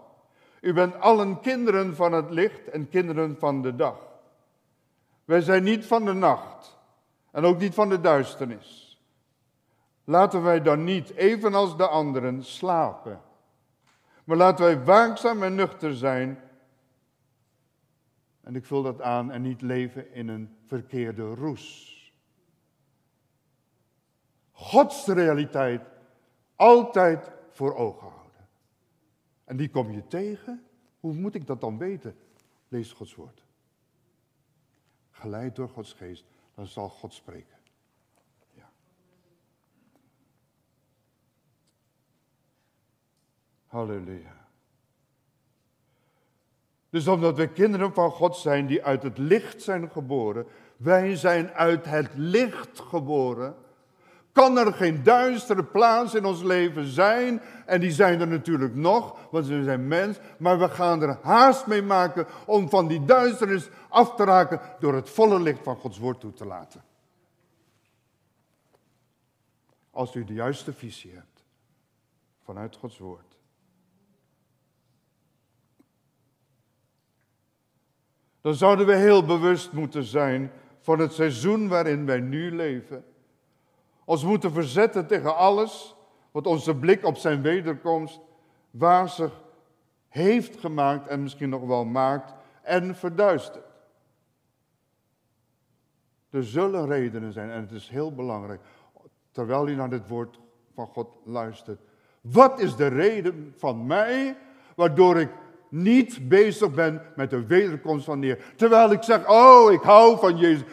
U 0.61 0.73
bent 0.73 1.01
allen 1.01 1.41
kinderen 1.41 1.97
van 1.97 2.13
het 2.13 2.31
licht 2.31 2.71
en 2.71 2.89
kinderen 2.89 3.37
van 3.39 3.63
de 3.63 3.77
dag. 3.77 3.97
Wij 5.25 5.41
zijn 5.41 5.63
niet 5.63 5.87
van 5.87 6.05
de 6.05 6.13
nacht 6.13 6.79
en 7.31 7.45
ook 7.45 7.59
niet 7.59 7.75
van 7.75 7.89
de 7.89 8.01
duisternis. 8.01 8.99
Laten 10.05 10.43
wij 10.43 10.63
dan 10.63 10.85
niet, 10.85 11.15
evenals 11.15 11.77
de 11.77 11.89
anderen, 11.89 12.45
slapen. 12.45 13.21
Maar 14.25 14.37
laten 14.37 14.65
wij 14.65 14.85
waakzaam 14.85 15.43
en 15.43 15.55
nuchter 15.55 15.97
zijn. 15.97 16.41
En 18.45 18.57
ik 18.57 18.65
vul 18.65 18.83
dat 18.83 19.03
aan 19.03 19.31
en 19.31 19.43
niet 19.43 19.61
leven 19.61 20.13
in 20.13 20.29
een 20.29 20.57
verkeerde 20.67 21.35
roes. 21.35 21.93
Gods 24.53 25.07
realiteit 25.07 25.83
altijd 26.57 27.33
voor 27.51 27.75
ogen 27.75 28.09
houden. 28.09 28.49
En 29.45 29.57
die 29.57 29.71
kom 29.71 29.91
je 29.91 30.07
tegen. 30.07 30.65
Hoe 31.01 31.15
moet 31.15 31.35
ik 31.35 31.47
dat 31.47 31.61
dan 31.61 31.79
weten? 31.79 32.17
Lees 32.69 32.93
Gods 32.93 33.15
woord. 33.15 33.45
Geleid 35.11 35.57
door 35.57 35.69
Gods 35.69 35.93
geest, 35.93 36.25
dan 36.55 36.67
zal 36.67 36.89
God 36.89 37.15
spreken. 37.15 37.59
Ja. 38.53 38.71
Halleluja. 43.67 44.44
Dus 46.95 47.09
omdat 47.09 47.37
we 47.37 47.47
kinderen 47.47 47.95
van 47.95 48.11
God 48.11 48.37
zijn 48.37 48.67
die 48.67 48.85
uit 48.85 49.03
het 49.03 49.19
licht 49.19 49.63
zijn 49.63 49.91
geboren, 49.91 50.47
wij 50.77 51.17
zijn 51.17 51.51
uit 51.51 51.85
het 51.85 52.11
licht 52.15 52.81
geboren, 52.81 53.55
kan 54.33 54.59
er 54.59 54.73
geen 54.73 55.03
duistere 55.03 55.65
plaats 55.65 56.15
in 56.15 56.25
ons 56.25 56.43
leven 56.43 56.87
zijn. 56.87 57.41
En 57.67 57.81
die 57.81 57.91
zijn 57.91 58.21
er 58.21 58.27
natuurlijk 58.27 58.75
nog, 58.75 59.29
want 59.31 59.47
we 59.47 59.63
zijn 59.63 59.89
mens. 59.89 60.19
Maar 60.39 60.59
we 60.59 60.69
gaan 60.69 61.03
er 61.03 61.19
haast 61.23 61.67
mee 61.67 61.83
maken 61.83 62.27
om 62.47 62.69
van 62.69 62.87
die 62.87 63.05
duisternis 63.05 63.69
af 63.89 64.15
te 64.15 64.25
raken 64.25 64.61
door 64.81 64.95
het 64.95 65.11
volle 65.11 65.41
licht 65.41 65.63
van 65.63 65.77
Gods 65.77 65.99
woord 65.99 66.21
toe 66.21 66.33
te 66.33 66.47
laten. 66.47 66.85
Als 69.91 70.15
u 70.15 70.25
de 70.25 70.35
juiste 70.35 70.73
visie 70.73 71.13
hebt 71.15 71.45
vanuit 72.43 72.77
Gods 72.77 72.99
woord. 72.99 73.34
Dan 78.45 78.55
zouden 78.55 78.87
we 78.87 78.95
heel 78.95 79.25
bewust 79.25 79.73
moeten 79.73 80.05
zijn 80.05 80.53
van 80.81 80.99
het 80.99 81.13
seizoen 81.13 81.69
waarin 81.69 82.07
wij 82.07 82.21
nu 82.21 82.55
leven 82.55 83.05
ons 84.05 84.25
moeten 84.25 84.53
verzetten 84.53 85.07
tegen 85.07 85.37
alles 85.37 85.97
wat 86.31 86.47
onze 86.47 86.77
blik 86.77 87.05
op 87.05 87.17
zijn 87.17 87.43
wederkomst 87.43 88.21
wazig 88.71 89.43
heeft 90.09 90.61
gemaakt 90.61 91.07
en 91.07 91.23
misschien 91.23 91.49
nog 91.49 91.67
wel 91.67 91.85
maakt 91.85 92.35
en 92.63 92.97
verduistert. 92.97 93.65
Er 96.31 96.45
zullen 96.45 96.87
redenen 96.87 97.33
zijn 97.33 97.51
en 97.51 97.61
het 97.61 97.73
is 97.73 97.89
heel 97.89 98.15
belangrijk, 98.15 98.61
terwijl 99.31 99.69
u 99.69 99.75
naar 99.75 99.91
dit 99.91 100.09
woord 100.09 100.41
van 100.75 100.87
God 100.87 101.17
luistert. 101.25 101.81
Wat 102.21 102.61
is 102.61 102.77
de 102.77 102.87
reden 102.87 103.55
van 103.57 103.87
mij 103.87 104.37
waardoor 104.75 105.21
ik 105.21 105.31
niet 105.69 106.29
bezig 106.29 106.75
ben 106.75 107.03
met 107.17 107.31
de 107.31 107.47
wederkomst 107.47 108.05
van 108.05 108.21
de? 108.21 108.39
Terwijl 108.57 108.93
ik 108.93 109.03
zeg, 109.03 109.29
oh, 109.29 109.73
ik 109.73 109.81
hou 109.81 110.19
van 110.19 110.37
Jezus. 110.37 110.65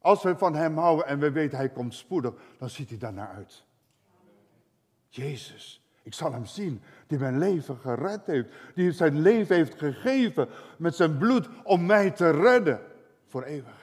Als 0.00 0.22
we 0.22 0.36
van 0.36 0.54
hem 0.54 0.78
houden 0.78 1.06
en 1.06 1.18
we 1.18 1.30
weten 1.30 1.58
hij 1.58 1.68
komt 1.68 1.94
spoedig, 1.94 2.32
dan 2.58 2.70
ziet 2.70 2.88
hij 2.88 2.98
daarnaar 2.98 3.28
uit. 3.28 3.64
Jezus, 5.08 5.82
ik 6.02 6.14
zal 6.14 6.32
hem 6.32 6.46
zien, 6.46 6.82
die 7.06 7.18
mijn 7.18 7.38
leven 7.38 7.76
gered 7.76 8.26
heeft, 8.26 8.48
die 8.74 8.92
zijn 8.92 9.20
leven 9.20 9.56
heeft 9.56 9.78
gegeven 9.78 10.48
met 10.78 10.94
zijn 10.94 11.18
bloed 11.18 11.48
om 11.62 11.86
mij 11.86 12.10
te 12.10 12.30
redden 12.30 12.80
voor 13.26 13.42
eeuwigheid. 13.42 13.76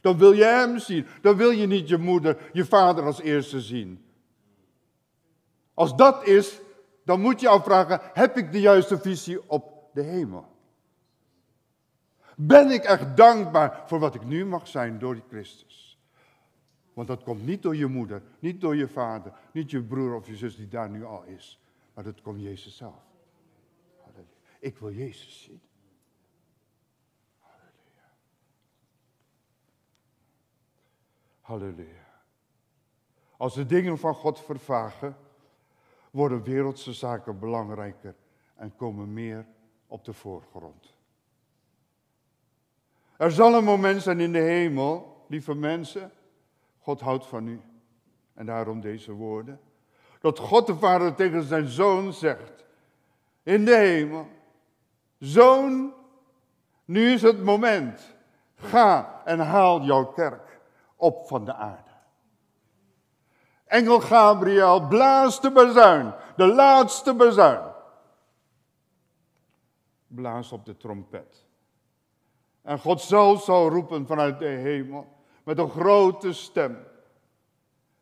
Dan 0.00 0.18
wil 0.18 0.32
je 0.32 0.44
hem 0.44 0.78
zien, 0.78 1.06
dan 1.20 1.36
wil 1.36 1.50
je 1.50 1.66
niet 1.66 1.88
je 1.88 1.98
moeder, 1.98 2.36
je 2.52 2.64
vader 2.64 3.04
als 3.04 3.20
eerste 3.20 3.60
zien. 3.60 4.04
Als 5.74 5.96
dat 5.96 6.26
is, 6.26 6.60
dan 7.08 7.20
moet 7.20 7.40
je 7.40 7.48
afvragen, 7.48 8.00
heb 8.12 8.36
ik 8.36 8.52
de 8.52 8.60
juiste 8.60 8.98
visie 8.98 9.50
op 9.50 9.90
de 9.92 10.02
hemel? 10.02 10.46
Ben 12.36 12.70
ik 12.70 12.84
echt 12.84 13.16
dankbaar 13.16 13.82
voor 13.86 13.98
wat 13.98 14.14
ik 14.14 14.24
nu 14.24 14.46
mag 14.46 14.68
zijn 14.68 14.98
door 14.98 15.14
die 15.14 15.24
Christus? 15.28 15.98
Want 16.92 17.08
dat 17.08 17.22
komt 17.22 17.44
niet 17.44 17.62
door 17.62 17.76
je 17.76 17.86
moeder, 17.86 18.22
niet 18.38 18.60
door 18.60 18.76
je 18.76 18.88
vader, 18.88 19.32
niet 19.52 19.70
je 19.70 19.82
broer 19.82 20.14
of 20.14 20.26
je 20.26 20.36
zus 20.36 20.56
die 20.56 20.68
daar 20.68 20.90
nu 20.90 21.04
al 21.04 21.22
is. 21.22 21.60
Maar 21.94 22.04
dat 22.04 22.20
komt 22.20 22.40
Jezus 22.40 22.76
zelf. 22.76 23.02
Ik 24.58 24.78
wil 24.78 24.92
Jezus 24.92 25.42
zien. 25.42 25.60
Halleluja. 27.40 28.08
Halleluja. 31.40 32.22
Als 33.36 33.54
de 33.54 33.66
dingen 33.66 33.98
van 33.98 34.14
God 34.14 34.40
vervagen, 34.40 35.16
worden 36.18 36.42
wereldse 36.42 36.92
zaken 36.92 37.38
belangrijker 37.38 38.14
en 38.54 38.76
komen 38.76 39.12
meer 39.12 39.46
op 39.86 40.04
de 40.04 40.12
voorgrond. 40.12 40.94
Er 43.16 43.30
zal 43.30 43.54
een 43.54 43.64
moment 43.64 44.02
zijn 44.02 44.20
in 44.20 44.32
de 44.32 44.38
hemel, 44.38 45.24
lieve 45.28 45.54
mensen, 45.54 46.12
God 46.78 47.00
houdt 47.00 47.26
van 47.26 47.46
u. 47.46 47.60
En 48.34 48.46
daarom 48.46 48.80
deze 48.80 49.12
woorden. 49.12 49.60
Dat 50.20 50.38
God 50.38 50.66
de 50.66 50.76
Vader 50.76 51.14
tegen 51.14 51.42
zijn 51.42 51.66
zoon 51.66 52.12
zegt, 52.12 52.64
in 53.42 53.64
de 53.64 53.76
hemel, 53.76 54.26
zoon, 55.18 55.94
Nu 56.84 57.12
is 57.12 57.22
het 57.22 57.42
moment. 57.42 58.16
Ga 58.54 59.22
en 59.24 59.38
haal 59.38 59.82
jouw 59.82 60.04
kerk 60.04 60.60
op 60.96 61.26
van 61.26 61.44
de 61.44 61.54
aarde. 61.54 61.87
Engel 63.68 64.00
Gabriel 64.00 64.86
blaast 64.88 65.42
de 65.42 65.50
bazuin, 65.50 66.14
de 66.36 66.46
laatste 66.46 67.14
bazuin. 67.14 67.60
Blaas 70.06 70.52
op 70.52 70.64
de 70.64 70.76
trompet. 70.76 71.46
En 72.62 72.78
God 72.78 73.00
zelf 73.00 73.42
zal 73.42 73.68
roepen 73.68 74.06
vanuit 74.06 74.38
de 74.38 74.46
hemel 74.46 75.06
met 75.44 75.58
een 75.58 75.70
grote 75.70 76.32
stem. 76.32 76.78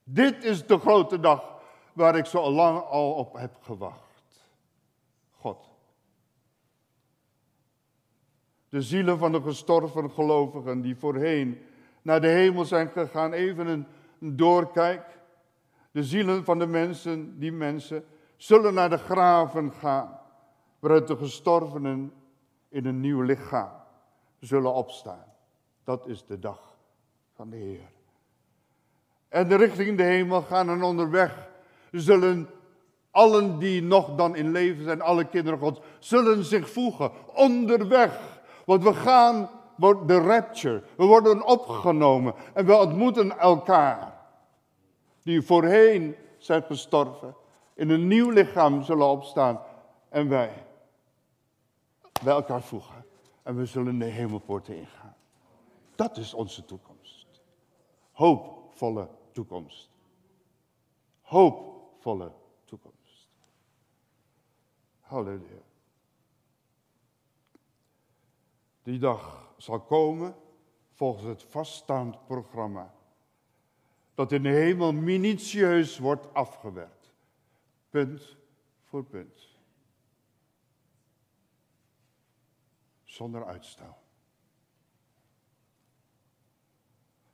Dit 0.04 0.44
is 0.44 0.66
de 0.66 0.78
grote 0.78 1.20
dag 1.20 1.54
waar 1.92 2.16
ik 2.16 2.26
zo 2.26 2.50
lang 2.50 2.82
al 2.82 3.12
op 3.12 3.32
heb 3.32 3.56
gewacht. 3.60 4.50
God. 5.30 5.68
De 8.68 8.82
zielen 8.82 9.18
van 9.18 9.32
de 9.32 9.42
gestorven 9.42 10.10
gelovigen 10.10 10.80
die 10.80 10.96
voorheen 10.96 11.58
naar 12.02 12.20
de 12.20 12.28
hemel 12.28 12.64
zijn 12.64 12.88
gegaan, 12.88 13.32
even 13.32 13.66
een, 13.66 13.86
een 14.20 14.36
doorkijk. 14.36 15.15
De 15.96 16.04
zielen 16.04 16.44
van 16.44 16.58
de 16.58 16.66
mensen, 16.66 17.38
die 17.38 17.52
mensen, 17.52 18.04
zullen 18.36 18.74
naar 18.74 18.90
de 18.90 18.98
graven 18.98 19.72
gaan, 19.72 20.18
waaruit 20.78 21.06
de 21.06 21.16
gestorvenen 21.16 22.12
in 22.68 22.86
een 22.86 23.00
nieuw 23.00 23.20
lichaam 23.20 23.70
zullen 24.40 24.74
opstaan. 24.74 25.24
Dat 25.84 26.06
is 26.06 26.24
de 26.26 26.38
dag 26.38 26.76
van 27.34 27.50
de 27.50 27.56
Heer. 27.56 27.90
En 29.28 29.48
de 29.48 29.54
richting 29.54 29.96
de 29.96 30.02
hemel 30.02 30.42
gaan 30.42 30.70
en 30.70 30.82
onderweg 30.82 31.48
zullen 31.90 32.48
allen 33.10 33.58
die 33.58 33.82
nog 33.82 34.14
dan 34.14 34.36
in 34.36 34.50
leven 34.50 34.84
zijn, 34.84 35.02
alle 35.02 35.24
kinderen 35.24 35.58
God, 35.58 35.82
zullen 35.98 36.44
zich 36.44 36.70
voegen 36.70 37.10
onderweg. 37.34 38.40
Want 38.64 38.82
we 38.82 38.94
gaan, 38.94 39.50
de 40.06 40.18
rapture, 40.18 40.82
we 40.96 41.04
worden 41.04 41.44
opgenomen 41.44 42.34
en 42.54 42.66
we 42.66 42.76
ontmoeten 42.76 43.38
elkaar. 43.38 44.15
Die 45.26 45.42
voorheen 45.42 46.16
zijn 46.38 46.62
gestorven, 46.62 47.36
in 47.74 47.90
een 47.90 48.06
nieuw 48.06 48.30
lichaam 48.30 48.82
zullen 48.82 49.06
opstaan 49.06 49.62
en 50.08 50.28
wij 50.28 50.66
bij 52.22 52.32
elkaar 52.32 52.62
voegen. 52.62 53.04
En 53.42 53.56
we 53.56 53.66
zullen 53.66 53.98
de 53.98 54.04
hemelpoorten 54.04 54.76
ingaan. 54.76 55.16
Dat 55.94 56.16
is 56.16 56.34
onze 56.34 56.64
toekomst. 56.64 57.26
Hoopvolle 58.12 59.08
toekomst. 59.32 59.90
Hoopvolle 61.20 62.32
toekomst. 62.64 63.28
Halleluja. 65.00 65.62
Die 68.82 68.98
dag 68.98 69.52
zal 69.56 69.80
komen 69.80 70.36
volgens 70.92 71.24
het 71.24 71.42
vaststaand 71.42 72.26
programma. 72.26 72.95
Dat 74.16 74.32
in 74.32 74.42
de 74.42 74.48
hemel 74.48 74.92
minutieus 74.92 75.98
wordt 75.98 76.34
afgewerkt. 76.34 77.12
Punt 77.90 78.36
voor 78.84 79.04
punt. 79.04 79.58
Zonder 83.02 83.44
uitstel. 83.44 83.96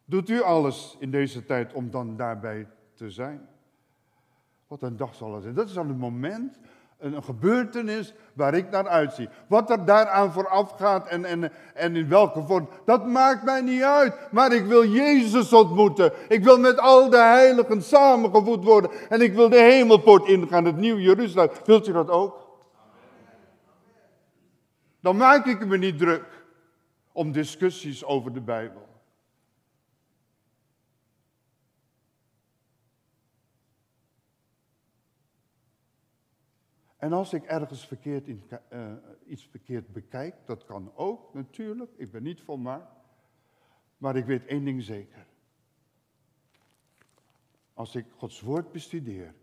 Doet 0.04 0.28
u 0.28 0.42
alles 0.42 0.96
in 0.98 1.10
deze 1.10 1.44
tijd 1.44 1.72
om 1.72 1.90
dan 1.90 2.16
daarbij 2.16 2.68
te 2.94 3.10
zijn? 3.10 3.48
Wat 4.66 4.82
een 4.82 4.96
dag 4.96 5.14
zal 5.14 5.34
het 5.34 5.42
zijn. 5.42 5.54
Dat 5.54 5.68
is 5.68 5.74
dan 5.74 5.88
een 5.88 5.98
moment, 5.98 6.60
een, 7.02 7.22
gebeurtenis 7.22 8.14
waar 8.32 8.54
ik 8.54 8.70
naar 8.70 8.88
uitzie. 8.88 9.28
Wat 9.46 9.70
er 9.70 9.84
daaraan 9.84 10.32
vooraf 10.32 10.70
gaat 10.70 11.08
en, 11.08 11.24
en, 11.24 11.52
en 11.74 11.96
in 11.96 12.08
welke 12.08 12.42
vorm, 12.42 12.68
dat 12.84 13.06
maakt 13.06 13.44
mij 13.44 13.60
niet 13.60 13.82
uit. 13.82 14.14
Maar 14.30 14.52
ik 14.52 14.64
wil 14.64 14.84
Jezus 14.84 15.52
ontmoeten. 15.52 16.12
Ik 16.28 16.44
wil 16.44 16.58
met 16.58 16.78
al 16.78 17.10
de 17.10 17.18
heiligen 17.22 17.82
samengevoed 17.82 18.64
worden. 18.64 18.90
En 19.08 19.20
ik 19.20 19.34
wil 19.34 19.48
de 19.48 19.60
hemelpoort 19.60 20.28
ingaan, 20.28 20.64
het 20.64 20.76
nieuw 20.76 20.98
Jeruzalem. 20.98 21.50
Wilt 21.64 21.88
u 21.88 21.92
dat 21.92 22.10
ook? 22.10 22.40
Dan 25.00 25.16
maak 25.16 25.46
ik 25.46 25.66
me 25.66 25.78
niet 25.78 25.98
druk 25.98 26.24
om 27.12 27.32
discussies 27.32 28.04
over 28.04 28.32
de 28.32 28.40
Bijbel. 28.40 28.91
En 37.02 37.12
als 37.12 37.32
ik 37.32 37.44
ergens 37.44 37.86
verkeerd 37.86 38.28
in, 38.28 38.42
uh, 38.72 38.92
iets 39.26 39.46
verkeerd 39.46 39.92
bekijk, 39.92 40.34
dat 40.44 40.64
kan 40.64 40.92
ook 40.94 41.34
natuurlijk, 41.34 41.90
ik 41.96 42.10
ben 42.10 42.22
niet 42.22 42.40
volmaakt. 42.40 42.92
Maar 43.98 44.16
ik 44.16 44.24
weet 44.24 44.46
één 44.46 44.64
ding 44.64 44.82
zeker. 44.82 45.26
Als 47.74 47.94
ik 47.94 48.04
Gods 48.16 48.40
woord 48.40 48.72
bestudeer, 48.72 49.34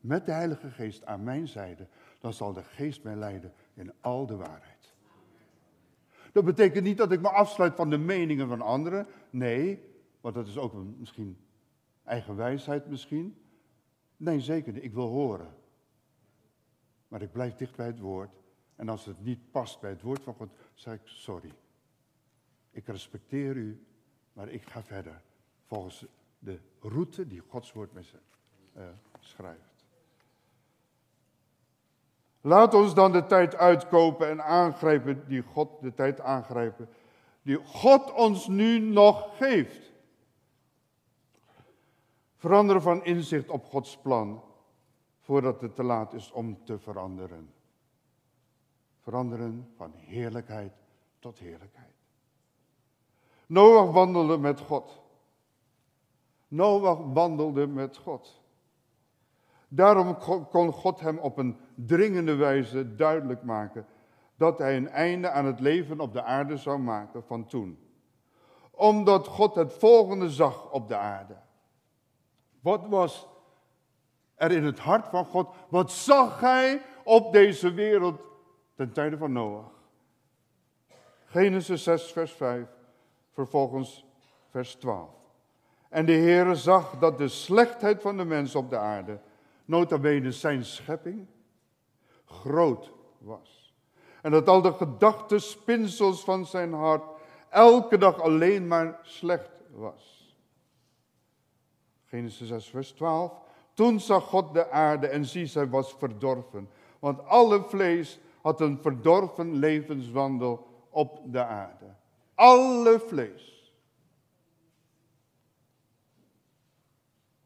met 0.00 0.26
de 0.26 0.32
Heilige 0.32 0.70
Geest 0.70 1.04
aan 1.04 1.22
mijn 1.24 1.48
zijde, 1.48 1.86
dan 2.20 2.32
zal 2.32 2.52
de 2.52 2.62
Geest 2.62 3.02
mij 3.02 3.16
leiden 3.16 3.52
in 3.74 3.92
al 4.00 4.26
de 4.26 4.36
waarheid. 4.36 4.94
Dat 6.32 6.44
betekent 6.44 6.84
niet 6.84 6.98
dat 6.98 7.12
ik 7.12 7.20
me 7.20 7.28
afsluit 7.28 7.74
van 7.74 7.90
de 7.90 7.98
meningen 7.98 8.48
van 8.48 8.60
anderen. 8.60 9.06
Nee, 9.30 9.80
want 10.20 10.34
dat 10.34 10.46
is 10.46 10.58
ook 10.58 10.72
een, 10.72 10.96
misschien 10.98 11.38
eigen 12.04 12.36
wijsheid 12.36 12.86
misschien. 12.86 13.36
Nee, 14.16 14.40
zeker 14.40 14.72
niet. 14.72 14.84
Ik 14.84 14.92
wil 14.92 15.08
horen. 15.08 15.64
Maar 17.08 17.22
ik 17.22 17.32
blijf 17.32 17.54
dicht 17.54 17.76
bij 17.76 17.86
het 17.86 18.00
woord. 18.00 18.30
En 18.76 18.88
als 18.88 19.04
het 19.04 19.24
niet 19.24 19.50
past 19.50 19.80
bij 19.80 19.90
het 19.90 20.02
woord 20.02 20.22
van 20.22 20.34
God, 20.34 20.48
zeg 20.74 20.94
ik 20.94 21.00
sorry. 21.04 21.52
Ik 22.70 22.86
respecteer 22.86 23.56
u, 23.56 23.86
maar 24.32 24.48
ik 24.48 24.62
ga 24.62 24.82
verder 24.82 25.22
volgens 25.64 26.06
de 26.38 26.60
route 26.80 27.26
die 27.26 27.42
Gods 27.48 27.72
woord 27.72 27.92
met 27.92 28.06
ze 28.06 28.16
uh, 28.76 28.82
schrijft. 29.18 29.84
Laat 32.40 32.74
ons 32.74 32.94
dan 32.94 33.12
de 33.12 33.26
tijd 33.26 33.54
uitkopen 33.54 34.28
en 34.28 34.44
aangrijpen 34.44 35.28
die 35.28 35.42
God, 35.42 35.80
de 35.80 35.94
tijd 35.94 36.20
aangrijpen, 36.20 36.88
die 37.42 37.56
God 37.56 38.12
ons 38.12 38.46
nu 38.46 38.78
nog 38.78 39.36
geeft. 39.36 39.92
Veranderen 42.36 42.82
van 42.82 43.04
inzicht 43.04 43.48
op 43.48 43.64
Gods 43.64 43.96
plan 43.96 44.42
voordat 45.26 45.60
het 45.60 45.74
te 45.74 45.82
laat 45.82 46.12
is 46.12 46.32
om 46.32 46.64
te 46.64 46.78
veranderen. 46.78 47.50
Veranderen 49.00 49.72
van 49.76 49.92
heerlijkheid 49.94 50.72
tot 51.18 51.38
heerlijkheid. 51.38 51.94
Noach 53.46 53.92
wandelde 53.92 54.38
met 54.38 54.60
God. 54.60 55.02
Noach 56.48 56.98
wandelde 57.12 57.66
met 57.66 57.96
God. 57.96 58.42
Daarom 59.68 60.16
kon 60.50 60.72
God 60.72 61.00
hem 61.00 61.18
op 61.18 61.38
een 61.38 61.56
dringende 61.74 62.34
wijze 62.34 62.94
duidelijk 62.94 63.42
maken 63.42 63.86
dat 64.36 64.58
hij 64.58 64.76
een 64.76 64.88
einde 64.88 65.30
aan 65.30 65.44
het 65.44 65.60
leven 65.60 66.00
op 66.00 66.12
de 66.12 66.22
aarde 66.22 66.56
zou 66.56 66.78
maken 66.78 67.24
van 67.24 67.46
toen. 67.46 67.78
Omdat 68.70 69.26
God 69.26 69.54
het 69.54 69.72
volgende 69.72 70.30
zag 70.30 70.70
op 70.70 70.88
de 70.88 70.96
aarde. 70.96 71.36
Wat 72.60 72.86
was 72.86 73.28
er 74.36 74.50
in 74.50 74.64
het 74.64 74.78
hart 74.78 75.08
van 75.08 75.24
God. 75.24 75.54
Wat 75.68 75.92
zag 75.92 76.40
hij 76.40 76.82
op 77.04 77.32
deze 77.32 77.72
wereld 77.72 78.20
ten 78.74 78.92
tijde 78.92 79.16
van 79.16 79.32
Noach? 79.32 79.74
Genesis 81.24 81.82
6, 81.82 82.12
vers 82.12 82.32
5, 82.32 82.66
vervolgens 83.32 84.04
vers 84.50 84.74
12. 84.74 85.10
En 85.88 86.06
de 86.06 86.12
Heere 86.12 86.54
zag 86.54 86.98
dat 86.98 87.18
de 87.18 87.28
slechtheid 87.28 88.02
van 88.02 88.16
de 88.16 88.24
mens 88.24 88.54
op 88.54 88.70
de 88.70 88.78
aarde, 88.78 89.18
nota 89.64 89.98
bene 89.98 90.32
zijn 90.32 90.64
schepping, 90.64 91.26
groot 92.24 92.92
was. 93.18 93.74
En 94.22 94.30
dat 94.30 94.48
al 94.48 94.62
de 94.62 94.72
gedachten, 94.72 95.40
spinsels 95.40 96.24
van 96.24 96.46
zijn 96.46 96.72
hart, 96.72 97.04
elke 97.48 97.98
dag 97.98 98.20
alleen 98.20 98.66
maar 98.66 98.98
slecht 99.02 99.50
was. 99.70 100.34
Genesis 102.04 102.48
6, 102.48 102.68
vers 102.68 102.92
12. 102.92 103.45
Toen 103.76 104.00
zag 104.00 104.24
God 104.24 104.54
de 104.54 104.70
aarde 104.70 105.06
en 105.06 105.24
zie, 105.24 105.46
zij 105.46 105.68
was 105.68 105.94
verdorven. 105.94 106.68
Want 106.98 107.24
alle 107.24 107.62
vlees 107.62 108.18
had 108.42 108.60
een 108.60 108.78
verdorven 108.78 109.54
levenswandel 109.54 110.66
op 110.90 111.20
de 111.24 111.44
aarde. 111.44 111.94
Alle 112.34 113.00
vlees. 113.00 113.72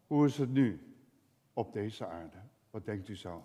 Hoe 0.07 0.27
is 0.27 0.39
het 0.39 0.51
nu 0.51 0.95
op 1.53 1.73
deze 1.73 2.07
aarde? 2.07 2.37
Wat 2.71 2.85
denkt 2.85 3.09
u 3.09 3.17
zo? 3.17 3.45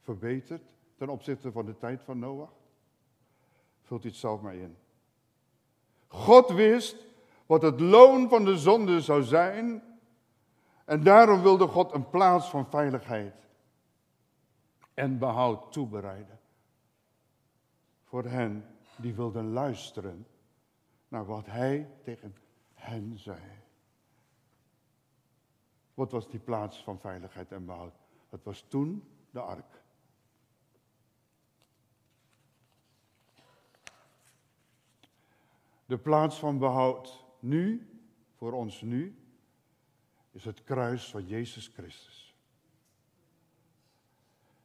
Verbeterd 0.00 0.74
ten 0.96 1.08
opzichte 1.08 1.52
van 1.52 1.66
de 1.66 1.76
tijd 1.76 2.02
van 2.02 2.18
Noach? 2.18 2.52
Vult 3.82 4.04
u 4.04 4.08
het 4.08 4.16
zelf 4.16 4.40
maar 4.40 4.54
in. 4.54 4.76
God 6.06 6.50
wist 6.50 6.96
wat 7.46 7.62
het 7.62 7.80
loon 7.80 8.28
van 8.28 8.44
de 8.44 8.56
zonde 8.56 9.00
zou 9.00 9.22
zijn 9.22 9.82
en 10.88 11.02
daarom 11.02 11.42
wilde 11.42 11.66
God 11.66 11.92
een 11.92 12.10
plaats 12.10 12.48
van 12.50 12.66
veiligheid 12.66 13.34
en 14.94 15.18
behoud 15.18 15.72
toebereiden. 15.72 16.40
Voor 18.04 18.24
hen 18.24 18.64
die 18.96 19.14
wilden 19.14 19.52
luisteren 19.52 20.26
naar 21.08 21.26
wat 21.26 21.46
hij 21.46 21.90
tegen 22.02 22.36
hen 22.74 23.18
zei. 23.18 23.40
Wat 25.94 26.12
was 26.12 26.28
die 26.28 26.40
plaats 26.40 26.82
van 26.82 27.00
veiligheid 27.00 27.52
en 27.52 27.64
behoud? 27.64 27.94
Dat 28.28 28.44
was 28.44 28.64
toen 28.68 29.08
de 29.30 29.40
ark. 29.40 29.82
De 35.86 35.98
plaats 35.98 36.38
van 36.38 36.58
behoud 36.58 37.24
nu, 37.38 37.90
voor 38.36 38.52
ons 38.52 38.80
nu, 38.80 39.27
is 40.32 40.44
het 40.44 40.64
kruis 40.64 41.10
van 41.10 41.26
Jezus 41.26 41.70
Christus. 41.74 42.34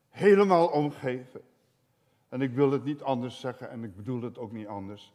Helemaal 0.10 0.68
omgeven. 0.68 1.42
En 2.30 2.42
ik 2.42 2.54
wil 2.54 2.72
het 2.72 2.84
niet 2.84 3.02
anders 3.02 3.40
zeggen 3.40 3.70
en 3.70 3.84
ik 3.84 3.96
bedoel 3.96 4.22
het 4.22 4.38
ook 4.38 4.52
niet 4.52 4.68
anders. 4.68 5.14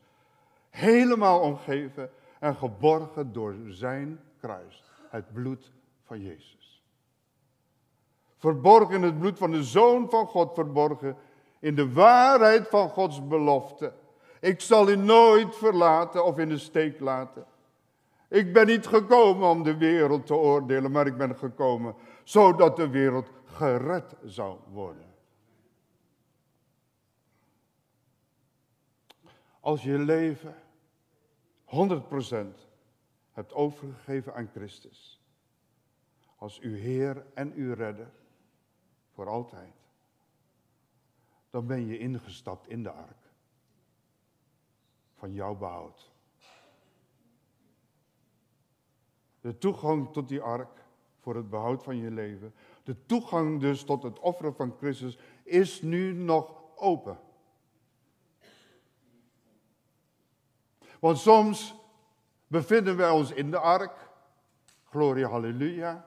Helemaal 0.70 1.40
omgeven 1.40 2.10
en 2.40 2.54
geborgen 2.56 3.32
door 3.32 3.54
zijn 3.68 4.20
kruis, 4.40 4.82
het 5.08 5.32
bloed 5.32 5.72
van 6.04 6.22
Jezus. 6.22 6.82
Verborgen 8.36 8.94
in 8.94 9.02
het 9.02 9.18
bloed 9.18 9.38
van 9.38 9.50
de 9.50 9.62
Zoon 9.62 10.10
van 10.10 10.26
God, 10.26 10.54
verborgen 10.54 11.16
in 11.58 11.74
de 11.74 11.92
waarheid 11.92 12.68
van 12.68 12.88
Gods 12.88 13.26
belofte. 13.26 13.92
Ik 14.40 14.60
zal 14.60 14.88
u 14.88 14.96
nooit 14.96 15.56
verlaten 15.56 16.24
of 16.24 16.38
in 16.38 16.48
de 16.48 16.58
steek 16.58 17.00
laten. 17.00 17.46
Ik 18.28 18.52
ben 18.52 18.66
niet 18.66 18.86
gekomen 18.86 19.48
om 19.48 19.62
de 19.62 19.76
wereld 19.76 20.26
te 20.26 20.34
oordelen, 20.34 20.90
maar 20.90 21.06
ik 21.06 21.16
ben 21.16 21.36
gekomen 21.36 21.94
zodat 22.24 22.76
de 22.76 22.88
wereld 22.88 23.30
gered 23.44 24.14
zou 24.24 24.58
worden. 24.70 25.14
Als 29.60 29.82
je 29.82 29.98
leven 29.98 30.54
100% 31.64 32.66
hebt 33.30 33.52
overgegeven 33.52 34.34
aan 34.34 34.48
Christus, 34.52 35.22
als 36.36 36.60
uw 36.60 36.74
Heer 36.74 37.26
en 37.34 37.52
uw 37.52 37.74
Redder, 37.74 38.10
voor 39.12 39.28
altijd, 39.28 39.74
dan 41.50 41.66
ben 41.66 41.86
je 41.86 41.98
ingestapt 41.98 42.68
in 42.68 42.82
de 42.82 42.90
ark 42.90 43.32
van 45.14 45.32
jouw 45.32 45.54
behoud. 45.54 46.10
De 49.48 49.58
toegang 49.58 50.12
tot 50.12 50.28
die 50.28 50.40
ark 50.40 50.84
voor 51.20 51.34
het 51.34 51.50
behoud 51.50 51.82
van 51.82 51.96
je 51.96 52.10
leven, 52.10 52.54
de 52.82 53.06
toegang 53.06 53.60
dus 53.60 53.84
tot 53.84 54.02
het 54.02 54.18
offeren 54.18 54.54
van 54.54 54.74
Christus, 54.78 55.18
is 55.42 55.82
nu 55.82 56.12
nog 56.12 56.54
open. 56.74 57.18
Want 61.00 61.18
soms 61.18 61.74
bevinden 62.46 62.96
wij 62.96 63.10
ons 63.10 63.30
in 63.30 63.50
de 63.50 63.58
ark, 63.58 64.10
gloria 64.84 65.28
halleluja, 65.28 66.04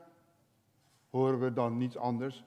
horen 1.09 1.39
we 1.39 1.53
dan 1.53 1.77
niets 1.77 1.97
anders. 1.97 2.43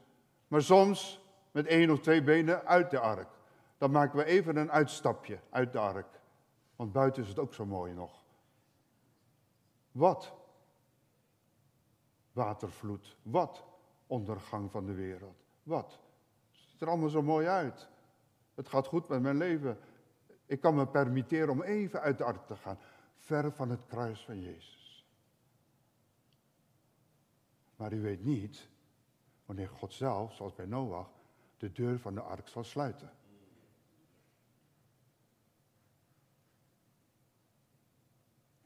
Maar 0.49 0.62
soms 0.62 1.20
met 1.51 1.66
één 1.66 1.90
of 1.90 2.01
twee 2.01 2.22
benen 2.22 2.64
uit 2.64 2.90
de 2.90 2.99
ark. 2.99 3.28
Dan 3.78 3.90
maken 3.90 4.18
we 4.18 4.24
even 4.24 4.57
een 4.57 4.72
uitstapje 4.72 5.38
uit 5.51 5.72
de 5.72 5.78
ark. 5.78 6.20
Want 6.76 6.92
buiten 6.92 7.22
is 7.22 7.28
het 7.28 7.38
ook 7.38 7.55
zo 7.55 7.66
mooi 7.66 7.92
nog. 7.92 8.22
Wat? 9.92 10.42
Watervloed. 12.35 13.16
Wat? 13.22 13.64
Ondergang 14.07 14.70
van 14.70 14.87
de 14.87 14.95
wereld. 14.95 15.45
Wat? 15.62 16.01
Het 16.51 16.61
ziet 16.70 16.80
er 16.80 16.89
allemaal 16.89 17.09
zo 17.09 17.22
mooi 17.22 17.47
uit. 17.47 17.89
Het 18.55 18.68
gaat 18.68 18.87
goed 18.87 19.09
met 19.09 19.22
mijn 19.22 19.37
leven. 19.37 19.78
Ik 20.47 20.61
kan 20.61 20.74
me 20.74 20.87
permitteren 20.87 21.49
om 21.49 21.62
even 21.62 22.01
uit 22.01 22.18
de 22.18 22.24
ark 22.24 22.47
te 22.47 22.57
gaan. 22.57 22.78
Ver 23.16 23.53
van 23.53 23.70
het 23.70 23.87
kruis 23.87 24.24
van 24.24 24.41
Jezus. 24.41 25.07
Maar 27.76 27.93
u 27.93 28.01
weet 28.01 28.24
niet 28.24 28.68
wanneer 29.47 29.68
God 29.68 29.93
zelf, 29.93 30.35
zoals 30.35 30.55
bij 30.55 30.66
Noach, 30.66 31.11
de 31.57 31.72
deur 31.72 31.99
van 31.99 32.14
de 32.14 32.20
ark 32.20 32.49
zal 32.49 32.64
sluiten. 32.64 33.12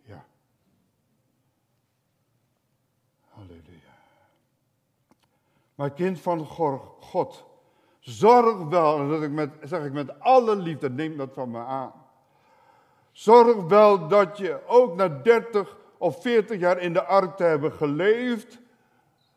Ja. 0.03 0.27
Halleluja. 3.21 3.97
Maar 5.79 5.91
kind 5.91 6.21
van 6.21 6.47
God, 7.01 7.45
zorg 7.99 8.69
wel, 8.69 8.99
en 8.99 9.09
dat 9.09 9.23
ik 9.23 9.31
met, 9.31 9.51
zeg 9.63 9.85
ik 9.85 9.93
met 9.93 10.21
alle 10.21 10.57
liefde, 10.57 10.91
neem 10.91 11.17
dat 11.17 11.31
van 11.33 11.51
me 11.51 11.59
aan. 11.59 11.93
Zorg 13.13 13.57
wel 13.57 14.09
dat 14.09 14.39
je 14.39 14.61
ook 14.67 14.97
na 14.97 15.09
30 15.09 15.77
of 15.99 16.23
40 16.23 16.59
jaar 16.59 16.79
in 16.79 16.93
de 16.93 17.05
ark 17.05 17.37
te 17.37 17.43
hebben 17.43 17.73
geleefd, 17.73 18.59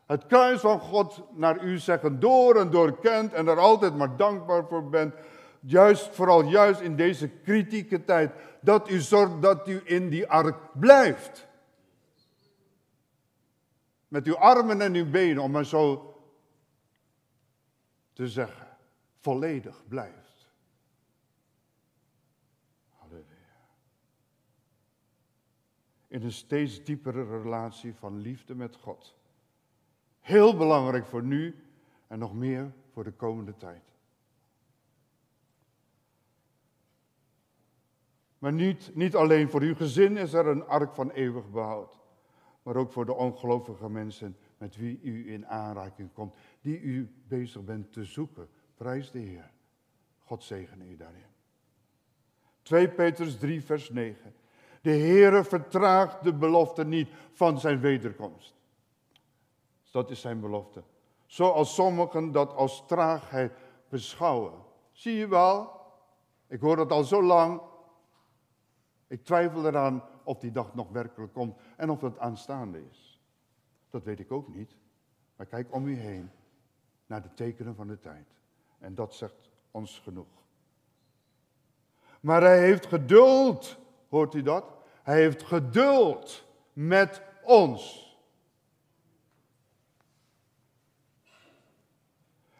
het 0.06 0.26
kruis 0.26 0.60
van 0.60 0.80
God 0.80 1.22
naar 1.30 1.64
u 1.64 1.78
zeggen 1.78 2.20
door 2.20 2.56
en 2.56 2.70
door 2.70 2.98
kent 2.98 3.32
en 3.32 3.48
er 3.48 3.58
altijd 3.58 3.96
maar 3.96 4.16
dankbaar 4.16 4.64
voor 4.68 4.88
bent. 4.88 5.14
Juist, 5.60 6.14
vooral 6.14 6.42
juist 6.42 6.80
in 6.80 6.96
deze 6.96 7.28
kritieke 7.28 8.04
tijd, 8.04 8.32
dat 8.60 8.90
u 8.90 9.00
zorgt 9.00 9.42
dat 9.42 9.68
u 9.68 9.80
in 9.84 10.08
die 10.08 10.28
ark 10.28 10.56
blijft. 10.72 11.46
Met 14.08 14.26
uw 14.26 14.36
armen 14.36 14.80
en 14.80 14.94
uw 14.94 15.10
benen, 15.10 15.42
om 15.42 15.50
maar 15.50 15.64
zo 15.64 16.06
te 18.12 18.28
zeggen, 18.28 18.76
volledig 19.16 19.88
blijft. 19.88 20.48
Halleluja. 22.88 23.66
In 26.06 26.22
een 26.22 26.32
steeds 26.32 26.84
diepere 26.84 27.40
relatie 27.42 27.94
van 27.94 28.18
liefde 28.18 28.54
met 28.54 28.76
God. 28.76 29.16
Heel 30.20 30.56
belangrijk 30.56 31.06
voor 31.06 31.22
nu 31.22 31.64
en 32.06 32.18
nog 32.18 32.34
meer 32.34 32.72
voor 32.92 33.04
de 33.04 33.12
komende 33.12 33.56
tijd. 33.56 33.92
Maar 38.38 38.52
niet, 38.52 38.90
niet 38.94 39.16
alleen 39.16 39.50
voor 39.50 39.60
uw 39.60 39.74
gezin 39.74 40.16
is 40.16 40.32
er 40.32 40.46
een 40.46 40.66
ark 40.66 40.94
van 40.94 41.10
eeuwig 41.10 41.50
behoud, 41.50 41.98
maar 42.62 42.76
ook 42.76 42.92
voor 42.92 43.06
de 43.06 43.14
ongelovige 43.14 43.88
mensen 43.88 44.36
met 44.62 44.76
wie 44.76 45.00
u 45.02 45.32
in 45.32 45.46
aanraking 45.46 46.12
komt, 46.12 46.34
die 46.60 46.80
u 46.80 47.14
bezig 47.28 47.64
bent 47.64 47.92
te 47.92 48.04
zoeken. 48.04 48.48
Prijs 48.74 49.10
de 49.10 49.18
Heer. 49.18 49.50
God 50.18 50.42
zegene 50.42 50.84
u 50.84 50.96
daarin. 50.96 51.30
2 52.62 52.88
Petrus 52.88 53.38
3, 53.38 53.62
vers 53.62 53.90
9. 53.90 54.34
De 54.82 54.90
Heere 54.90 55.44
vertraagt 55.44 56.22
de 56.22 56.34
belofte 56.34 56.84
niet 56.84 57.08
van 57.32 57.60
zijn 57.60 57.80
wederkomst. 57.80 58.54
Dat 59.90 60.10
is 60.10 60.20
zijn 60.20 60.40
belofte. 60.40 60.82
Zoals 61.26 61.74
sommigen 61.74 62.32
dat 62.32 62.54
als 62.54 62.86
traagheid 62.86 63.52
beschouwen. 63.88 64.52
Zie 64.92 65.16
je 65.16 65.28
wel? 65.28 65.80
Ik 66.46 66.60
hoor 66.60 66.76
dat 66.76 66.90
al 66.90 67.04
zo 67.04 67.22
lang. 67.22 67.60
Ik 69.06 69.24
twijfel 69.24 69.66
eraan 69.66 70.04
of 70.24 70.38
die 70.38 70.52
dag 70.52 70.74
nog 70.74 70.90
werkelijk 70.90 71.32
komt 71.32 71.56
en 71.76 71.90
of 71.90 72.00
het 72.00 72.18
aanstaande 72.18 72.84
is. 72.90 73.11
Dat 73.92 74.04
weet 74.04 74.20
ik 74.20 74.32
ook 74.32 74.54
niet. 74.54 74.76
Maar 75.36 75.46
kijk 75.46 75.74
om 75.74 75.86
u 75.86 75.96
heen 75.96 76.30
naar 77.06 77.22
de 77.22 77.34
tekenen 77.34 77.74
van 77.74 77.86
de 77.86 77.98
tijd. 77.98 78.26
En 78.78 78.94
dat 78.94 79.14
zegt 79.14 79.50
ons 79.70 79.98
genoeg. 79.98 80.42
Maar 82.20 82.42
hij 82.42 82.60
heeft 82.60 82.86
geduld. 82.86 83.78
Hoort 84.08 84.34
u 84.34 84.42
dat? 84.42 84.64
Hij 85.02 85.20
heeft 85.20 85.42
geduld 85.42 86.44
met 86.72 87.22
ons. 87.42 88.10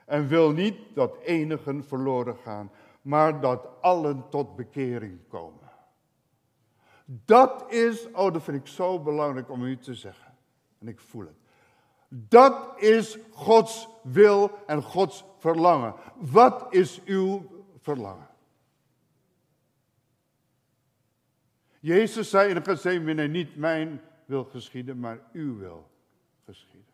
En 0.04 0.28
wil 0.28 0.50
niet 0.50 0.94
dat 0.94 1.18
enigen 1.18 1.84
verloren 1.84 2.36
gaan, 2.36 2.70
maar 3.02 3.40
dat 3.40 3.68
allen 3.80 4.28
tot 4.28 4.56
bekering 4.56 5.28
komen. 5.28 5.70
Dat 7.04 7.72
is, 7.72 8.10
oh 8.10 8.32
dat 8.32 8.42
vind 8.42 8.56
ik 8.56 8.66
zo 8.66 9.00
belangrijk 9.00 9.50
om 9.50 9.62
u 9.62 9.78
te 9.78 9.94
zeggen. 9.94 10.21
En 10.82 10.88
ik 10.88 11.00
voel 11.00 11.26
het. 11.26 11.36
Dat 12.08 12.80
is 12.80 13.18
Gods 13.30 13.88
wil 14.02 14.50
en 14.66 14.82
Gods 14.82 15.24
verlangen. 15.38 15.94
Wat 16.16 16.66
is 16.74 17.02
uw 17.04 17.50
verlangen? 17.78 18.28
Jezus 21.80 22.30
zei 22.30 22.48
in 22.48 22.54
het 22.54 22.68
Gethsemane, 22.68 23.28
niet 23.28 23.56
mijn 23.56 24.00
wil 24.24 24.44
geschieden, 24.44 24.98
maar 24.98 25.20
uw 25.32 25.58
wil 25.58 25.90
geschieden. 26.44 26.92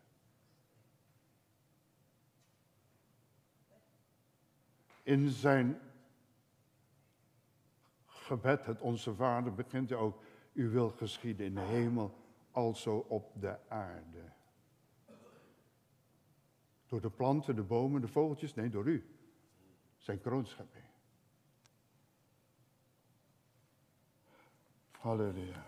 In 5.03 5.29
zijn 5.29 5.79
gebed, 8.05 8.65
het 8.65 8.81
Onze 8.81 9.15
Vader, 9.15 9.53
begint 9.53 9.89
hij 9.89 9.97
ook, 9.97 10.23
u 10.53 10.69
wil 10.69 10.89
geschieden 10.89 11.45
in 11.45 11.55
de 11.55 11.61
hemel, 11.61 12.18
alzo 12.59 13.05
op 13.07 13.31
de 13.33 13.57
aarde. 13.67 14.31
Door 16.87 17.01
de 17.01 17.09
planten, 17.09 17.55
de 17.55 17.63
bomen, 17.63 18.01
de 18.01 18.07
vogeltjes? 18.07 18.53
Nee, 18.53 18.69
door 18.69 18.85
u. 18.85 19.15
Zijn 19.97 20.21
kroonschepping. 20.21 20.83
Halleluja. 24.91 25.65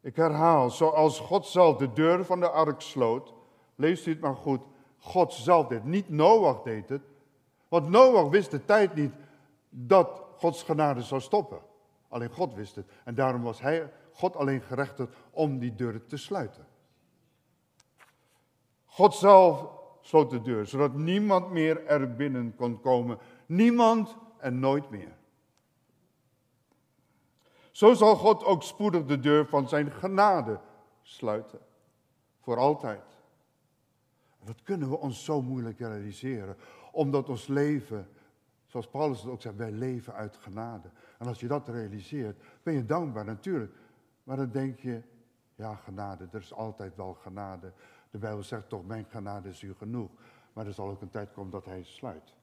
Ik 0.00 0.16
herhaal, 0.16 0.70
zoals 0.70 1.18
God 1.18 1.46
zelf 1.46 1.76
de 1.76 1.92
deur 1.92 2.24
van 2.24 2.40
de 2.40 2.50
ark 2.50 2.80
sloot, 2.80 3.34
leest 3.74 4.06
u 4.06 4.10
het 4.10 4.20
maar 4.20 4.36
goed, 4.36 4.62
God 4.98 5.32
zelf 5.32 5.66
deed, 5.66 5.84
niet 5.84 6.08
Noach 6.08 6.62
deed 6.62 6.88
het, 6.88 7.02
want 7.68 7.88
Noach 7.88 8.28
wist 8.28 8.50
de 8.50 8.64
tijd 8.64 8.94
niet 8.94 9.12
dat 9.68 10.22
Gods 10.36 10.62
genade 10.62 11.02
zou 11.02 11.20
stoppen. 11.20 11.60
Alleen 12.08 12.30
God 12.30 12.54
wist 12.54 12.76
het. 12.76 12.86
En 13.04 13.14
daarom 13.14 13.42
was 13.42 13.60
hij, 13.60 13.92
God 14.20 14.36
alleen 14.36 14.60
gerechtigd 14.60 15.12
om 15.30 15.58
die 15.58 15.74
deur 15.74 16.06
te 16.06 16.16
sluiten. 16.16 16.66
God 18.84 19.14
zelf 19.14 19.68
sloot 20.00 20.30
de 20.30 20.40
deur, 20.40 20.66
zodat 20.66 20.94
niemand 20.94 21.50
meer 21.50 21.86
er 21.86 22.14
binnen 22.14 22.54
kon 22.56 22.80
komen. 22.80 23.18
Niemand 23.46 24.16
en 24.38 24.58
nooit 24.58 24.90
meer. 24.90 25.16
Zo 27.70 27.94
zal 27.94 28.16
God 28.16 28.44
ook 28.44 28.62
spoedig 28.62 29.04
de 29.04 29.20
deur 29.20 29.46
van 29.46 29.68
zijn 29.68 29.90
genade 29.90 30.60
sluiten. 31.02 31.58
Voor 32.40 32.56
altijd. 32.56 33.04
Dat 34.44 34.62
kunnen 34.62 34.90
we 34.90 34.98
ons 34.98 35.24
zo 35.24 35.42
moeilijk 35.42 35.78
realiseren. 35.78 36.56
Omdat 36.92 37.28
ons 37.28 37.46
leven, 37.46 38.08
zoals 38.66 38.88
Paulus 38.88 39.22
het 39.22 39.30
ook 39.30 39.42
zegt, 39.42 39.56
wij 39.56 39.72
leven 39.72 40.14
uit 40.14 40.36
genade. 40.36 40.90
En 41.18 41.26
als 41.26 41.40
je 41.40 41.46
dat 41.46 41.68
realiseert, 41.68 42.42
ben 42.62 42.74
je 42.74 42.86
dankbaar 42.86 43.24
natuurlijk. 43.24 43.72
Maar 44.30 44.38
dan 44.38 44.50
denk 44.50 44.80
je, 44.80 45.02
ja 45.54 45.74
genade, 45.74 46.28
er 46.32 46.40
is 46.40 46.52
altijd 46.52 46.96
wel 46.96 47.14
genade. 47.14 47.72
De 48.10 48.18
Bijbel 48.18 48.42
zegt 48.42 48.68
toch, 48.68 48.86
mijn 48.86 49.06
genade 49.08 49.48
is 49.48 49.62
u 49.62 49.74
genoeg. 49.74 50.10
Maar 50.52 50.66
er 50.66 50.72
zal 50.72 50.88
ook 50.88 51.00
een 51.00 51.10
tijd 51.10 51.32
komen 51.32 51.50
dat 51.50 51.64
hij 51.64 51.82
sluit. 51.82 52.34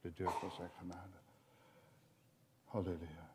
De 0.00 0.12
deur 0.12 0.30
van 0.30 0.50
zijn 0.50 0.70
genade. 0.78 1.16
Halleluja. 2.64 3.30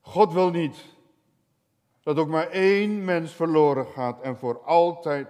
God 0.00 0.32
wil 0.32 0.50
niet 0.50 0.96
dat 2.00 2.18
ook 2.18 2.28
maar 2.28 2.48
één 2.48 3.04
mens 3.04 3.32
verloren 3.32 3.86
gaat 3.86 4.20
en 4.20 4.36
voor 4.36 4.64
altijd 4.64 5.28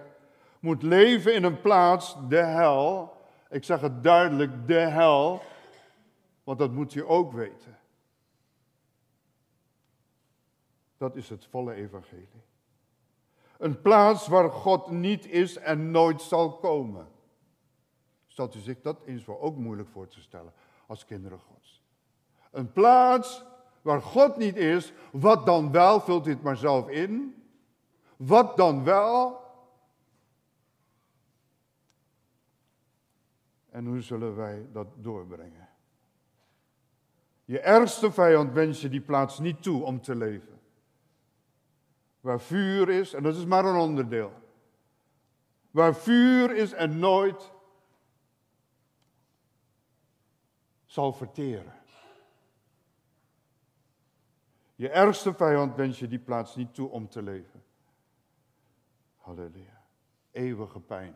moet 0.59 0.83
leven 0.83 1.33
in 1.33 1.43
een 1.43 1.61
plaats, 1.61 2.15
de 2.27 2.43
hel. 2.43 3.13
Ik 3.49 3.63
zeg 3.63 3.81
het 3.81 4.03
duidelijk, 4.03 4.67
de 4.67 4.79
hel, 4.79 5.41
want 6.43 6.59
dat 6.59 6.71
moet 6.71 6.93
je 6.93 7.05
ook 7.05 7.31
weten. 7.31 7.78
Dat 10.99 11.15
is 11.15 11.29
het 11.29 11.45
volle 11.45 11.73
evangelie. 11.73 12.43
Een 13.57 13.81
plaats 13.81 14.27
waar 14.27 14.49
God 14.49 14.89
niet 14.89 15.25
is 15.25 15.57
en 15.57 15.91
nooit 15.91 16.21
zal 16.21 16.57
komen. 16.57 17.07
Stelt 18.27 18.55
u 18.55 18.59
zich 18.59 18.81
dat 18.81 19.01
eens 19.05 19.23
voor 19.23 19.39
ook 19.39 19.55
moeilijk 19.55 19.89
voor 19.89 20.07
te 20.07 20.21
stellen 20.21 20.53
als 20.87 21.05
kinderen 21.05 21.39
Gods. 21.39 21.83
Een 22.51 22.71
plaats 22.71 23.45
waar 23.81 24.01
God 24.01 24.37
niet 24.37 24.55
is, 24.55 24.93
wat 25.11 25.45
dan 25.45 25.71
wel, 25.71 25.99
vult 25.99 26.23
dit 26.23 26.41
maar 26.41 26.57
zelf 26.57 26.89
in. 26.89 27.43
Wat 28.17 28.57
dan 28.57 28.83
wel? 28.83 29.41
En 33.69 33.85
hoe 33.85 34.01
zullen 34.01 34.35
wij 34.35 34.67
dat 34.71 34.87
doorbrengen? 34.95 35.69
Je 37.45 37.59
ergste 37.59 38.11
vijand 38.11 38.53
wens 38.53 38.81
je 38.81 38.89
die 38.89 39.01
plaats 39.01 39.39
niet 39.39 39.63
toe 39.63 39.83
om 39.83 40.01
te 40.01 40.15
leven. 40.15 40.58
Waar 42.21 42.41
vuur 42.41 42.89
is, 42.89 43.13
en 43.13 43.23
dat 43.23 43.35
is 43.35 43.45
maar 43.45 43.65
een 43.65 43.75
onderdeel. 43.75 44.33
Waar 45.71 45.95
vuur 45.95 46.55
is 46.55 46.71
en 46.71 46.99
nooit 46.99 47.51
zal 50.85 51.13
verteren. 51.13 51.73
Je 54.75 54.89
ergste 54.89 55.33
vijand 55.33 55.75
wens 55.75 55.99
je 55.99 56.07
die 56.07 56.19
plaats 56.19 56.55
niet 56.55 56.73
toe 56.73 56.89
om 56.89 57.09
te 57.09 57.21
leven. 57.21 57.63
Halleluja. 59.15 59.83
Eeuwige 60.31 60.79
pijn. 60.79 61.15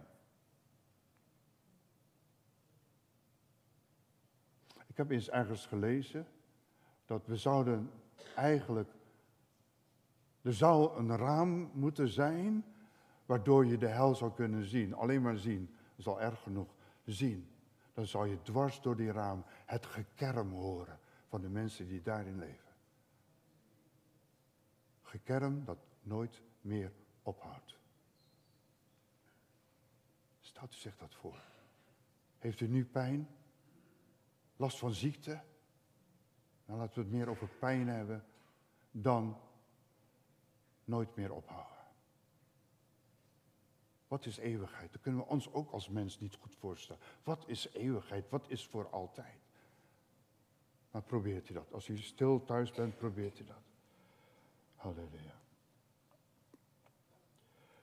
Ik 4.87 4.97
heb 4.97 5.11
eens 5.11 5.29
ergens 5.29 5.65
gelezen 5.65 6.27
dat 7.05 7.27
we 7.27 7.37
zouden 7.37 7.91
eigenlijk. 8.35 8.89
Er 10.43 10.53
zou 10.53 10.97
een 10.97 11.17
raam 11.17 11.71
moeten 11.73 12.07
zijn 12.07 12.65
waardoor 13.25 13.65
je 13.65 13.77
de 13.77 13.87
hel 13.87 14.15
zou 14.15 14.33
kunnen 14.33 14.65
zien. 14.65 14.93
Alleen 14.93 15.21
maar 15.21 15.37
zien, 15.37 15.65
dat 15.65 15.97
is 15.97 16.07
al 16.07 16.21
erg 16.21 16.41
genoeg. 16.41 16.75
Zien. 17.05 17.47
Dan 17.93 18.05
zou 18.05 18.27
je 18.27 18.41
dwars 18.41 18.81
door 18.81 18.95
die 18.95 19.11
raam 19.11 19.43
het 19.65 19.85
gekerm 19.85 20.51
horen 20.51 20.99
van 21.27 21.41
de 21.41 21.49
mensen 21.49 21.87
die 21.87 22.01
daarin 22.01 22.39
leven 22.39 22.63
gekerm 25.13 25.65
dat 25.65 25.77
nooit 26.01 26.41
meer 26.61 26.91
ophoudt. 27.21 27.77
Stelt 30.39 30.73
u 30.73 30.77
zich 30.77 30.97
dat 30.97 31.15
voor. 31.15 31.41
Heeft 32.37 32.59
u 32.59 32.67
nu 32.67 32.85
pijn? 32.85 33.27
Last 34.55 34.77
van 34.79 34.93
ziekte? 34.93 35.31
Dan 35.31 35.41
nou, 36.65 36.79
laten 36.79 36.95
we 36.95 37.01
het 37.01 37.11
meer 37.11 37.29
over 37.29 37.47
pijn 37.47 37.87
hebben 37.87 38.25
dan 38.91 39.39
nooit 40.85 41.15
meer 41.15 41.33
ophouden. 41.33 41.71
Wat 44.07 44.25
is 44.25 44.37
eeuwigheid? 44.37 44.91
Dat 44.91 45.01
kunnen 45.01 45.21
we 45.21 45.27
ons 45.27 45.53
ook 45.53 45.71
als 45.71 45.89
mens 45.89 46.19
niet 46.19 46.35
goed 46.35 46.55
voorstellen. 46.55 47.01
Wat 47.23 47.43
is 47.47 47.67
eeuwigheid? 47.73 48.29
Wat 48.29 48.45
is 48.47 48.65
voor 48.65 48.89
altijd? 48.89 49.41
Maar 50.91 51.01
probeert 51.01 51.49
u 51.49 51.53
dat. 51.53 51.73
Als 51.73 51.87
u 51.87 51.97
stil 51.97 52.43
thuis 52.43 52.71
bent, 52.71 52.97
probeert 52.97 53.39
u 53.39 53.43
dat. 53.43 53.61
Halleluja. 54.75 55.35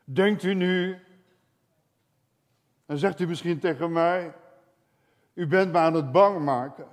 Denkt 0.04 0.42
u 0.42 0.54
nu, 0.54 0.98
en 2.86 2.98
zegt 2.98 3.20
u 3.20 3.26
misschien 3.26 3.58
tegen 3.58 3.92
mij, 3.92 4.34
u 5.34 5.46
bent 5.46 5.72
me 5.72 5.78
aan 5.78 5.94
het 5.94 6.12
bang 6.12 6.44
maken. 6.44 6.88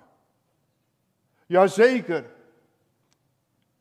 Jazeker. 1.46 2.36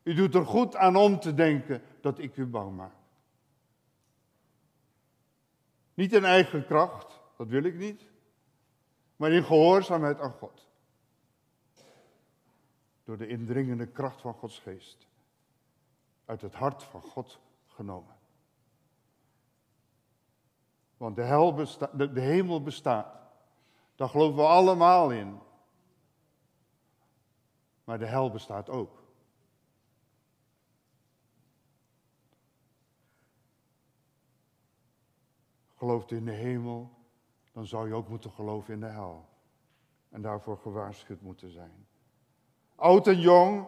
U 0.03 0.15
doet 0.15 0.35
er 0.35 0.47
goed 0.47 0.77
aan 0.77 0.97
om 0.97 1.21
te 1.21 1.35
denken 1.35 1.83
dat 2.07 2.19
ik 2.19 2.37
u 2.37 2.47
bang 2.47 2.77
maak. 2.77 2.95
Niet 5.95 6.13
in 6.13 6.25
eigen 6.25 6.67
kracht, 6.67 7.21
dat 7.37 7.49
wil 7.49 7.65
ik 7.65 7.75
niet, 7.75 8.07
maar 9.17 9.31
in 9.31 9.45
gehoorzaamheid 9.45 10.21
aan 10.21 10.33
God. 10.33 10.69
Door 13.05 13.17
de 13.17 13.27
indringende 13.27 13.87
kracht 13.87 14.21
van 14.21 14.35
Gods 14.35 14.59
geest 14.59 15.07
uit 16.25 16.41
het 16.41 16.55
hart 16.55 16.83
van 16.83 17.03
God 17.03 17.41
genomen. 17.67 18.17
Want 20.97 21.17
de, 21.17 21.23
hel 21.23 21.55
de 21.97 22.21
hemel 22.21 22.63
bestaat. 22.63 23.21
Daar 23.95 24.09
geloven 24.09 24.37
we 24.37 24.47
allemaal 24.47 25.11
in. 25.11 25.39
Maar 27.85 27.99
de 27.99 28.07
hel 28.07 28.31
bestaat 28.31 28.69
ook. 28.69 29.06
Gelooft 35.87 36.11
in 36.11 36.25
de 36.25 36.33
hemel, 36.33 36.91
dan 37.53 37.67
zou 37.67 37.89
je 37.89 37.95
ook 37.95 38.09
moeten 38.09 38.31
geloven 38.31 38.75
in 38.75 38.81
de 38.81 38.87
hel. 38.87 39.29
En 40.09 40.23
daarvoor 40.23 40.59
gewaarschuwd 40.59 41.21
moeten 41.21 41.51
zijn. 41.51 41.87
Oud 42.75 43.07
en 43.07 43.21
jong, 43.21 43.67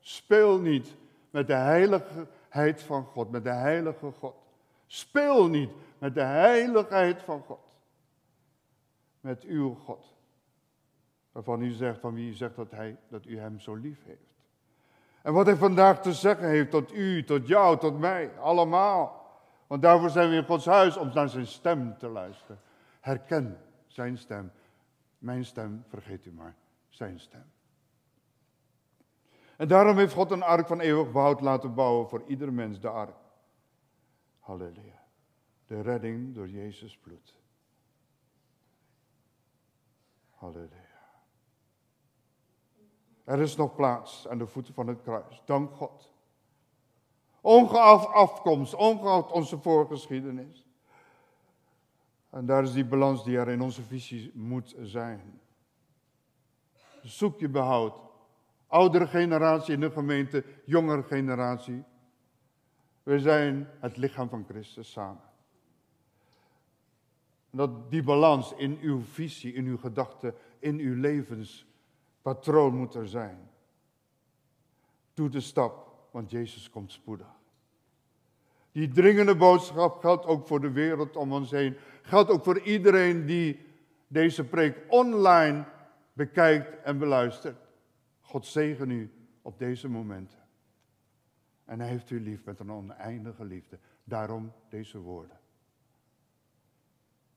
speel 0.00 0.60
niet 0.60 0.96
met 1.30 1.46
de 1.46 1.54
heiligheid 1.54 2.82
van 2.82 3.04
God, 3.04 3.30
met 3.30 3.44
de 3.44 3.50
heilige 3.50 4.12
God. 4.18 4.34
Speel 4.86 5.48
niet 5.48 5.70
met 5.98 6.14
de 6.14 6.22
heiligheid 6.22 7.22
van 7.22 7.42
God. 7.42 7.76
Met 9.20 9.44
uw 9.44 9.74
God. 9.74 10.14
Waarvan 11.32 11.62
u 11.62 11.70
zegt, 11.70 12.00
van 12.00 12.14
wie 12.14 12.30
u 12.30 12.34
zegt 12.34 12.56
dat, 12.56 12.70
hij, 12.70 12.96
dat 13.08 13.26
u 13.26 13.38
hem 13.38 13.58
zo 13.58 13.74
lief 13.74 14.04
heeft. 14.04 14.34
En 15.22 15.32
wat 15.32 15.46
hij 15.46 15.56
vandaag 15.56 16.02
te 16.02 16.12
zeggen 16.12 16.48
heeft 16.48 16.70
tot 16.70 16.92
u, 16.92 17.24
tot 17.24 17.46
jou, 17.46 17.78
tot 17.78 17.98
mij, 17.98 18.38
allemaal. 18.38 19.19
Want 19.70 19.82
daarvoor 19.82 20.10
zijn 20.10 20.30
we 20.30 20.36
in 20.36 20.44
Gods 20.44 20.66
huis 20.66 20.96
om 20.96 21.10
naar 21.14 21.28
zijn 21.28 21.46
stem 21.46 21.98
te 21.98 22.08
luisteren. 22.08 22.60
Herken 23.00 23.58
zijn 23.86 24.18
stem. 24.18 24.52
Mijn 25.18 25.44
stem, 25.44 25.84
vergeet 25.88 26.26
u 26.26 26.32
maar, 26.32 26.56
zijn 26.88 27.20
stem. 27.20 27.52
En 29.56 29.68
daarom 29.68 29.96
heeft 29.96 30.14
God 30.14 30.30
een 30.30 30.42
ark 30.42 30.66
van 30.66 30.80
eeuwig 30.80 31.12
behoud 31.12 31.40
laten 31.40 31.74
bouwen 31.74 32.08
voor 32.08 32.22
ieder 32.26 32.52
mens, 32.52 32.80
de 32.80 32.88
ark. 32.88 33.16
Halleluja. 34.38 35.04
De 35.66 35.80
redding 35.80 36.34
door 36.34 36.48
Jezus 36.48 36.98
bloed. 36.98 37.36
Halleluja. 40.30 41.10
Er 43.24 43.40
is 43.40 43.56
nog 43.56 43.74
plaats 43.74 44.28
aan 44.28 44.38
de 44.38 44.46
voeten 44.46 44.74
van 44.74 44.86
het 44.86 45.02
kruis. 45.02 45.42
Dank 45.44 45.74
God. 45.74 46.09
Ongeacht 47.40 48.06
afkomst, 48.06 48.74
ongeacht 48.74 49.32
onze 49.32 49.58
voorgeschiedenis. 49.58 50.66
En 52.30 52.46
daar 52.46 52.62
is 52.62 52.72
die 52.72 52.84
balans 52.84 53.24
die 53.24 53.38
er 53.38 53.48
in 53.48 53.60
onze 53.60 53.82
visie 53.82 54.30
moet 54.34 54.74
zijn. 54.80 55.40
Zoek 57.02 57.40
je 57.40 57.48
behoud 57.48 58.10
Oudere 58.70 59.06
generatie 59.06 59.74
in 59.74 59.80
de 59.80 59.90
gemeente, 59.90 60.44
jongere 60.64 61.02
generatie. 61.02 61.84
We 63.02 63.20
zijn 63.20 63.68
het 63.80 63.96
lichaam 63.96 64.28
van 64.28 64.44
Christus 64.48 64.90
samen. 64.90 65.22
Dat 67.50 67.90
die 67.90 68.02
balans 68.02 68.54
in 68.54 68.78
uw 68.80 69.00
visie, 69.02 69.52
in 69.52 69.66
uw 69.66 69.76
gedachten, 69.76 70.34
in 70.58 70.78
uw 70.78 71.00
levenspatroon 71.00 72.76
moet 72.76 72.94
er 72.94 73.08
zijn. 73.08 73.50
Doe 75.14 75.28
de 75.28 75.40
stap, 75.40 75.89
want 76.10 76.30
Jezus 76.30 76.70
komt 76.70 76.92
spoedig. 76.92 77.38
Die 78.72 78.88
dringende 78.88 79.36
boodschap 79.36 80.00
geldt 80.00 80.26
ook 80.26 80.46
voor 80.46 80.60
de 80.60 80.70
wereld 80.70 81.16
om 81.16 81.32
ons 81.32 81.50
heen. 81.50 81.76
Geldt 82.02 82.30
ook 82.30 82.44
voor 82.44 82.60
iedereen 82.60 83.26
die 83.26 83.66
deze 84.06 84.44
preek 84.44 84.84
online 84.88 85.64
bekijkt 86.12 86.82
en 86.82 86.98
beluistert. 86.98 87.68
God 88.20 88.46
zegen 88.46 88.90
u 88.90 89.12
op 89.42 89.58
deze 89.58 89.88
momenten. 89.88 90.38
En 91.64 91.80
hij 91.80 91.88
heeft 91.88 92.10
u 92.10 92.20
lief 92.20 92.44
met 92.44 92.60
een 92.60 92.72
oneindige 92.72 93.44
liefde. 93.44 93.78
Daarom 94.04 94.52
deze 94.68 94.98
woorden. 94.98 95.38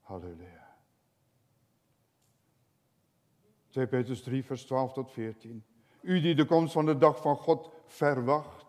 Halleluja. 0.01 0.75
2 3.69 3.87
Petrus 3.87 4.23
3, 4.23 4.43
vers 4.43 4.65
12 4.65 4.93
tot 4.93 5.11
14. 5.11 5.63
U 6.01 6.21
die 6.21 6.35
de 6.35 6.45
komst 6.45 6.73
van 6.73 6.85
de 6.85 6.97
dag 6.97 7.21
van 7.21 7.35
God 7.35 7.71
verwacht 7.85 8.62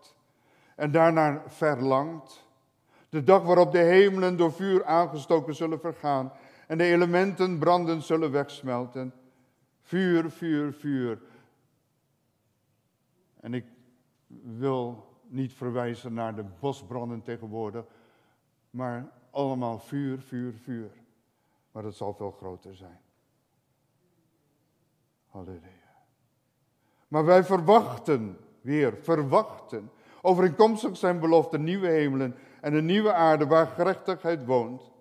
en 0.75 0.91
daarna 0.91 1.43
verlangt. 1.47 2.45
De 3.09 3.25
dag 3.25 3.43
waarop 3.43 3.73
de 3.73 3.79
hemelen 3.79 4.37
door 4.37 4.53
vuur 4.53 4.85
aangestoken 4.85 5.55
zullen 5.55 5.81
vergaan 5.81 6.33
en 6.67 6.79
de 6.79 6.85
elementen 6.85 7.59
branden 7.59 8.03
zullen 8.03 8.31
wegsmelten. 8.31 9.15
Vuur, 9.81 10.31
vuur, 10.31 10.73
vuur. 10.73 11.23
En 13.41 13.55
ik 13.55 13.65
wil 14.43 15.09
niet 15.27 15.53
verwijzen 15.53 16.15
naar 16.15 16.35
de 16.35 16.45
bosbranden 16.61 17.23
tegenwoordig, 17.23 17.85
maar 18.71 19.13
allemaal 19.31 19.79
vuur, 19.79 20.21
vuur, 20.21 20.55
vuur. 20.55 20.91
Maar 21.73 21.85
het 21.85 21.95
zal 21.95 22.15
veel 22.15 22.31
groter 22.31 22.77
zijn. 22.77 23.01
Halleluja. 25.29 25.85
Maar 27.09 27.25
wij 27.25 27.45
verwachten, 27.45 28.39
weer 28.61 28.97
verwachten, 28.97 29.91
overeenkomstig 30.25 30.97
zijn 30.97 31.21
belofte, 31.21 31.59
nieuwe 31.59 31.89
hemelen 31.89 32.37
en 32.61 32.75
een 32.75 32.87
nieuwe 32.87 33.13
aarde 33.13 33.47
waar 33.47 33.67
gerechtigheid 33.67 34.45
woont. 34.45 34.93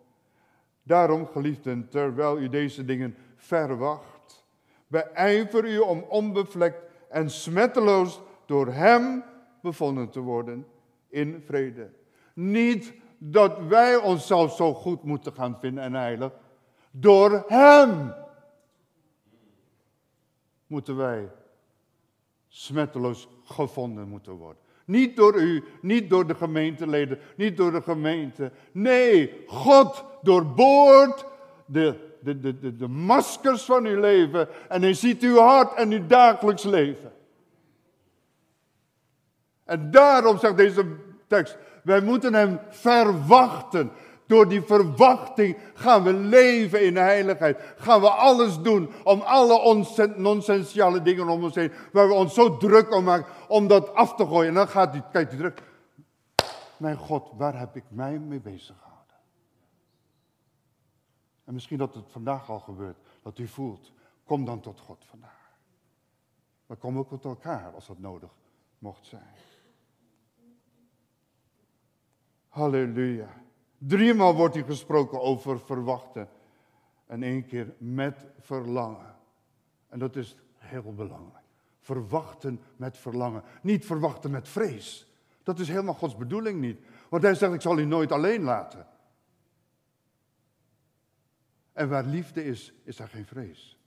Daarom, 0.84 1.28
geliefden, 1.28 1.90
terwijl 1.90 2.40
u 2.40 2.50
deze 2.50 2.86
dingen 2.86 3.16
verwacht, 3.36 4.46
beijver 4.88 5.66
u 5.66 5.78
om 5.78 6.06
onbevlekt 6.10 6.84
en 7.10 7.30
smetteloos 7.30 8.22
door 8.46 8.68
Hem 8.68 9.24
bevonden 9.62 10.10
te 10.10 10.20
worden 10.20 10.68
in 11.08 11.42
vrede. 11.46 11.92
Niet 12.34 12.94
dat 13.18 13.60
wij 13.68 13.96
onszelf 13.96 14.56
zo 14.56 14.74
goed 14.74 15.04
moeten 15.04 15.34
gaan 15.34 15.58
vinden 15.60 15.84
en 15.84 15.94
heilig. 15.94 16.32
Door 16.92 17.44
Hem 17.48 18.14
moeten 20.68 20.96
wij 20.96 21.32
smetteloos 22.48 23.28
gevonden 23.44 24.08
moeten 24.08 24.34
worden. 24.34 24.63
Niet 24.86 25.16
door 25.16 25.36
u, 25.36 25.64
niet 25.82 26.10
door 26.10 26.28
de 26.28 26.36
gemeenteleden, 26.36 27.20
niet 27.36 27.58
door 27.58 27.72
de 27.72 27.82
gemeente. 27.82 28.52
Nee, 28.72 29.44
God 29.48 30.06
doorboort 30.22 31.26
de, 31.66 31.96
de, 32.20 32.40
de, 32.40 32.60
de, 32.60 32.76
de 32.76 32.88
maskers 32.88 33.64
van 33.64 33.86
uw 33.86 34.00
leven 34.00 34.48
en 34.70 34.82
hij 34.82 34.94
ziet 34.94 35.22
uw 35.22 35.38
hart 35.38 35.74
en 35.74 35.92
uw 35.92 36.08
dagelijks 36.08 36.64
leven. 36.64 37.12
En 39.66 39.92
daarom 39.92 40.38
zegt 40.38 40.58
deze 40.58 40.86
tekst, 41.28 41.58
wij 41.84 42.02
moeten 42.02 42.34
hem 42.34 42.60
verwachten. 42.70 43.92
Door 44.34 44.50
die 44.50 44.62
verwachting 44.62 45.58
gaan 45.74 46.04
we 46.04 46.14
leven 46.14 46.86
in 46.86 46.96
heiligheid. 46.98 47.58
Gaan 47.78 48.02
we 48.02 48.10
alles 48.10 48.62
doen 48.62 48.90
om 49.04 49.22
alle 49.22 49.86
nonsentiale 50.16 51.02
dingen 51.02 51.28
om 51.28 51.44
ons 51.44 51.56
heen, 51.56 51.72
waar 51.92 52.08
we 52.08 52.14
ons 52.14 52.34
zo 52.34 52.58
druk 52.58 52.94
om 52.94 53.04
maken, 53.04 53.34
om 53.48 53.68
dat 53.68 53.94
af 53.94 54.16
te 54.16 54.26
gooien. 54.26 54.48
En 54.48 54.54
dan 54.54 54.68
gaat 54.68 54.92
hij, 54.92 55.04
kijkt 55.12 55.32
hij 55.32 55.38
terug. 55.38 55.54
Mijn 56.78 56.98
God, 56.98 57.32
waar 57.36 57.60
heb 57.60 57.76
ik 57.76 57.84
mij 57.88 58.20
mee 58.20 58.40
bezig 58.40 58.76
gehouden? 58.82 59.16
En 61.44 61.54
misschien 61.54 61.78
dat 61.78 61.94
het 61.94 62.12
vandaag 62.12 62.50
al 62.50 62.60
gebeurt, 62.60 62.98
dat 63.24 63.38
u 63.38 63.48
voelt, 63.48 63.92
kom 64.26 64.46
dan 64.46 64.60
tot 64.60 64.80
God 64.80 65.06
vandaag. 65.10 65.52
We 66.66 66.76
komen 66.76 67.00
ook 67.00 67.10
tot 67.10 67.26
elkaar 67.26 67.72
als 67.74 67.88
dat 67.88 68.00
nodig 68.00 68.30
mocht 68.80 69.06
zijn. 69.06 69.36
Halleluja. 72.48 73.43
Driemaal 73.88 74.36
wordt 74.36 74.56
hier 74.56 74.66
gesproken 74.66 75.22
over 75.22 75.60
verwachten. 75.60 76.30
En 77.06 77.24
één 77.24 77.46
keer 77.46 77.74
met 77.78 78.26
verlangen. 78.40 79.16
En 79.90 80.00
dat 80.00 80.16
is 80.16 80.36
heel 80.58 80.94
belangrijk. 80.94 81.46
Verwachten 81.80 82.62
met 82.76 82.98
verlangen. 82.98 83.44
Niet 83.62 83.86
verwachten 83.86 84.32
met 84.32 84.48
vrees. 84.48 85.08
Dat 85.44 85.60
is 85.60 85.68
helemaal 85.68 85.94
Gods 85.94 86.18
bedoeling 86.18 86.60
niet. 86.60 86.80
Want 87.10 87.24
hij 87.24 87.36
zegt, 87.36 87.54
ik 87.54 87.62
zal 87.62 87.80
u 87.80 87.86
nooit 87.86 88.12
alleen 88.12 88.44
laten. 88.44 88.88
En 91.74 91.90
waar 91.90 92.06
liefde 92.06 92.46
is, 92.46 92.74
is 92.84 93.00
er 93.00 93.08
geen 93.08 93.26
vrees. 93.26 93.78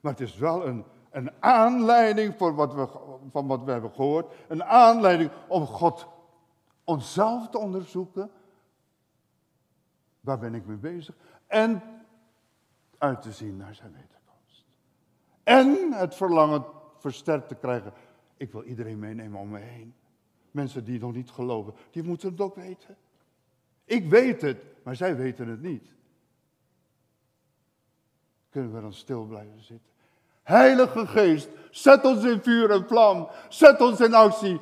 Maar 0.00 0.12
het 0.12 0.20
is 0.20 0.36
wel 0.36 0.66
een, 0.66 0.84
een 1.10 1.30
aanleiding 1.40 2.34
voor 2.36 2.54
wat 2.54 2.74
we, 2.74 2.88
van 3.30 3.46
wat 3.46 3.64
we 3.64 3.70
hebben 3.70 3.90
gehoord. 3.90 4.34
Een 4.48 4.64
aanleiding 4.64 5.30
om 5.48 5.66
God 5.66 6.06
onszelf 6.84 7.48
te 7.48 7.58
onderzoeken. 7.58 8.30
Waar 10.22 10.38
ben 10.38 10.54
ik 10.54 10.66
mee 10.66 10.76
bezig? 10.76 11.14
En 11.46 11.82
uit 12.98 13.22
te 13.22 13.32
zien 13.32 13.56
naar 13.56 13.74
zijn 13.74 13.92
wederkomst. 13.92 14.64
En 15.42 15.92
het 15.92 16.14
verlangen 16.14 16.64
versterkt 16.98 17.48
te 17.48 17.54
krijgen. 17.54 17.92
Ik 18.36 18.52
wil 18.52 18.62
iedereen 18.62 18.98
meenemen 18.98 19.40
om 19.40 19.48
me 19.48 19.58
heen. 19.58 19.94
Mensen 20.50 20.84
die 20.84 21.00
nog 21.00 21.12
niet 21.12 21.30
geloven, 21.30 21.74
die 21.90 22.02
moeten 22.02 22.30
het 22.30 22.40
ook 22.40 22.54
weten. 22.54 22.96
Ik 23.84 24.08
weet 24.08 24.40
het, 24.40 24.64
maar 24.82 24.96
zij 24.96 25.16
weten 25.16 25.48
het 25.48 25.62
niet. 25.62 25.94
Kunnen 28.50 28.74
we 28.74 28.80
dan 28.80 28.92
stil 28.92 29.24
blijven 29.24 29.60
zitten? 29.60 29.90
Heilige 30.42 31.06
Geest, 31.06 31.48
zet 31.70 32.04
ons 32.04 32.24
in 32.24 32.42
vuur 32.42 32.70
en 32.70 32.86
vlam. 32.86 33.28
Zet 33.48 33.80
ons 33.80 34.00
in 34.00 34.14
actie 34.14 34.60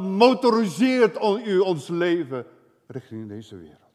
motoriseert 0.00 1.18
u 1.44 1.58
ons 1.58 1.88
leven 1.88 2.46
richting 2.86 3.28
deze 3.28 3.56
wereld. 3.56 3.89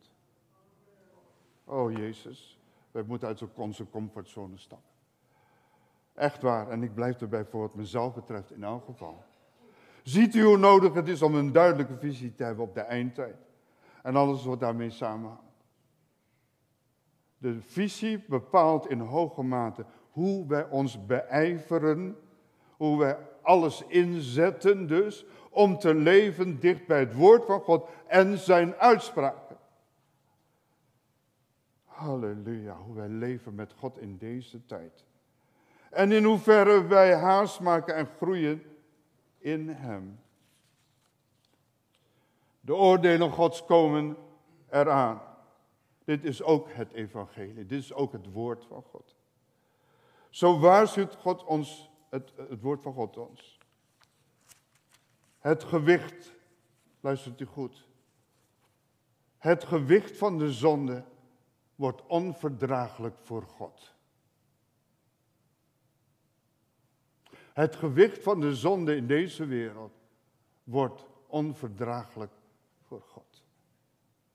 Oh 1.66 1.92
Jezus, 1.92 2.60
wij 2.92 3.04
moeten 3.04 3.28
uit 3.28 3.44
onze 3.56 3.90
comfortzone 3.90 4.58
stappen. 4.58 4.94
Echt 6.14 6.42
waar, 6.42 6.70
en 6.70 6.84
ik 6.84 6.94
blijf 6.94 7.22
erbij 7.22 7.46
voor 7.46 7.62
wat 7.62 7.76
mezelf 7.76 8.14
betreft 8.14 8.52
in 8.52 8.64
elk 8.64 8.86
geval. 8.86 9.24
Ziet 10.04 10.36
u 10.36 10.44
hoe 10.44 10.58
nodig 10.58 10.94
het 10.94 11.08
is 11.08 11.22
om 11.22 11.36
een 11.36 11.52
duidelijke 11.52 11.98
visie 11.98 12.36
te 12.36 12.44
hebben 12.44 12.66
op 12.66 12.74
de 12.74 12.82
eindtijd. 12.82 13.36
En 14.04 14.16
alles 14.16 14.46
wat 14.46 14.60
daarmee 14.60 14.90
samenhangt. 14.90 15.44
De 17.38 17.62
visie 17.62 18.24
bepaalt 18.28 18.90
in 18.90 19.00
hoge 19.00 19.44
mate 19.44 19.86
hoe 20.12 20.48
wij 20.48 20.70
ons 20.70 21.06
beijveren, 21.06 22.18
hoe 22.78 23.00
wij 23.00 23.18
alles 23.42 23.84
inzetten 23.88 24.88
dus 24.88 25.26
om 25.50 25.78
te 25.80 25.96
leven 25.96 26.60
dicht 26.60 26.88
bij 26.88 27.00
het 27.00 27.14
woord 27.14 27.46
van 27.46 27.60
God 27.60 27.88
en 28.08 28.38
zijn 28.38 28.76
uitspraken. 28.76 29.58
Halleluja, 31.96 32.78
hoe 32.78 32.96
wij 32.96 33.08
leven 33.08 33.56
met 33.56 33.74
God 33.74 33.98
in 33.98 34.18
deze 34.18 34.66
tijd. 34.66 35.06
En 35.90 36.12
in 36.12 36.24
hoeverre 36.24 36.88
wij 36.88 37.16
haast 37.16 37.60
maken 37.60 37.96
en 37.96 38.06
groeien 38.06 38.64
in 39.38 39.70
Hem. 39.70 40.20
De 42.62 42.76
oordelen 42.76 43.32
Gods 43.32 43.66
komen 43.66 44.18
eraan. 44.70 45.22
Dit 46.04 46.24
is 46.24 46.44
ook 46.44 46.72
het 46.72 46.92
evangelie, 46.92 47.66
dit 47.66 47.80
is 47.80 47.94
ook 47.94 48.12
het 48.12 48.32
woord 48.32 48.66
van 48.66 48.84
God. 48.84 49.16
Zo 50.30 50.60
waarschuwt 50.60 51.16
God 51.16 51.44
ons, 51.44 51.92
het, 52.10 52.34
het 52.36 52.62
woord 52.62 52.82
van 52.82 52.94
God 52.94 53.18
ons. 53.18 53.60
Het 55.40 55.64
gewicht, 55.64 56.34
luistert 57.00 57.42
u 57.42 57.46
goed. 57.46 57.88
Het 59.38 59.64
gewicht 59.64 60.18
van 60.18 60.38
de 60.38 60.52
zonde 60.52 61.04
wordt 61.76 62.06
onverdraaglijk 62.06 63.18
voor 63.18 63.44
God. 63.44 63.94
Het 67.54 67.76
gewicht 67.76 68.24
van 68.24 68.40
de 68.40 68.56
zonde 68.56 68.96
in 68.96 69.08
deze 69.08 69.46
wereld 69.46 69.94
wordt 70.64 71.06
onverdraaglijk 71.28 72.32
voor 72.82 73.02
God. 73.02 73.44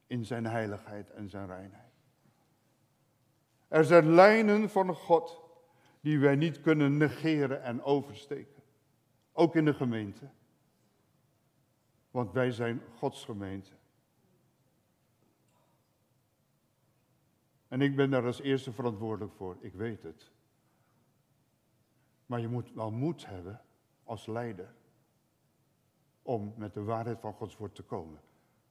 In 0.07 0.25
zijn 0.25 0.47
heiligheid 0.47 1.11
en 1.11 1.29
zijn 1.29 1.47
reinheid. 1.47 1.93
Er 3.69 3.85
zijn 3.85 4.11
lijnen 4.11 4.71
van 4.71 4.95
God 4.95 5.41
die 6.01 6.19
wij 6.19 6.37
niet 6.37 6.61
kunnen 6.61 6.97
negeren 6.97 7.63
en 7.63 7.83
oversteken. 7.83 8.63
Ook 9.33 9.55
in 9.55 9.65
de 9.65 9.75
gemeente. 9.75 10.31
Want 12.11 12.33
wij 12.33 12.51
zijn 12.51 12.83
Gods 12.97 13.25
gemeente. 13.25 13.80
En 17.71 17.81
ik 17.81 17.97
ben 17.97 18.11
daar 18.11 18.27
als 18.27 18.41
eerste 18.41 18.73
verantwoordelijk 18.73 19.35
voor. 19.35 19.57
Ik 19.61 19.75
weet 19.75 20.03
het. 20.03 20.31
Maar 22.27 22.41
je 22.41 22.49
moet 22.49 22.73
wel 22.73 22.91
moed 22.91 23.27
hebben 23.27 23.61
als 24.05 24.27
leider 24.27 24.75
om 26.23 26.55
met 26.57 26.75
de 26.75 26.83
waarheid 26.83 27.21
van 27.21 27.33
Gods 27.33 27.57
woord 27.57 27.75
te 27.75 27.83
komen. 27.83 28.21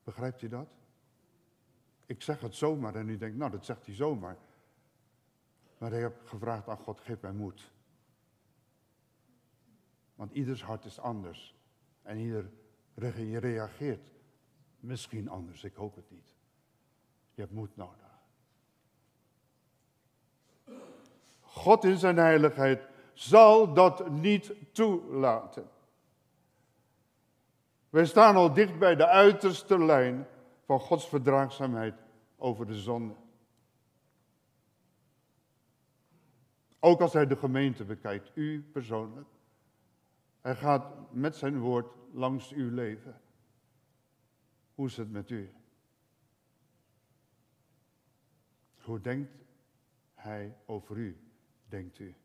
Begrijpt 0.03 0.41
u 0.41 0.47
dat? 0.47 0.69
Ik 2.05 2.21
zeg 2.21 2.41
het 2.41 2.55
zomaar 2.55 2.95
en 2.95 3.09
u 3.09 3.17
denkt, 3.17 3.37
nou 3.37 3.51
dat 3.51 3.65
zegt 3.65 3.85
hij 3.85 3.95
zomaar. 3.95 4.37
Maar 5.77 5.93
ik 5.93 6.01
heb 6.01 6.27
gevraagd 6.27 6.67
aan 6.67 6.77
God, 6.77 6.99
geef 6.99 7.21
mij 7.21 7.33
moed. 7.33 7.71
Want 10.15 10.31
ieders 10.31 10.63
hart 10.63 10.85
is 10.85 10.99
anders. 10.99 11.55
En 12.01 12.17
ieder 12.17 12.51
reageert 12.93 14.11
misschien 14.79 15.29
anders, 15.29 15.63
ik 15.63 15.75
hoop 15.75 15.95
het 15.95 16.11
niet. 16.11 16.35
Je 17.33 17.41
hebt 17.41 17.53
moed 17.53 17.75
nodig. 17.75 18.08
God 21.59 21.83
in 21.83 21.97
zijn 21.97 22.17
heiligheid 22.17 22.87
zal 23.13 23.73
dat 23.73 24.09
niet 24.09 24.53
toelaten. 24.71 25.69
Wij 27.89 28.05
staan 28.05 28.35
al 28.35 28.53
dicht 28.53 28.79
bij 28.79 28.95
de 28.95 29.07
uiterste 29.07 29.85
lijn 29.85 30.27
van 30.65 30.79
Gods 30.79 31.09
verdraagzaamheid 31.09 31.95
over 32.37 32.67
de 32.67 32.79
zonde. 32.79 33.15
Ook 36.79 37.01
als 37.01 37.13
hij 37.13 37.27
de 37.27 37.35
gemeente 37.35 37.85
bekijkt, 37.85 38.31
u 38.33 38.63
persoonlijk. 38.71 39.27
Hij 40.41 40.55
gaat 40.55 41.11
met 41.11 41.35
zijn 41.35 41.59
woord 41.59 41.93
langs 42.11 42.51
uw 42.51 42.73
leven. 42.73 43.21
Hoe 44.75 44.87
is 44.87 44.97
het 44.97 45.11
met 45.11 45.29
u? 45.29 45.53
Hoe 48.81 49.01
denkt 49.01 49.31
hij 50.13 50.57
over 50.65 50.97
u, 50.97 51.28
denkt 51.69 51.99
u? 51.99 52.15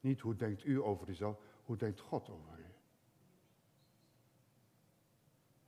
Niet 0.00 0.20
hoe 0.20 0.36
denkt 0.36 0.64
u 0.64 0.82
over 0.82 1.08
uzelf, 1.08 1.38
hoe 1.64 1.76
denkt 1.76 2.00
God 2.00 2.30
over 2.30 2.58
u? 2.58 2.64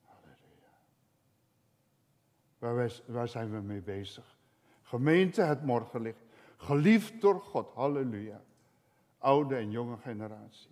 Halleluja. 0.00 0.72
Waar, 2.58 3.00
waar 3.06 3.28
zijn 3.28 3.50
we 3.50 3.60
mee 3.60 3.80
bezig? 3.80 4.36
Gemeente, 4.82 5.42
het 5.42 5.64
morgenlicht. 5.64 6.24
Geliefd 6.56 7.20
door 7.20 7.40
God, 7.40 7.72
halleluja. 7.74 8.42
Oude 9.18 9.56
en 9.56 9.70
jonge 9.70 9.96
generatie. 9.96 10.70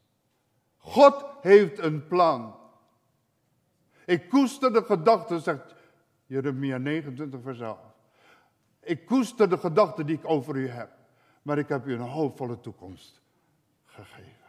God 0.77 1.25
heeft 1.41 1.79
een 1.79 2.07
plan. 2.07 2.57
Ik 4.05 4.29
koester 4.29 4.73
de 4.73 4.85
gedachten, 4.85 5.41
zegt 5.41 5.75
Jeremia 6.27 6.79
29 6.79 7.43
vers 7.43 7.61
11. 7.61 7.79
Ik 8.81 9.07
koester 9.07 9.49
de 9.49 9.59
gedachten 9.59 10.07
die 10.07 10.17
ik 10.17 10.25
over 10.25 10.57
u 10.57 10.69
heb. 10.69 11.01
Maar 11.43 11.59
ik 11.59 11.68
heb 11.68 11.86
u 11.86 11.93
een 11.93 12.01
hoopvolle 12.01 12.61
toekomst 12.61 13.20
gegeven. 13.84 14.43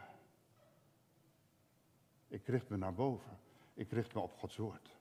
Ik 2.28 2.46
richt 2.46 2.68
me 2.68 2.76
naar 2.76 2.94
boven. 2.94 3.38
Ik 3.74 3.90
richt 3.90 4.14
me 4.14 4.20
op 4.20 4.32
Gods 4.38 4.56
woord. 4.56 4.96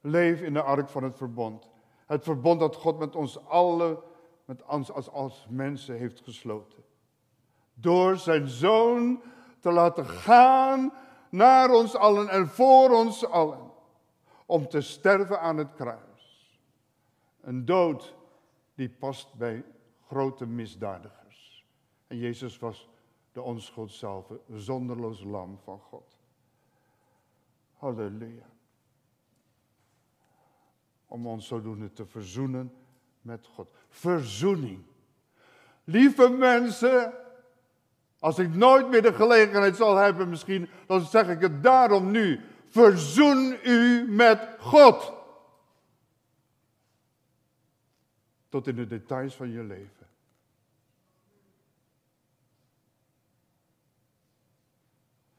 Leef 0.00 0.40
in 0.40 0.52
de 0.52 0.62
ark 0.62 0.88
van 0.88 1.02
het 1.02 1.16
verbond. 1.16 1.70
Het 2.06 2.24
verbond 2.24 2.60
dat 2.60 2.76
God 2.76 2.98
met 2.98 3.16
ons 3.16 3.44
allen, 3.44 3.98
met 4.44 4.62
ons 4.64 4.92
als, 4.92 5.10
als 5.10 5.46
mensen 5.50 5.96
heeft 5.96 6.20
gesloten. 6.20 6.84
Door 7.74 8.16
zijn 8.16 8.48
zoon 8.48 9.22
te 9.60 9.70
laten 9.70 10.06
gaan 10.06 10.92
naar 11.30 11.70
ons 11.70 11.96
allen 11.96 12.28
en 12.28 12.48
voor 12.48 12.90
ons 12.90 13.26
allen. 13.26 13.70
Om 14.46 14.68
te 14.68 14.80
sterven 14.80 15.40
aan 15.40 15.56
het 15.56 15.74
kruis. 15.74 16.58
Een 17.40 17.64
dood 17.64 18.14
die 18.78 18.88
past 18.88 19.34
bij 19.34 19.64
grote 20.06 20.46
misdadigers. 20.46 21.64
En 22.06 22.16
Jezus 22.16 22.58
was 22.58 22.88
de 23.32 23.42
onschuld 23.42 23.92
zelf, 23.92 24.32
zonderloos 24.54 25.24
lam 25.24 25.58
van 25.64 25.78
God. 25.78 26.16
Halleluja. 27.76 28.46
Om 31.06 31.26
ons 31.26 31.46
zodoende 31.46 31.92
te 31.92 32.06
verzoenen 32.06 32.72
met 33.20 33.46
God. 33.46 33.68
Verzoening. 33.88 34.82
Lieve 35.84 36.28
mensen, 36.28 37.14
als 38.18 38.38
ik 38.38 38.54
nooit 38.54 38.88
meer 38.88 39.02
de 39.02 39.14
gelegenheid 39.14 39.76
zal 39.76 39.96
hebben 39.96 40.28
misschien, 40.28 40.68
dan 40.86 41.00
zeg 41.00 41.28
ik 41.28 41.40
het 41.40 41.62
daarom 41.62 42.10
nu. 42.10 42.40
Verzoen 42.64 43.58
u 43.64 44.06
met 44.08 44.56
God. 44.58 45.17
Tot 48.48 48.66
in 48.66 48.76
de 48.76 48.86
details 48.86 49.34
van 49.34 49.50
je 49.50 49.62
leven. 49.62 50.06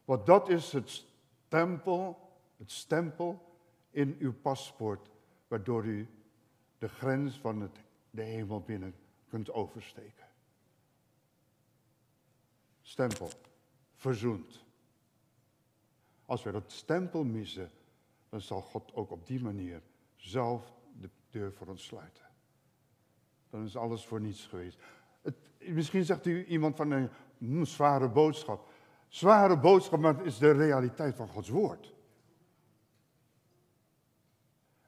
Want 0.06 0.26
dat 0.26 0.50
is 0.50 0.72
het 0.72 0.90
stempel, 0.90 2.32
het 2.58 2.72
stempel 2.72 3.58
in 3.90 4.16
uw 4.20 4.34
paspoort, 4.34 5.10
waardoor 5.48 5.86
u 5.86 6.08
de 6.78 6.88
grens 6.88 7.40
van 7.40 7.62
het, 7.62 7.80
de 8.10 8.22
hemel 8.22 8.62
binnen 8.62 8.96
kunt 9.28 9.52
oversteken. 9.52 10.28
Stempel, 12.82 13.30
verzoend. 13.94 14.64
Als 16.26 16.44
we 16.44 16.52
dat 16.52 16.72
stempel 16.72 17.24
missen, 17.24 17.72
dan 18.30 18.42
zal 18.42 18.62
God 18.62 18.94
ook 18.94 19.12
op 19.12 19.28
die 19.28 19.42
manier 19.42 19.82
zelf 20.16 20.74
de 21.00 21.10
deur 21.30 21.54
voor 21.54 21.68
ons 21.68 21.84
sluiten. 21.84 22.29
Dan 23.50 23.64
is 23.64 23.78
alles 23.78 24.06
voor 24.06 24.22
niets 24.22 24.46
geweest. 24.46 24.80
Het, 25.22 25.36
misschien 25.58 26.06
zegt 26.06 26.26
u 26.26 26.46
iemand 26.46 26.76
van 26.76 26.92
een 26.92 27.10
mm, 27.38 27.66
zware 27.66 28.10
boodschap. 28.10 28.68
Zware 29.08 29.60
boodschap, 29.60 30.00
maar 30.00 30.18
het 30.18 30.26
is 30.26 30.38
de 30.38 30.52
realiteit 30.52 31.16
van 31.16 31.28
Gods 31.28 31.50
woord. 31.50 31.94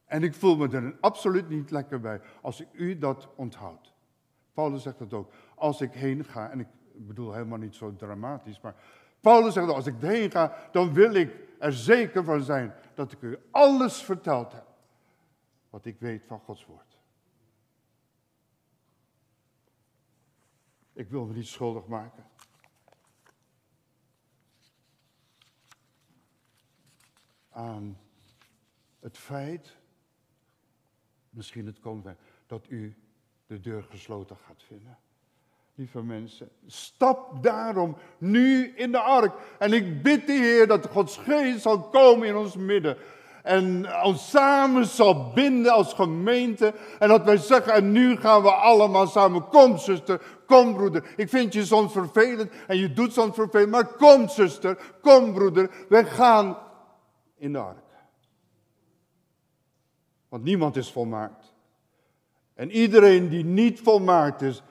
En 0.05 0.23
ik 0.23 0.33
voel 0.33 0.55
me 0.57 0.69
er 0.69 0.97
absoluut 0.99 1.49
niet 1.49 1.71
lekker 1.71 1.99
bij 1.99 2.21
als 2.41 2.61
ik 2.61 2.67
u 2.71 2.97
dat 2.97 3.29
onthoudt. 3.35 3.93
Paulus 4.53 4.83
zegt 4.83 4.99
het 4.99 5.13
ook. 5.13 5.31
Als 5.55 5.81
ik 5.81 5.93
heen 5.93 6.25
ga, 6.25 6.49
en 6.49 6.59
ik 6.59 6.67
bedoel 6.93 7.33
helemaal 7.33 7.57
niet 7.57 7.75
zo 7.75 7.95
dramatisch, 7.95 8.61
maar 8.61 8.75
Paulus 9.19 9.53
zegt 9.53 9.69
als 9.69 9.85
ik 9.85 9.95
heen 9.99 10.31
ga, 10.31 10.55
dan 10.71 10.93
wil 10.93 11.13
ik 11.13 11.35
er 11.59 11.73
zeker 11.73 12.23
van 12.23 12.41
zijn 12.41 12.73
dat 12.93 13.11
ik 13.11 13.21
u 13.21 13.37
alles 13.51 14.03
verteld 14.03 14.51
heb 14.51 14.65
wat 15.69 15.85
ik 15.85 15.99
weet 15.99 16.23
van 16.27 16.39
Gods 16.39 16.65
woord. 16.65 16.90
Ik 21.01 21.09
wil 21.09 21.25
me 21.25 21.33
niet 21.33 21.47
schuldig 21.47 21.87
maken. 21.87 22.23
Aan 27.49 27.97
het 28.99 29.17
feit, 29.17 29.77
misschien 31.29 31.65
het 31.65 31.79
komt 31.79 32.07
dat 32.47 32.69
u 32.69 32.95
de 33.47 33.59
deur 33.59 33.83
gesloten 33.83 34.37
gaat 34.37 34.63
vinden. 34.63 34.97
Lieve 35.75 36.03
mensen, 36.03 36.49
stap 36.65 37.43
daarom 37.43 37.97
nu 38.17 38.67
in 38.75 38.91
de 38.91 38.99
ark. 38.99 39.55
En 39.59 39.73
ik 39.73 40.03
bid 40.03 40.27
de 40.27 40.33
Heer 40.33 40.67
dat 40.67 40.87
Gods 40.87 41.17
geest 41.17 41.61
zal 41.61 41.89
komen 41.89 42.27
in 42.27 42.35
ons 42.35 42.55
midden. 42.55 42.97
En 43.43 43.95
ons 44.03 44.29
samen 44.29 44.85
zal 44.85 45.31
binden 45.31 45.71
als 45.71 45.93
gemeente. 45.93 46.73
En 46.99 47.07
dat 47.07 47.23
wij 47.23 47.37
zeggen, 47.37 47.73
en 47.73 47.91
nu 47.91 48.15
gaan 48.15 48.41
we 48.41 48.51
allemaal 48.51 49.07
samen. 49.07 49.47
Kom 49.47 49.77
zuster, 49.77 50.21
kom 50.45 50.73
broeder. 50.73 51.13
Ik 51.15 51.29
vind 51.29 51.53
je 51.53 51.65
soms 51.65 51.91
vervelend 51.91 52.51
en 52.67 52.77
je 52.77 52.93
doet 52.93 53.13
soms 53.13 53.35
vervelend. 53.35 53.71
Maar 53.71 53.87
kom 53.87 54.29
zuster, 54.29 54.77
kom 55.01 55.33
broeder. 55.33 55.85
Wij 55.89 56.05
gaan 56.05 56.57
in 57.35 57.51
de 57.51 57.59
ark. 57.59 57.89
Want 60.29 60.43
niemand 60.43 60.75
is 60.75 60.91
volmaakt. 60.91 61.53
En 62.53 62.71
iedereen 62.71 63.29
die 63.29 63.43
niet 63.43 63.81
volmaakt 63.81 64.41
is, 64.41 64.63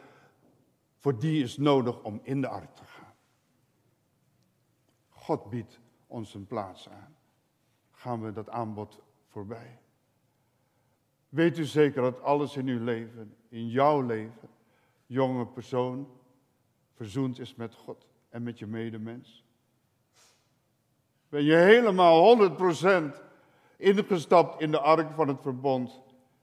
voor 0.99 1.19
die 1.19 1.43
is 1.43 1.57
nodig 1.57 2.03
om 2.03 2.21
in 2.23 2.41
de 2.41 2.49
ark 2.49 2.77
te 2.77 2.85
gaan. 2.85 3.15
God 5.09 5.51
biedt 5.51 5.81
ons 6.07 6.35
een 6.35 6.47
plaats 6.47 6.89
aan. 6.89 7.17
Gaan 8.01 8.23
we 8.23 8.33
dat 8.33 8.49
aanbod 8.49 9.01
voorbij? 9.29 9.79
Weet 11.29 11.59
u 11.59 11.65
zeker 11.65 12.03
dat 12.03 12.23
alles 12.23 12.57
in 12.57 12.67
uw 12.67 12.85
leven, 12.85 13.37
in 13.49 13.69
jouw 13.69 14.01
leven, 14.01 14.49
jonge 15.07 15.47
persoon, 15.47 16.09
verzoend 16.95 17.39
is 17.39 17.55
met 17.55 17.75
God 17.75 18.07
en 18.29 18.43
met 18.43 18.59
je 18.59 18.67
medemens? 18.67 19.45
Ben 21.29 21.45
je 21.45 21.55
helemaal 21.55 22.51
100% 23.13 23.17
ingestapt 23.77 24.61
in 24.61 24.71
de 24.71 24.81
ark 24.81 25.11
van 25.15 25.29
het 25.29 25.43
verbond 25.43 26.01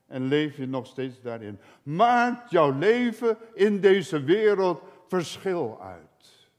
en 0.07 0.21
leef 0.21 0.57
je 0.57 0.67
nog 0.67 0.87
steeds 0.87 1.21
daarin. 1.21 1.59
Maakt 1.83 2.51
jouw 2.51 2.77
leven 2.77 3.37
in 3.53 3.81
deze 3.81 4.23
wereld 4.23 4.81
verschil 5.07 5.81
uit. 5.81 6.49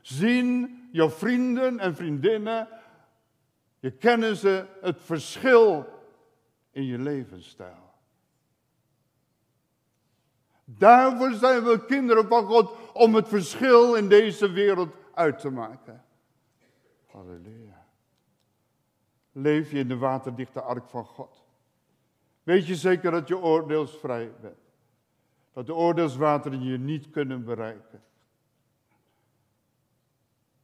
Zien 0.00 0.80
jouw 0.92 1.10
vrienden 1.10 1.78
en 1.78 1.96
vriendinnen, 1.96 2.68
je 3.82 3.90
kennen 3.90 4.36
ze 4.36 4.66
het 4.80 5.00
verschil 5.00 5.86
in 6.70 6.84
je 6.84 6.98
levensstijl. 6.98 7.90
Daarvoor 10.64 11.32
zijn 11.32 11.64
we 11.64 11.84
kinderen 11.84 12.28
van 12.28 12.44
God 12.44 12.92
om 12.92 13.14
het 13.14 13.28
verschil 13.28 13.94
in 13.94 14.08
deze 14.08 14.50
wereld 14.50 14.94
uit 15.14 15.38
te 15.38 15.50
maken. 15.50 16.04
Halleluja. 17.06 17.86
Leef 19.32 19.70
je 19.70 19.78
in 19.78 19.88
de 19.88 19.96
waterdichte 19.96 20.60
ark 20.60 20.88
van 20.88 21.04
God. 21.04 21.44
Weet 22.42 22.66
je 22.66 22.74
zeker 22.74 23.10
dat 23.10 23.28
je 23.28 23.38
oordeelsvrij 23.38 24.32
bent. 24.40 24.72
Dat 25.52 25.66
de 25.66 25.74
oordeelswateren 25.74 26.62
je 26.62 26.78
niet 26.78 27.10
kunnen 27.10 27.44
bereiken. 27.44 28.02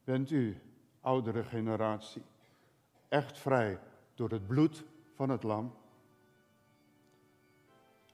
Bent 0.03 0.31
u, 0.31 0.61
oudere 1.01 1.43
generatie, 1.43 2.23
echt 3.09 3.37
vrij 3.37 3.79
door 4.15 4.29
het 4.29 4.47
bloed 4.47 4.85
van 5.13 5.29
het 5.29 5.43
lam? 5.43 5.73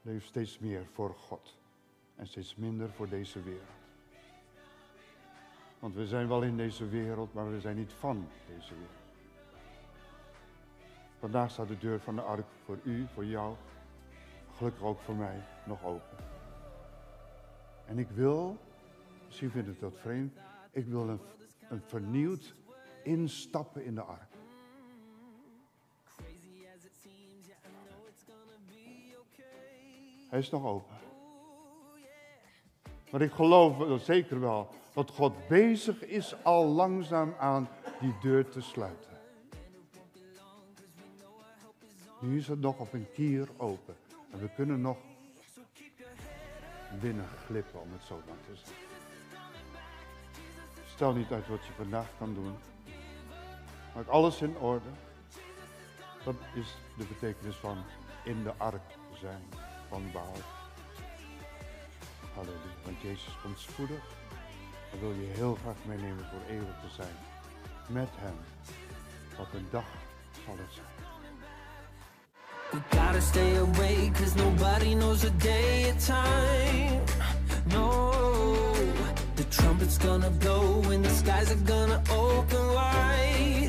Leef 0.01 0.25
steeds 0.25 0.59
meer 0.59 0.85
voor 0.85 1.13
God 1.13 1.57
en 2.15 2.27
steeds 2.27 2.55
minder 2.55 2.89
voor 2.89 3.09
deze 3.09 3.43
wereld. 3.43 3.83
Want 5.79 5.95
we 5.95 6.07
zijn 6.07 6.27
wel 6.27 6.41
in 6.43 6.57
deze 6.57 6.89
wereld, 6.89 7.33
maar 7.33 7.51
we 7.51 7.59
zijn 7.59 7.75
niet 7.75 7.93
van 7.93 8.27
deze 8.47 8.73
wereld. 8.73 9.03
Vandaag 11.19 11.51
staat 11.51 11.67
de 11.67 11.77
deur 11.77 11.99
van 11.99 12.15
de 12.15 12.21
ark 12.21 12.47
voor 12.63 12.79
u, 12.83 13.07
voor 13.13 13.25
jou, 13.25 13.55
gelukkig 14.55 14.83
ook 14.83 14.99
voor 14.99 15.15
mij, 15.15 15.43
nog 15.65 15.83
open. 15.83 16.17
En 17.85 17.99
ik 17.99 18.09
wil, 18.09 18.57
misschien 19.25 19.51
vindt 19.51 19.67
het 19.67 19.79
dat 19.79 19.97
vreemd, 19.99 20.37
ik 20.71 20.85
wil 20.85 21.09
een, 21.09 21.19
een 21.69 21.81
vernieuwd 21.81 22.55
instappen 23.03 23.85
in 23.85 23.95
de 23.95 24.01
ark. 24.01 24.34
Hij 30.35 30.43
is 30.43 30.49
nog 30.49 30.65
open. 30.65 30.95
Maar 33.11 33.21
ik 33.21 33.31
geloof 33.31 34.01
zeker 34.01 34.39
wel 34.39 34.69
dat 34.93 35.11
God 35.11 35.47
bezig 35.47 36.05
is 36.05 36.43
al 36.43 36.65
langzaam 36.65 37.33
aan 37.39 37.69
die 37.99 38.13
deur 38.21 38.49
te 38.49 38.61
sluiten. 38.61 39.17
Nu 42.19 42.37
is 42.37 42.47
het 42.47 42.59
nog 42.59 42.79
op 42.79 42.93
een 42.93 43.07
kier 43.13 43.49
open. 43.57 43.95
En 44.31 44.39
we 44.39 44.49
kunnen 44.55 44.81
nog 44.81 44.97
binnen 47.01 47.27
glippen, 47.45 47.81
om 47.81 47.91
het 47.91 48.03
zo 48.03 48.21
maar 48.27 48.37
te 48.47 48.55
zeggen. 48.55 48.85
Stel 50.85 51.13
niet 51.13 51.31
uit 51.31 51.47
wat 51.47 51.65
je 51.65 51.71
vandaag 51.71 52.09
kan 52.17 52.33
doen. 52.33 52.55
Maak 53.95 54.07
alles 54.07 54.41
in 54.41 54.57
orde. 54.57 54.89
Dat 56.23 56.35
is 56.55 56.77
de 56.97 57.05
betekenis 57.05 57.55
van 57.55 57.77
in 58.23 58.43
de 58.43 58.53
ark 58.57 58.97
zijn 59.13 59.41
van 59.95 60.11
Baal. 60.13 60.37
Halleluja. 62.33 62.73
Want 62.85 63.01
Jezus 63.01 63.37
komt 63.41 63.59
spoedig. 63.59 64.03
Dan 64.91 64.99
wil 64.99 65.11
je 65.11 65.27
heel 65.33 65.57
graag 65.61 65.75
meenemen 65.85 66.25
voor 66.31 66.43
eeuwig 66.49 66.75
te 66.81 66.89
zijn. 66.95 67.15
Met 67.87 68.09
hem. 68.15 68.37
Wat 69.37 69.47
een 69.53 69.67
dag 69.71 69.85
zal 70.45 70.55
het 70.57 70.73
zijn. 70.73 70.93
We 72.71 72.97
gotta 72.97 73.19
stay 73.19 73.57
awake 73.57 74.11
cause 74.11 74.35
nobody 74.35 74.95
knows 74.95 75.19
the 75.19 75.35
day 75.37 75.89
or 75.89 75.95
time. 75.95 77.01
No, 77.63 78.11
the 79.33 79.47
trumpet's 79.47 79.97
gonna 79.97 80.29
blow 80.29 80.91
and 80.91 81.03
the 81.03 81.09
skies 81.09 81.49
are 81.49 81.65
gonna 81.65 82.01
open 82.09 82.67
wide. 82.67 83.64